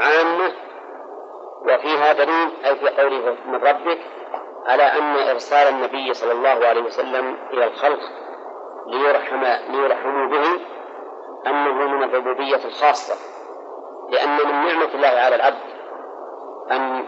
عامة. 0.01 0.53
وفيها 1.65 2.13
دليل 2.13 2.51
أي 2.65 2.77
في 2.77 2.89
قوله 2.89 3.37
من 3.47 3.55
ربك 3.55 3.99
على 4.67 4.83
أن 4.83 5.29
إرسال 5.31 5.69
النبي 5.69 6.15
صلى 6.15 6.33
الله 6.33 6.67
عليه 6.67 6.83
وسلم 6.83 7.37
إلى 7.53 7.65
الخلق 7.65 8.01
ليرحم 8.87 9.45
ليرحموا 9.73 10.27
به 10.27 10.61
أنه 11.47 11.73
من 11.73 12.03
الربوبية 12.03 12.65
الخاصة. 12.65 13.15
لأن 14.11 14.37
من 14.47 14.67
نعمة 14.67 14.95
الله 14.95 15.09
على 15.09 15.37
العبد 15.37 15.75
أن 16.71 17.05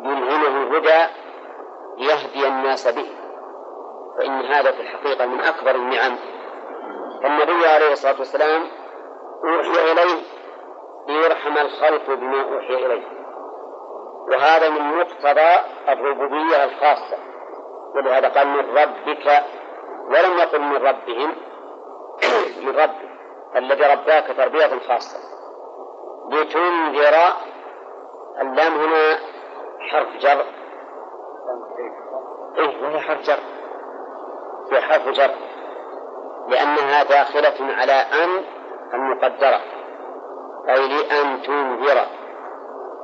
يلهمه 0.00 0.62
الهدى 0.62 1.12
ليهدي 1.98 2.48
الناس 2.48 2.88
به. 2.88 3.19
فإن 4.18 4.44
هذا 4.44 4.72
في 4.72 4.80
الحقيقة 4.80 5.26
من 5.26 5.40
أكبر 5.40 5.74
النعم. 5.74 6.16
فالنبي 7.22 7.66
عليه 7.66 7.92
الصلاة 7.92 8.18
والسلام 8.18 8.62
أوحي 9.44 9.92
إليه 9.92 10.22
ليرحم 11.08 11.58
الخلق 11.58 12.06
بما 12.06 12.42
أوحي 12.42 12.86
إليه. 12.86 13.06
وهذا 14.30 14.68
من 14.68 14.98
مقتضى 14.98 15.50
الربوبية 15.88 16.64
الخاصة. 16.64 17.16
ولهذا 17.94 18.28
قال 18.28 18.46
من 18.46 18.78
ربك 18.78 19.42
ولم 20.08 20.38
يقل 20.38 20.60
من 20.60 20.76
ربهم 20.76 21.34
من 22.64 22.76
ربك 22.76 23.10
الذي 23.56 23.82
رباك 23.82 24.36
تربية 24.36 24.78
خاصة. 24.88 25.18
لتنذر 26.30 27.14
اللام 28.40 28.72
هنا 28.72 29.18
حرف 29.90 30.16
جر. 30.16 30.44
إيه 32.58 32.82
وهي 32.82 33.00
حرف 33.00 33.20
جر. 33.20 33.38
هي 34.72 34.80
حرف 34.80 35.08
جر 35.08 35.34
لأنها 36.48 37.02
داخلة 37.02 37.74
على 37.74 37.92
أن 37.92 38.44
المقدرة 38.94 39.60
أي 40.68 40.88
لأن 40.88 41.42
تنذر. 41.42 42.06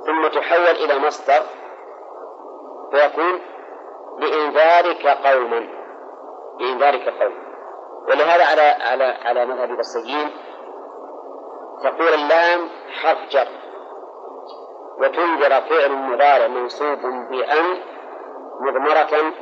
ثم 0.07 0.29
تحول 0.29 0.77
إلى 0.85 0.99
مصدر 0.99 1.43
فيكون 2.91 3.41
لإنذارك 4.19 5.07
قوما 5.07 5.69
لإنذارك 6.61 7.09
قوما 7.09 7.47
ولهذا 8.09 8.45
على 8.45 8.63
على 8.63 9.05
على 9.05 9.47
مذهب 9.47 9.71
البصريين 9.71 10.31
تقول 11.83 12.15
اللام 12.15 12.69
حرف 13.03 13.19
جر 13.31 13.49
وتنذر 14.99 15.61
فعل 15.61 15.93
مضارع 15.93 16.47
منصوب 16.47 16.99
بأن 17.31 17.83
مضمرة 18.61 19.33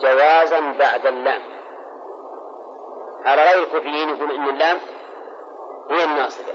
جوازا 0.00 0.60
بعد 0.78 1.06
اللام. 1.06 1.42
على 3.24 3.42
غير 3.42 3.62
الكوفيين 3.62 4.08
يقول 4.08 4.30
إن 4.32 4.48
اللام 4.48 4.78
هي 5.90 6.04
الناصبة 6.04 6.52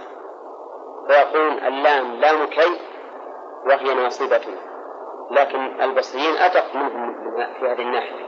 فيقول 1.08 1.60
اللام 1.60 2.20
لام 2.20 2.46
كي 2.46 2.80
وهي 3.66 3.94
ناصبة. 3.94 4.42
لكن 5.32 5.82
البصريين 5.82 6.38
أدق 6.38 6.76
منهم 6.76 7.16
في 7.60 7.66
هذه 7.66 7.82
الناحية. 7.82 8.26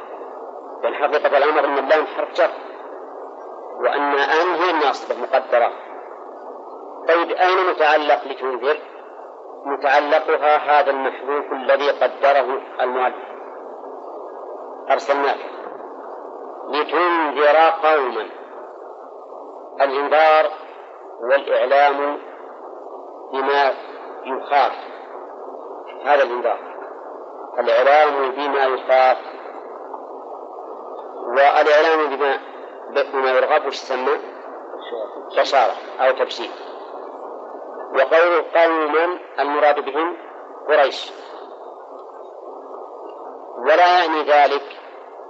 بل 0.84 0.96
حقيقة 0.96 1.38
الأمر 1.38 1.66
أن 1.66 1.78
اللام 1.78 2.06
حرف 2.06 2.34
جر. 2.34 2.52
وأن 3.84 4.14
أن 4.20 4.56
هي 4.56 4.72
الناصبة 4.72 5.16
مقدرة. 5.22 5.72
طيب 7.08 7.32
أين 7.32 7.70
متعلق 7.70 8.28
لتنذر؟ 8.28 8.78
متعلقها 9.66 10.58
هذا 10.58 10.92
المحذوف 10.92 11.54
الذي 11.54 11.92
قدره 11.92 12.62
المؤلف. 12.82 13.31
أرسلناك. 14.92 15.38
لتنذر 16.70 17.58
قوما. 17.84 18.30
الإنذار 19.82 20.52
والإعلام 21.22 22.18
بما 23.34 23.74
يخاف. 24.26 24.72
هذا 26.06 26.24
الإنذار. 26.24 26.60
الإعلام 27.60 28.32
بما 28.32 28.66
يخاف. 28.66 29.18
والإعلام 31.28 32.16
بما 32.16 32.38
بما 33.14 33.32
يرغب 33.32 33.66
وش 33.66 33.74
يسمى؟ 33.74 34.18
بشارة 35.38 35.74
أو 36.00 36.12
تبشير. 36.12 36.52
وقوله 37.96 38.46
قوما 38.56 39.20
المراد 39.40 39.86
بهم 39.86 40.18
قريش. 40.68 41.12
ولا 43.58 44.00
يعني 44.00 44.24
ذلك. 44.24 44.81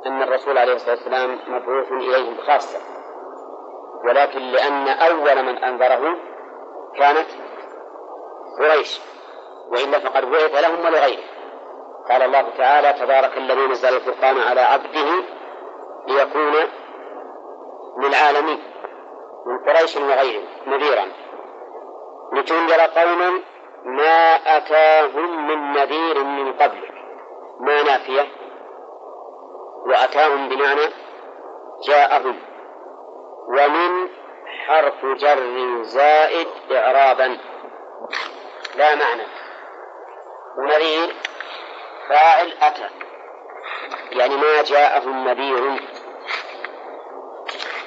أن 0.06 0.22
الرسول 0.22 0.58
عليه 0.58 0.74
الصلاة 0.74 0.96
والسلام 0.96 1.40
مبعوث 1.48 1.92
إليهم 1.92 2.38
خاصة. 2.48 2.80
ولكن 4.06 4.40
لأن 4.40 4.88
أول 4.88 5.44
من 5.44 5.58
أنذره 5.58 6.16
كانت 6.98 7.28
قريش 8.60 9.02
وإلا 9.72 10.00
فقد 10.00 10.26
بعث 10.26 10.64
لهم 10.64 10.86
ولغيره. 10.86 11.24
قال 12.10 12.22
الله 12.22 12.50
تعالى 12.58 12.94
تبارك 12.94 13.38
الذي 13.38 13.68
نزل 13.68 13.96
الفرقان 13.96 14.38
على 14.40 14.62
عبده 14.62 15.24
ليكون 16.08 16.54
للعالمين 18.04 18.64
من 19.46 19.60
قريش 19.60 19.98
وغيرهم 19.98 20.46
نذيرا. 20.68 21.06
لتنذر 22.34 22.82
قوما 22.82 23.42
ما 23.86 24.36
أتاهم 24.58 25.48
من 25.48 25.72
نذير 25.72 26.24
من 26.24 26.54
قبلك 26.54 26.94
ما 27.60 27.84
نافية 27.84 28.41
وأتاهم 29.86 30.50
بمعنى 30.50 30.94
جاءهم. 31.88 32.40
ومن 33.48 34.10
حرف 34.68 35.06
جر 35.06 35.82
زائد 35.84 36.48
إعرابا. 36.72 37.38
لا 38.76 38.96
معنى. 38.96 39.24
ونذير 40.58 41.16
فاعل 42.10 42.54
أتى. 42.62 42.90
يعني 44.12 44.36
ما 44.36 44.62
جاءهم 44.62 45.28
نذير. 45.28 45.82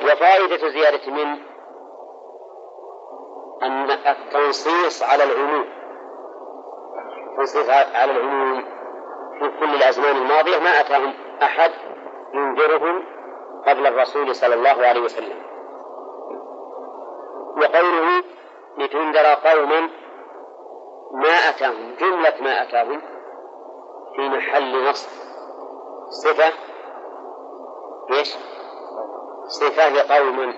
وفائدة 0.04 0.68
زيادة 0.68 1.12
من 1.12 1.38
أن 3.62 3.90
التنصيص 3.90 5.02
على 5.02 5.24
العموم. 5.24 5.68
التنصيص 7.30 7.68
على 7.70 8.12
العموم. 8.12 8.73
في 9.38 9.50
كل 9.60 9.74
الأزمان 9.74 10.16
الماضية 10.16 10.58
ما 10.58 10.80
أتاهم 10.80 11.14
أحد 11.42 11.70
ينذرهم 12.34 13.04
قبل 13.66 13.86
الرسول 13.86 14.34
صلى 14.34 14.54
الله 14.54 14.86
عليه 14.86 15.00
وسلم. 15.00 15.42
وقوله 17.56 18.24
لتنذر 18.78 19.34
قوما 19.34 19.90
ما 21.14 21.48
أتاهم 21.48 21.94
جملة 22.00 22.34
ما 22.40 22.62
أتاهم 22.62 23.02
في 24.16 24.28
محل 24.28 24.88
نصب. 24.90 25.08
صفة 26.08 26.52
إيش؟ 28.10 28.36
صفة 29.46 29.88
لقوم. 29.88 30.54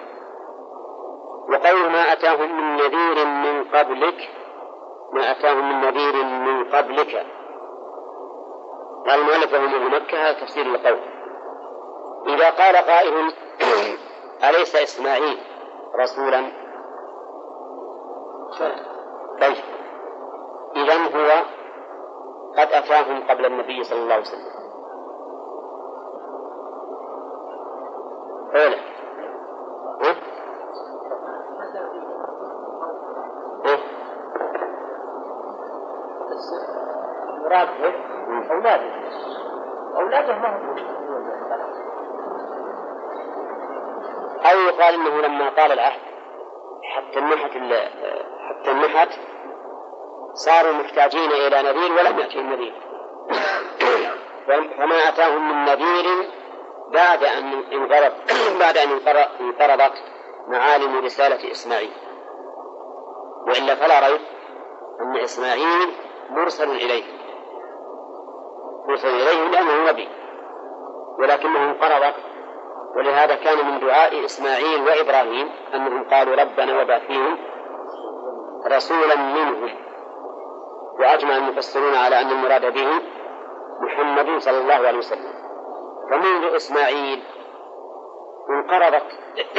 وقول 1.48 1.90
ما 1.90 2.12
أتاهم 2.12 2.56
من 2.56 2.76
نذير 2.76 3.26
من 3.26 3.64
قبلك 3.64 4.30
ما 5.12 5.30
أتاهم 5.30 5.68
من 5.68 5.80
نذير 5.80 6.24
من 6.24 6.70
قبلك. 6.70 7.26
قال 9.08 9.20
المؤلف 9.20 9.52
وهم 9.52 9.94
مكة 9.94 10.18
هذا 10.18 10.40
تفسير 10.40 10.66
القول 10.66 10.98
إذا 12.26 12.50
قال 12.50 12.76
قائل 12.76 13.32
أليس 14.48 14.76
إسماعيل 14.76 15.38
رسولا؟ 15.94 16.52
طيب. 19.40 19.56
إذا 20.76 20.94
هو 20.94 21.44
قد 22.58 22.72
أتاهم 22.72 23.28
قبل 23.28 23.46
النبي 23.46 23.84
صلى 23.84 23.98
الله 23.98 24.14
عليه 24.14 24.24
وسلم. 24.24 24.56
أولا 28.54 28.76
ها؟ 30.02 30.16
ها؟ 33.66 33.96
المراد 37.56 37.68
به 37.78 37.94
أولاده 38.50 38.90
أولاده 39.96 40.38
ما 40.38 40.48
هم 40.48 40.76
إنه 44.96 45.20
لما 45.20 45.50
طال 45.50 45.72
العهد 45.72 46.00
حتى 46.82 47.18
النحت 47.18 47.50
حتى 48.48 48.70
النحت 48.70 49.08
صاروا 50.34 50.72
محتاجين 50.72 51.30
إلى 51.30 51.62
نذير 51.62 51.92
ولم 51.92 52.18
يأتهم 52.18 52.52
نذير 52.52 52.74
فما 54.76 55.08
أتاهم 55.08 55.48
من 55.48 55.64
نذير 55.64 56.30
بعد 56.92 57.24
أن 57.24 57.64
انقرض 57.72 58.12
بعد 58.60 58.76
أن 58.76 59.00
انقرضت 59.40 59.92
معالم 60.48 61.04
رسالة 61.04 61.50
إسماعيل. 61.50 61.92
وإلا 63.48 63.74
فلا 63.74 64.08
ريب 64.08 64.20
أن 65.00 65.16
إسماعيل 65.16 65.92
مرسل 66.30 66.70
إليه. 66.70 67.04
مرسل 68.88 69.08
إليه 69.08 69.48
لأنه 69.48 69.90
نبي 69.90 70.08
ولكنه 71.18 71.70
انقرضت 71.70 72.14
ولهذا 72.96 73.34
كان 73.34 73.66
من 73.66 73.80
دعاء 73.80 74.24
إسماعيل 74.24 74.80
وإبراهيم 74.82 75.50
أنهم 75.74 76.08
قالوا 76.08 76.36
ربنا 76.36 76.82
وبعث 76.82 77.06
فيهم 77.06 77.38
رسولا 78.72 79.16
منهم. 79.16 79.70
وأجمع 81.00 81.36
المفسرون 81.36 81.94
على 81.94 82.20
أن 82.20 82.30
المراد 82.30 82.72
به 82.72 82.88
محمد 83.80 84.38
صلى 84.38 84.58
الله 84.58 84.74
عليه 84.74 84.98
وسلم. 84.98 85.32
فمنذ 86.10 86.54
إسماعيل 86.54 87.22
انقرضت 88.50 89.06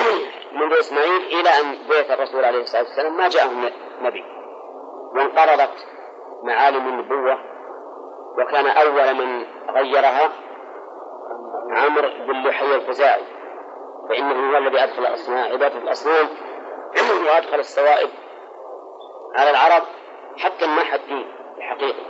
منذ 0.59 0.73
إسماعيل 0.79 1.21
إلى 1.39 1.49
أن 1.49 1.77
بعث 1.89 2.11
الرسول 2.11 2.45
عليه 2.45 2.61
الصلاة 2.61 2.83
والسلام 2.83 3.17
ما 3.17 3.27
جاءهم 3.27 3.69
نبي. 4.01 4.23
وانقرضت 5.15 5.87
معالم 6.43 6.87
النبوة. 6.87 7.37
وكان 8.39 8.67
أول 8.67 9.13
من 9.13 9.45
غيرها 9.69 10.31
عمرو 11.71 12.09
بن 12.27 12.47
لحي 12.47 12.75
الخزاعي 12.75 13.23
فإنه 14.09 14.51
هو 14.51 14.57
الذي 14.57 14.83
أدخل 14.83 14.99
الأصنام 14.99 15.51
عبادة 15.51 15.77
الأصنام 15.77 16.27
وأدخل 17.27 17.59
السوائب 17.59 18.09
على 19.35 19.49
العرب 19.49 19.83
حتى 20.37 20.67
ما 20.67 20.81
حد 20.81 20.99
دين 21.07 21.27
الحقيقة 21.57 22.03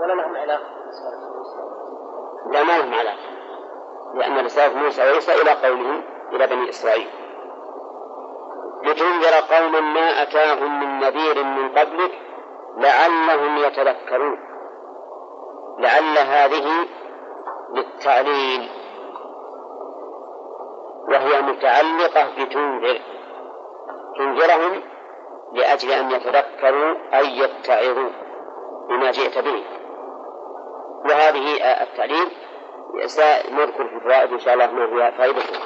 ولا 0.00 0.12
لهم 0.12 0.36
علاقة 0.36 0.78
لا 2.52 2.62
ما 2.62 2.78
لهم 2.78 2.94
علاقة 2.94 3.38
لأن 4.14 4.44
رسالة 4.44 4.78
موسى 4.78 5.02
وعيسى 5.02 5.42
إلى 5.42 5.50
قوله 5.50 6.02
إلى 6.32 6.46
بني 6.46 6.68
إسرائيل. 6.68 7.08
لتنذر 8.82 9.56
قوما 9.56 9.80
ما 9.80 10.22
أتاهم 10.22 10.80
من 10.80 10.98
نذير 10.98 11.44
من 11.44 11.68
قبلك 11.68 12.10
لعلهم 12.76 13.56
يتذكرون. 13.56 14.38
لعل 15.78 16.18
هذه 16.18 16.88
للتعليل 17.72 18.70
وهي 21.08 21.42
متعلقة 21.42 22.28
بتنذر. 22.38 23.00
تنذرهم 24.18 24.82
لأجل 25.52 25.90
أن 25.90 26.10
يتذكروا 26.10 26.94
أي 27.14 27.38
يتعظوا 27.38 28.10
بما 28.88 29.10
جئت 29.10 29.38
به. 29.38 29.64
وهذه 31.04 31.56
التعليل 31.82 32.28
سنذكر 33.06 33.88
في 33.88 33.94
الفوائد 33.94 34.32
إن 34.32 34.38
شاء 34.38 34.54
الله 34.54 34.66
ما 34.66 34.86
فيها 34.86 35.10
فائدته 35.10 35.58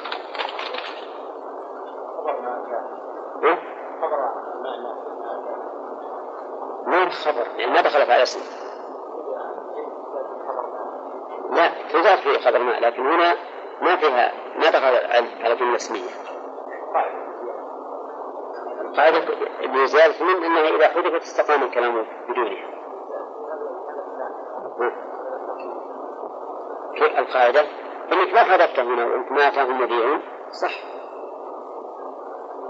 ما 6.87 7.09
خبر. 7.09 7.47
يعني 7.57 7.71
ما 7.71 7.81
دخلت 7.81 8.09
على 8.09 8.23
اسم 8.23 8.39
تضاف 11.93 12.21
في 12.21 12.39
خبر 12.39 12.59
ما 12.59 12.71
لكن 12.71 13.07
هنا 13.07 13.35
ما 13.81 13.95
فيها 13.95 14.31
ما 14.55 14.69
دخل 14.69 14.95
على 15.43 15.55
جملة 15.55 15.75
اسمية 15.75 16.09
القاعدة 18.81 19.19
بزيادة 19.67 20.25
من 20.25 20.43
أنها 20.43 20.69
إذا 20.69 20.87
حذفت 20.87 21.21
استقام 21.21 21.63
الكلام 21.63 22.05
بدونها. 22.29 22.73
القاعدة 27.19 27.61
أنك 28.11 28.33
ما 28.33 28.43
حذفت 28.43 28.79
هنا 28.79 29.05
وأنت 29.05 29.31
ما 29.31 29.47
أتاهم 29.47 29.81
نذير 29.83 30.21
صح. 30.51 30.71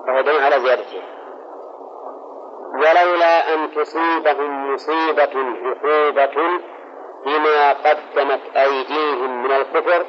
فهو 0.08 0.22
دليل 0.22 0.44
على 0.44 0.60
زيادتها 0.60 1.04
ولولا 2.74 3.54
أن 3.54 3.72
تصيبهم 3.72 4.74
مصيبة 4.74 5.32
عقوبة 5.64 6.60
بما 7.26 7.74
قدمت 7.74 8.42
أيديهم 8.56 9.44
من 9.44 9.52
الكفر 9.52 10.06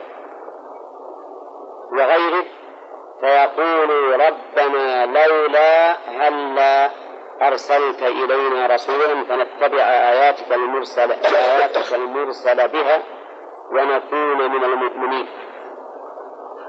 وغيره 1.92 2.44
فيقول 3.20 4.20
ربنا 4.20 5.06
لولا 5.06 5.92
هلا 6.08 6.90
أرسلت 7.42 8.02
إلينا 8.02 8.66
رسولا 8.66 9.24
فنتبع 9.24 9.82
آياتك 9.82 10.52
المرسلة 10.52 11.14
آياتك 11.14 11.94
المرسلة 11.94 12.66
بها 12.66 13.02
ونكون 13.72 14.50
من 14.50 14.64
المؤمنين. 14.64 15.28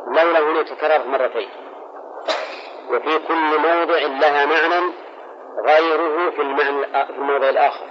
لولا 0.08 0.40
هنا 0.40 0.64
تكررت 0.64 1.08
مرتين. 1.08 1.50
وفي 2.90 3.20
كل 3.28 3.60
موضع 3.60 3.98
لها 3.98 4.46
معنى 4.46 4.94
غيره 5.66 6.30
في 6.30 6.42
المعنى 6.42 7.06
في 7.06 7.14
الموضع 7.18 7.50
الآخر. 7.50 7.86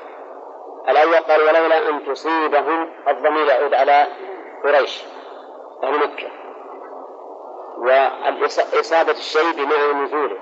الأول 0.89 1.15
قال 1.15 1.41
ولولا 1.41 1.89
أن 1.89 2.05
تصيبهم 2.07 2.93
الضمير 3.09 3.47
يعود 3.47 3.75
على 3.75 4.07
قريش 4.65 5.05
أهل 5.83 5.99
مكة. 5.99 6.29
وإصابة 7.79 9.11
الشيء 9.11 9.53
بمعنى 9.53 9.93
نزوله 10.05 10.37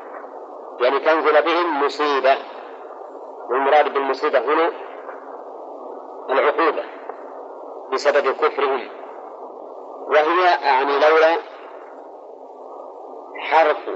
يعني 0.80 1.00
تنزل 1.00 1.42
بهم 1.42 1.84
مصيبة. 1.84 2.36
والمراد 3.50 3.94
بالمصيبة 3.94 4.38
هنا 4.38 4.72
العقوبة 6.30 6.84
بسبب 7.92 8.32
كفرهم. 8.32 8.88
وهي 10.08 10.44
يعني 10.64 10.92
لولا 10.92 11.36
حرف 13.38 13.88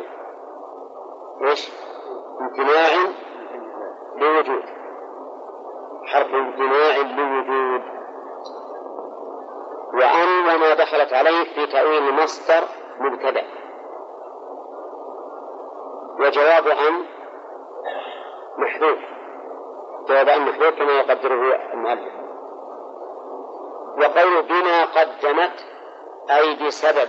إيش؟ 1.42 1.70
امتناع 2.40 2.88
لوجود. 4.16 4.75
حرف 6.06 6.34
امتناع 6.34 6.96
لوجود 6.96 7.82
وأن 9.94 10.54
وما 10.54 10.74
دخلت 10.74 11.12
عليه 11.12 11.44
في 11.54 11.66
تأويل 11.66 12.14
مصدر 12.14 12.68
مبتدأ. 13.00 13.44
وجواب 16.20 16.66
أن 16.68 17.04
محذوف. 18.58 18.98
جواب 20.08 20.28
أن 20.28 20.42
محذوف 20.48 20.74
كما 20.78 20.92
يقدره 20.92 21.72
المؤلف. 21.72 22.14
وقول 23.98 24.42
بما 24.42 24.84
قدمت 24.84 25.66
أي 26.30 26.66
بسبب. 26.66 27.08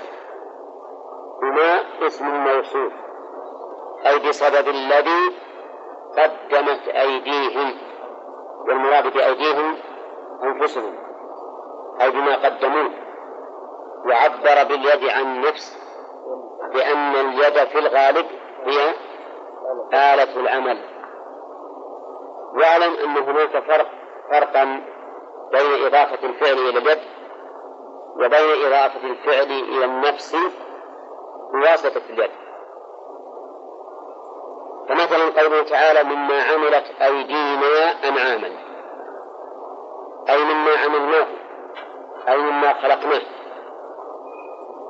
بما 1.41 1.81
اسم 2.07 2.25
موصول 2.25 2.91
أي 4.05 4.19
بسبب 4.19 4.67
الذي 4.67 5.35
قدمت 6.17 6.87
أيديهم. 6.87 7.86
والمراد 8.67 9.13
بأيديهم 9.13 9.77
أنفسهم 10.43 10.95
أي 12.01 12.11
بما 12.11 12.35
قدموه. 12.35 12.91
وعبر 14.05 14.63
باليد 14.63 15.09
عن 15.09 15.21
النفس 15.21 15.77
لأن 16.73 17.15
اليد 17.15 17.67
في 17.67 17.79
الغالب 17.79 18.25
هي 18.65 18.93
آلة 19.93 20.39
العمل. 20.39 20.83
واعلم 22.55 22.93
أن 23.03 23.17
هناك 23.17 23.63
فرق 23.63 23.87
فرقا 24.31 24.63
بين 25.51 25.85
إضافة 25.85 26.27
الفعل 26.27 26.57
إلى 26.57 26.79
اليد 26.79 26.99
وبين 28.15 28.65
إضافة 28.65 29.07
الفعل 29.07 29.51
إلى 29.51 29.85
النفس 29.85 30.35
بواسطة 31.53 32.01
اليد. 32.09 32.46
فمثلا 34.89 35.41
قوله 35.41 35.63
تعالى 35.63 36.03
مما 36.03 36.43
عملت 36.43 37.01
أيدينا 37.01 38.07
أنعاما. 38.09 38.51
أي 40.29 40.43
مما 40.43 40.71
عملناه 40.85 41.27
أي 42.29 42.37
مما 42.37 42.73
خلقناه. 42.73 43.21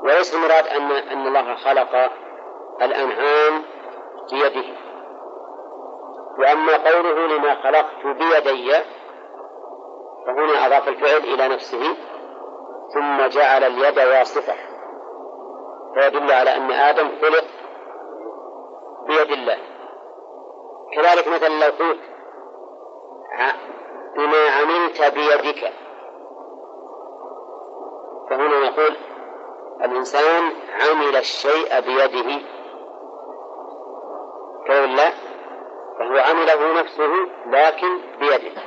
وليس 0.03 0.35
المراد 0.35 0.67
أن 0.67 0.91
أن 0.91 1.27
الله 1.27 1.55
خلق 1.55 2.11
الأنعام 2.81 3.63
بيده. 4.31 4.65
وأما 6.39 6.77
قوله 6.91 7.27
لما 7.27 7.55
خلقت 7.55 8.05
بيدي 8.05 8.73
فهنا 10.25 10.65
أضاف 10.65 10.87
الفعل 10.87 11.33
إلى 11.33 11.47
نفسه 11.47 11.97
ثم 12.93 13.27
جعل 13.27 13.63
اليد 13.63 13.99
واسطة 13.99 14.53
فيدل 15.93 16.31
على 16.31 16.55
أن 16.55 16.71
آدم 16.71 17.09
خلق 17.21 17.45
بيد 19.07 19.31
الله. 19.31 19.76
كذلك 20.95 21.27
مثلا 21.27 21.47
لو 21.47 21.71
قلت 21.85 21.99
بما 24.15 24.49
عملت 24.49 25.01
بيدك. 25.01 25.73
فهنا 28.29 28.69
نقول 28.69 28.97
الإنسان 29.81 30.43
عمل 30.81 31.15
الشيء 31.15 31.79
بيده. 31.79 32.41
قول 34.69 34.95
لا 34.95 35.09
فهو 35.99 36.17
عمله 36.17 36.81
نفسه 36.81 37.11
لكن 37.45 38.01
بيده. 38.19 38.61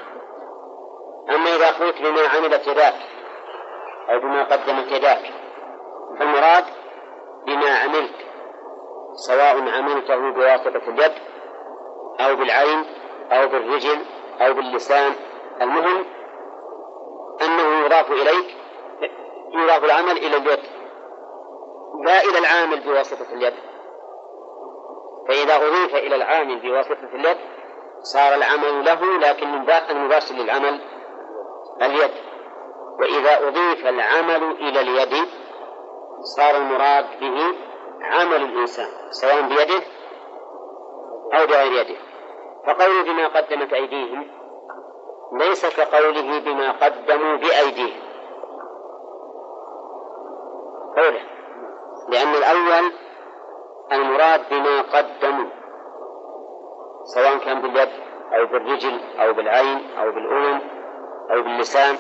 أما 1.31 1.57
إذا 1.57 1.71
قلت 1.71 2.03
بما 2.03 2.29
عملت 2.29 2.67
يداك 2.67 2.95
أو 4.11 4.21
بما 4.21 4.45
قدمت 4.45 4.93
يداك 4.93 5.33
فالمراد 6.19 6.65
بما 7.47 7.79
عملت 7.79 8.15
سواء 9.15 9.69
عملته 9.69 10.31
بواسطة 10.31 10.89
اليد 10.89 11.13
أو 12.27 12.37
بالعين 12.37 12.85
أو 13.33 13.49
بالرجل 13.49 13.99
أو 14.41 14.55
باللسان. 14.55 15.13
المهم 15.63 16.05
أنه 17.43 17.87
يضاف 17.87 18.11
إليك 18.11 18.57
يضاف 19.55 19.85
العمل 19.85 20.17
إلى 20.17 20.37
اليد. 20.37 20.61
لا 22.05 22.23
إلى 22.25 22.39
العامل 22.39 22.81
بواسطة 22.81 23.33
اليد. 23.33 23.55
فإذا 25.29 25.57
أضيف 25.57 25.95
إلى 25.95 26.15
العامل 26.15 26.61
بواسطة 26.61 27.09
اليد 27.15 27.37
صار 28.03 28.35
العمل 28.35 28.85
له 28.85 29.19
لكن 29.19 29.67
المباشر 29.91 30.35
للعمل 30.35 30.81
اليد. 31.83 32.11
وإذا 33.01 33.49
أضيف 33.49 33.87
العمل 33.87 34.43
إلى 34.43 34.81
اليد 34.81 35.29
صار 36.37 36.57
المراد 36.57 37.21
به 37.21 37.55
عمل 38.03 38.43
الإنسان 38.43 38.89
سواء 39.11 39.43
بيده 39.43 39.83
أو 41.35 41.47
بغير 41.47 41.73
يده. 41.73 42.10
فقوله 42.67 43.03
بما 43.03 43.27
قدمت 43.27 43.73
أيديهم 43.73 44.27
ليس 45.33 45.77
كقوله 45.77 46.41
بما 46.41 46.73
قدموا 46.73 47.37
بأيديهم. 47.37 48.03
قوله 50.97 51.21
لأن 52.09 52.35
الأول 52.35 52.93
المراد 53.93 54.41
بما 54.51 54.81
قدموا 54.81 55.51
سواء 57.05 57.39
كان 57.39 57.63
باليد 57.63 57.89
أو 58.33 58.47
بالرجل 58.47 59.01
أو 59.21 59.33
بالعين 59.33 59.99
أو 59.99 60.13
بالأذن 60.13 60.61
أو 61.31 61.43
باللسان. 61.43 61.97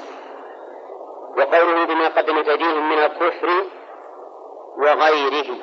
وقوله 1.36 1.84
بما 1.84 2.08
قدمت 2.08 2.48
أيديهم 2.48 2.88
من 2.88 2.98
الكفر 2.98 3.48
وغيره 4.78 5.56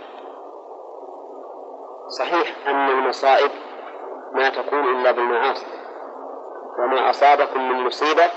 صحيح 2.19 2.67
أن 2.67 2.89
المصائب 2.89 3.51
ما 4.33 4.49
تكون 4.49 4.95
إلا 4.95 5.11
بالمعاصي. 5.11 5.65
وما 6.79 7.09
أصابكم 7.09 7.69
من 7.69 7.85
مصيبة 7.85 8.27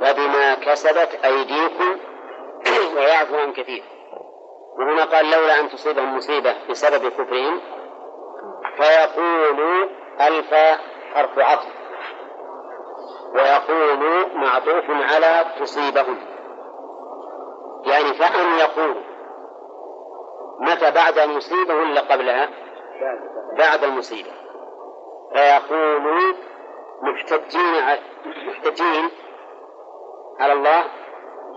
فبما 0.00 0.54
كسبت 0.54 1.24
أيديكم 1.24 1.98
ويعفو 2.96 3.36
عن 3.36 3.52
كثير. 3.52 3.84
وهنا 4.78 5.04
قال 5.04 5.30
لولا 5.30 5.60
أن 5.60 5.68
تصيبهم 5.68 6.16
مصيبة 6.16 6.54
بسبب 6.70 7.08
كفرهم 7.08 7.60
فيقولوا 8.76 9.88
ألف 10.20 10.54
حرف 11.14 11.38
عطف. 11.38 11.72
ويقول 13.34 14.26
معطوف 14.34 14.84
على 14.90 15.44
تصيبهم. 15.60 16.18
يعني 17.86 18.14
فأن 18.14 18.58
يقول 18.58 18.96
متى 20.60 20.90
بعد 20.90 21.18
المصيبة 21.18 21.74
ولا 21.74 22.00
قبلها؟ 22.00 22.48
بعد 23.58 23.84
المصيبة. 23.84 24.45
فيقول 25.32 26.34
محتجين 27.02 27.84
محتجين 28.46 29.10
على 30.40 30.52
الله 30.52 30.84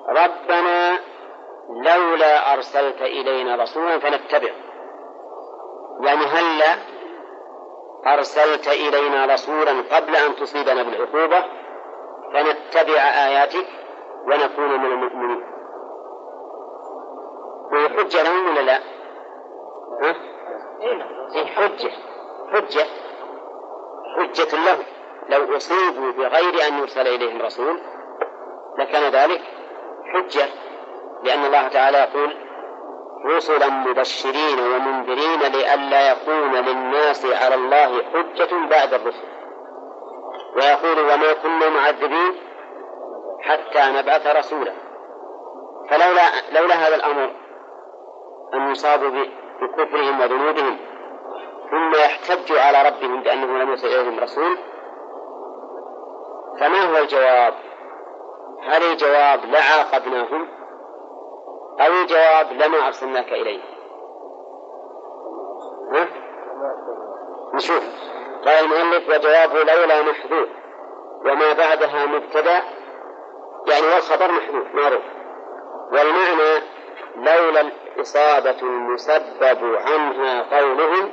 ربنا 0.10 1.00
لولا 1.70 2.54
أرسلت 2.54 3.02
إلينا 3.02 3.56
رسولا 3.56 4.00
فنتبع. 4.00 4.50
يعني 6.02 6.26
هلا 6.26 6.76
أرسلت 8.08 8.68
إلينا 8.68 9.26
رسولا 9.26 9.72
قبل 9.96 10.16
أن 10.16 10.36
تصيبنا 10.36 10.84
بالعقوبة؟ 10.84 11.46
فنتبع 12.34 13.02
آياتك 13.02 13.68
ونكون 14.28 14.80
من 14.80 14.86
المؤمنين. 14.86 15.44
وهي 17.72 17.90
حجة 17.90 18.24
لهم 18.24 18.48
ولا 18.48 18.62
لا؟ 18.62 18.80
ها؟ 20.02 20.16
إيه 21.36 21.46
حجة. 21.46 21.92
حجة. 22.54 22.86
حجة 24.18 24.66
لهم 24.66 24.84
لو 25.30 25.58
أصيبوا 25.58 26.12
بغير 26.12 26.68
أن 26.68 26.80
يرسل 26.80 27.08
إليهم 27.08 27.42
رسول 27.42 27.80
لكان 28.78 29.12
ذلك 29.12 29.42
حجة 30.14 30.46
لأن 31.24 31.46
الله 31.46 31.68
تعالى 31.68 31.98
يقول 31.98 32.36
رسلا 33.26 33.70
مبشرين 33.70 34.60
ومنذرين 34.60 35.40
لئلا 35.40 36.12
يكون 36.12 36.56
للناس 36.56 37.26
على 37.26 37.56
الله 37.56 38.04
حجة 38.04 38.68
بعد 38.70 38.94
الرسل. 38.94 39.28
ويقول 40.56 41.00
وما 41.00 41.34
كنا 41.34 41.70
معذبين 41.70 42.36
حتى 43.42 43.92
نبعث 43.92 44.28
رسولا. 44.28 44.74
فلولا 45.90 46.22
لولا 46.52 46.76
هذا 46.76 46.96
الأمر 46.96 47.32
أن 48.54 48.72
يصابوا 48.72 49.26
بكفرهم 49.62 50.22
وذنوبهم 50.22 50.78
ثم 51.70 51.96
يحتجوا 51.96 52.60
على 52.60 52.90
ربهم 52.90 53.24
بأنه 53.24 53.58
لم 53.58 53.70
يرسل 53.70 53.88
إليهم 53.88 54.20
رسول. 54.20 54.58
فما 56.60 56.82
هو 56.92 56.98
الجواب؟ 56.98 57.54
هل 58.62 58.84
الجواب 58.84 59.46
لعاقبناهم 59.46 60.48
أو 61.80 61.94
الجواب 62.02 62.52
لما 62.52 62.88
أرسلناك 62.88 63.28
إليه؟ 63.34 63.62
ها؟ 65.92 66.08
نشوف. 67.54 67.84
قال 68.46 68.66
المؤلف 68.66 69.10
وجوابه 69.10 69.64
لولا 69.74 70.02
محذوف. 70.02 70.50
وما 71.26 71.54
بعدها 71.54 72.06
مبتدأ 72.06 72.62
يعني 73.68 73.88
والخبر 73.94 74.32
محذوف 74.32 74.76
معروف. 74.76 75.04
والمعنى 75.92 76.64
لولا 77.16 77.62
الإصابة 77.62 78.62
المسبب 78.62 79.76
عنها 79.76 80.60
قولهم 80.60 81.12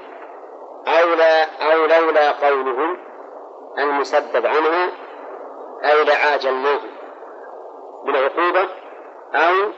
أو 0.87 1.15
لا 1.15 1.45
أو 1.73 1.87
لولا 1.87 2.31
قولهم 2.31 2.99
المسبب 3.79 4.47
عنها 4.47 4.91
أي 5.85 6.05
لعاجلناهم 6.05 6.91
بالعقوبة 8.05 8.69
أو 9.35 9.73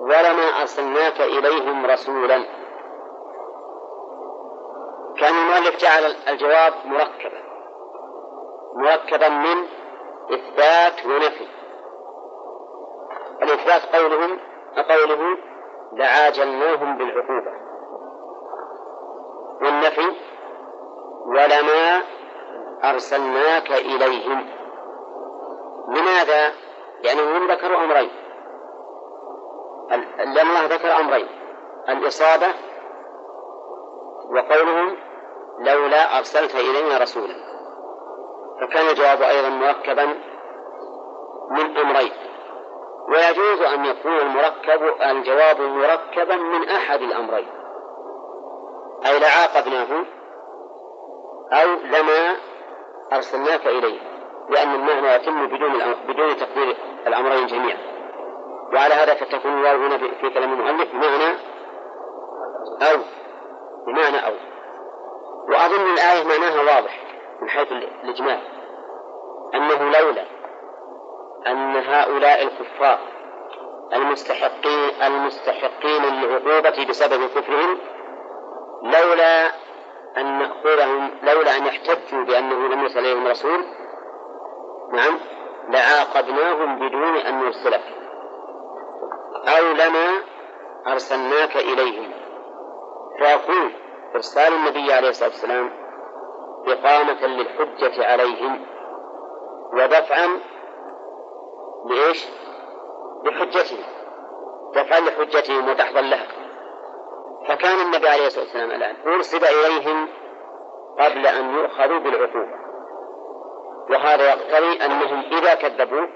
ولما 0.00 0.60
أرسلناك 0.60 1.20
إليهم 1.20 1.86
رسولا. 1.86 2.44
كان 5.20 5.34
المؤلف 5.34 5.76
جعل 5.76 6.14
الجواب 6.28 6.72
مركبا. 6.84 7.42
مركبا 8.76 9.28
من 9.28 9.66
إثبات 10.32 11.06
ونفي. 11.06 11.48
الإثبات 13.42 13.96
قولهم 13.96 14.40
قوله 14.76 15.38
لعاجلناهم 15.92 16.98
بالعقوبة. 16.98 17.69
والنفي 19.62 20.16
ولما 21.26 22.02
أرسلناك 22.84 23.72
إليهم. 23.72 24.46
لماذا؟ 25.88 26.52
لأنهم 27.04 27.50
ذكروا 27.50 27.84
أمرين. 27.84 28.10
لأن 29.90 30.48
الله 30.48 30.66
ذكر 30.66 31.00
أمرين. 31.00 31.26
الإصابة 31.88 32.46
وقولهم 34.34 34.96
لولا 35.58 36.18
أرسلت 36.18 36.54
إلينا 36.54 36.98
رسولا. 36.98 37.34
فكان 38.60 38.88
الجواب 38.88 39.22
أيضا 39.22 39.48
مركبا 39.48 40.04
من 41.50 41.76
أمرين. 41.76 42.12
ويجوز 43.08 43.62
أن 43.62 43.84
يكون 43.84 44.18
المركب 44.18 45.02
الجواب 45.02 45.60
مركبا 45.60 46.36
من 46.36 46.68
أحد 46.68 47.02
الأمرين. 47.02 47.59
أي 49.06 49.18
لعاقبناه 49.18 50.04
أو 51.52 51.68
لما 51.84 52.36
أرسلناك 53.12 53.66
إليه 53.66 54.00
لأن 54.50 54.74
المعنى 54.74 55.14
يتم 55.14 55.46
بدون 55.46 55.94
بدون 56.08 56.36
تقدير 56.36 56.76
الأمرين 57.06 57.46
جميعا. 57.46 57.78
وعلى 58.74 58.94
هذا 58.94 59.14
فتكون 59.14 59.52
الواو 59.52 59.76
هنا 59.76 59.98
في 59.98 60.30
كلام 60.30 60.52
المؤلف 60.52 60.92
بمعنى 60.92 61.36
أو 62.82 62.96
بمعنى 63.86 64.26
أو. 64.26 64.32
وأظن 65.48 65.92
الآية 65.92 66.24
معناها 66.24 66.76
واضح 66.76 67.00
من 67.42 67.48
حيث 67.48 67.72
الإجمال 67.72 68.40
أنه 69.54 69.98
لولا 69.98 70.24
أن 71.46 71.76
هؤلاء 71.76 72.42
الكفار 72.42 72.98
المستحقين 73.92 75.02
المستحقين 75.02 76.02
للعقوبة 76.02 76.84
بسبب 76.88 77.26
كفرهم 77.26 77.78
لولا 78.82 79.46
أن 80.16 80.38
نأخذهم 80.38 81.10
لولا 81.22 81.56
أن 81.56 81.66
يحتجوا 81.66 82.24
بأنه 82.24 82.68
لم 82.68 82.80
يرسل 82.80 82.98
إليهم 82.98 83.26
رسول 83.26 83.64
نعم 84.92 85.20
لعاقبناهم 85.68 86.76
بدون 86.76 87.16
أن 87.16 87.40
نرسلك 87.40 87.82
أو 89.48 89.72
لما 89.72 90.20
أرسلناك 90.86 91.56
إليهم. 91.56 92.10
فيكون 93.18 93.72
إرسال 94.14 94.52
النبي 94.52 94.92
عليه 94.92 95.08
الصلاة 95.08 95.28
والسلام 95.28 95.70
إقامة 96.66 97.26
للحجة 97.26 98.06
عليهم 98.12 98.66
ودفعا 99.72 100.28
لإيش؟ 101.86 102.28
لحجتهم. 103.24 103.84
دفعا 104.74 105.00
لحجتهم 105.00 105.68
ودحضا 105.68 106.00
لها. 106.00 106.26
فكان 107.50 107.80
النبي 107.80 108.08
عليه 108.08 108.26
الصلاة 108.26 108.44
والسلام 108.44 108.70
الآن 108.70 108.96
أرسل 109.06 109.44
إليهم 109.44 110.08
قبل 111.00 111.26
أن 111.26 111.54
يؤخذوا 111.54 111.98
بالعقوبة. 111.98 112.60
وهذا 113.90 114.28
يقتضي 114.28 114.84
أنهم 114.84 115.24
إذا 115.32 115.54
كذبوا 115.54 116.06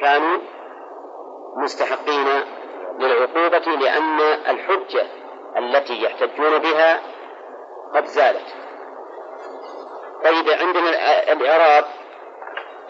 كانوا 0.00 0.38
مستحقين 1.56 2.26
للعقوبة 2.98 3.58
لأن 3.58 4.20
الحجة 4.48 5.06
التي 5.56 6.02
يحتجون 6.02 6.58
بها 6.58 7.00
قد 7.94 8.04
زالت. 8.04 8.46
طيب 10.24 10.48
عندنا 10.60 10.88
الإعراب 11.32 11.84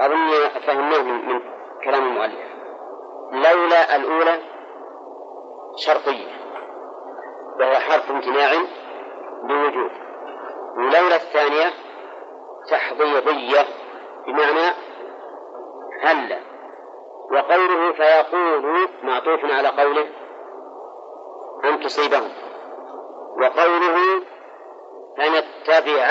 أظن 0.01 0.49
فهمناه 0.67 1.03
من 1.03 1.41
كلام 1.85 2.07
المؤلف. 2.07 2.51
لولا 3.33 3.97
الأولى 3.97 4.39
شرطية. 5.77 6.40
وهو 7.59 7.75
حرف 7.75 8.11
امتناع 8.11 8.53
بوجود 9.43 9.91
ولولا 10.77 11.17
الثانية 11.17 11.71
تحضيضية 12.71 13.67
بمعنى 14.27 14.75
هلا 16.03 16.39
وقوله 17.33 17.93
فيقول 17.93 18.89
معطوف 19.03 19.45
على 19.45 19.69
قوله 19.69 20.07
أن 21.65 21.81
تصيبهم. 21.81 22.33
وقوله 23.41 24.23
فنتبع 25.17 26.09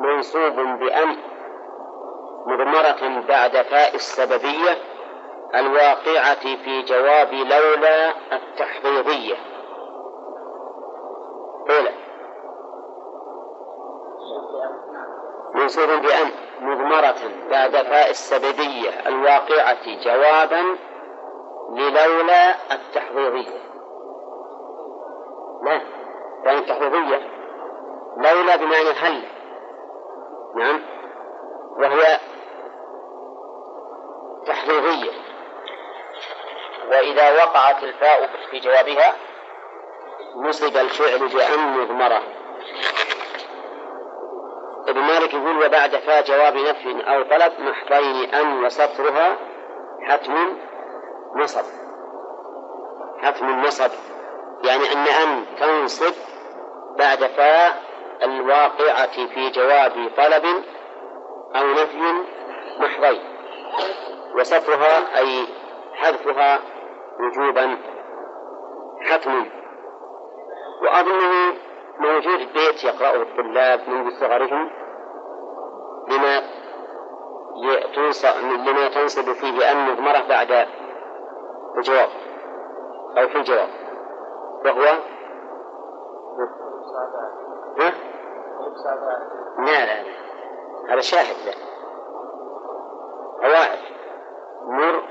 منصوب 0.00 0.54
بأن 0.54 1.16
مضمرة 2.46 3.26
بعد 3.28 3.56
فاء 3.56 3.94
السببية 3.94 4.78
الواقعة 5.54 6.56
في 6.64 6.82
جواب 6.82 7.32
لولا 7.32 8.10
التحضيضية. 8.32 9.51
أولى. 11.70 11.92
منصوب 15.54 15.88
بأن 15.88 16.30
مضمرة 16.60 17.14
بعد 17.50 17.76
فاء 17.76 18.10
السببية 18.10 18.90
الواقعة 19.06 20.04
جوابا 20.04 20.76
للولا 21.70 22.72
التحضيضية 22.72 23.62
لا 25.62 25.80
يعني 26.44 26.58
التحضيضية 26.58 27.20
لولا 28.16 28.56
بمعنى 28.56 28.90
هل. 28.90 29.24
نعم. 30.56 30.82
وهي 31.76 32.18
تحضيضية 34.46 35.12
وإذا 36.90 37.44
وقعت 37.44 37.82
الفاء 37.82 38.30
في 38.50 38.60
جوابها 38.60 39.14
نصب 40.36 40.76
الفعل 40.76 41.28
بأن 41.28 41.78
مضمرة 41.78 42.22
ابن 44.88 45.00
مالك 45.00 45.34
يقول 45.34 45.66
وبعد 45.66 45.96
فاء 45.96 46.22
جواب 46.24 46.56
نفي 46.56 47.14
أو 47.14 47.22
طلب 47.22 47.52
محضين 47.60 48.34
أن 48.34 48.64
وسطرها 48.64 49.36
حتم 50.08 50.58
نصب. 51.36 51.64
حتم 53.22 53.60
نصب 53.60 53.90
يعني 54.64 54.92
أن 54.92 55.06
أن 55.06 55.44
تنصب 55.60 56.14
بعد 56.98 57.18
فاء 57.18 57.82
الواقعة 58.22 59.26
في 59.26 59.50
جواب 59.50 60.10
طلب 60.16 60.44
أو 61.56 61.66
نفي 61.66 62.24
محضين. 62.78 63.22
وسطرها 64.36 65.18
أي 65.18 65.46
حذفها 65.94 66.58
وجوبا 67.20 67.78
حتم. 69.10 69.61
وأظنه 70.82 71.54
موجود 71.98 72.52
بيت 72.52 72.84
يقرأه 72.84 73.22
الطلاب 73.22 73.88
منذ 73.88 74.20
صغرهم 74.20 74.70
لما 76.08 76.42
لما 78.66 78.88
تنصب 78.88 79.32
فيه 79.32 79.70
أن 79.70 79.92
مضمرة 79.92 80.28
بعد 80.28 80.68
الجواب 81.76 82.08
أو 83.18 83.28
في 83.28 83.36
الجواب. 83.36 83.68
وهو؟ 84.64 84.98
لا 89.58 89.86
لا 89.86 90.02
لا. 90.02 90.12
هذا 90.88 91.00
شاهد 91.00 91.36
له 91.46 91.54
قواعد 93.42 93.78
مر 94.66 95.02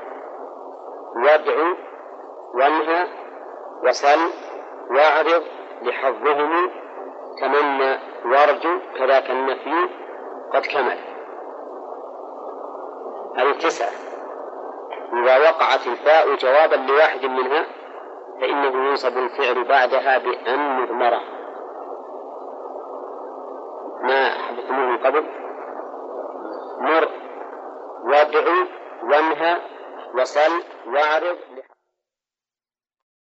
يدعو 1.16 1.76
وانهى 2.54 3.08
وسل 3.84 4.20
واعرض 4.90 5.44
لحظهم 5.82 6.70
تمنى 7.42 7.98
وارجو 8.26 8.80
كذاك 8.98 9.30
النفي 9.30 9.90
قد 10.54 10.66
كمل. 10.66 10.98
هذه 13.38 13.52
تسعة 13.52 13.92
إذا 15.14 15.38
وقعت 15.50 15.88
الفاء 15.88 16.36
جوابا 16.36 16.76
لواحد 16.76 17.26
منها 17.26 17.66
فإنه 18.42 18.90
ينصب 18.90 19.18
الفعل 19.18 19.64
بعدها 19.64 20.18
بأن 20.18 20.82
مضمرة. 20.82 21.22
ما 24.04 24.30
حدثتموه 24.30 24.86
من 24.86 24.98
قبل؟ 24.98 25.24
مر 26.80 27.08
وادعو 28.06 28.66
وانهى 29.04 29.58
وسل 30.16 30.52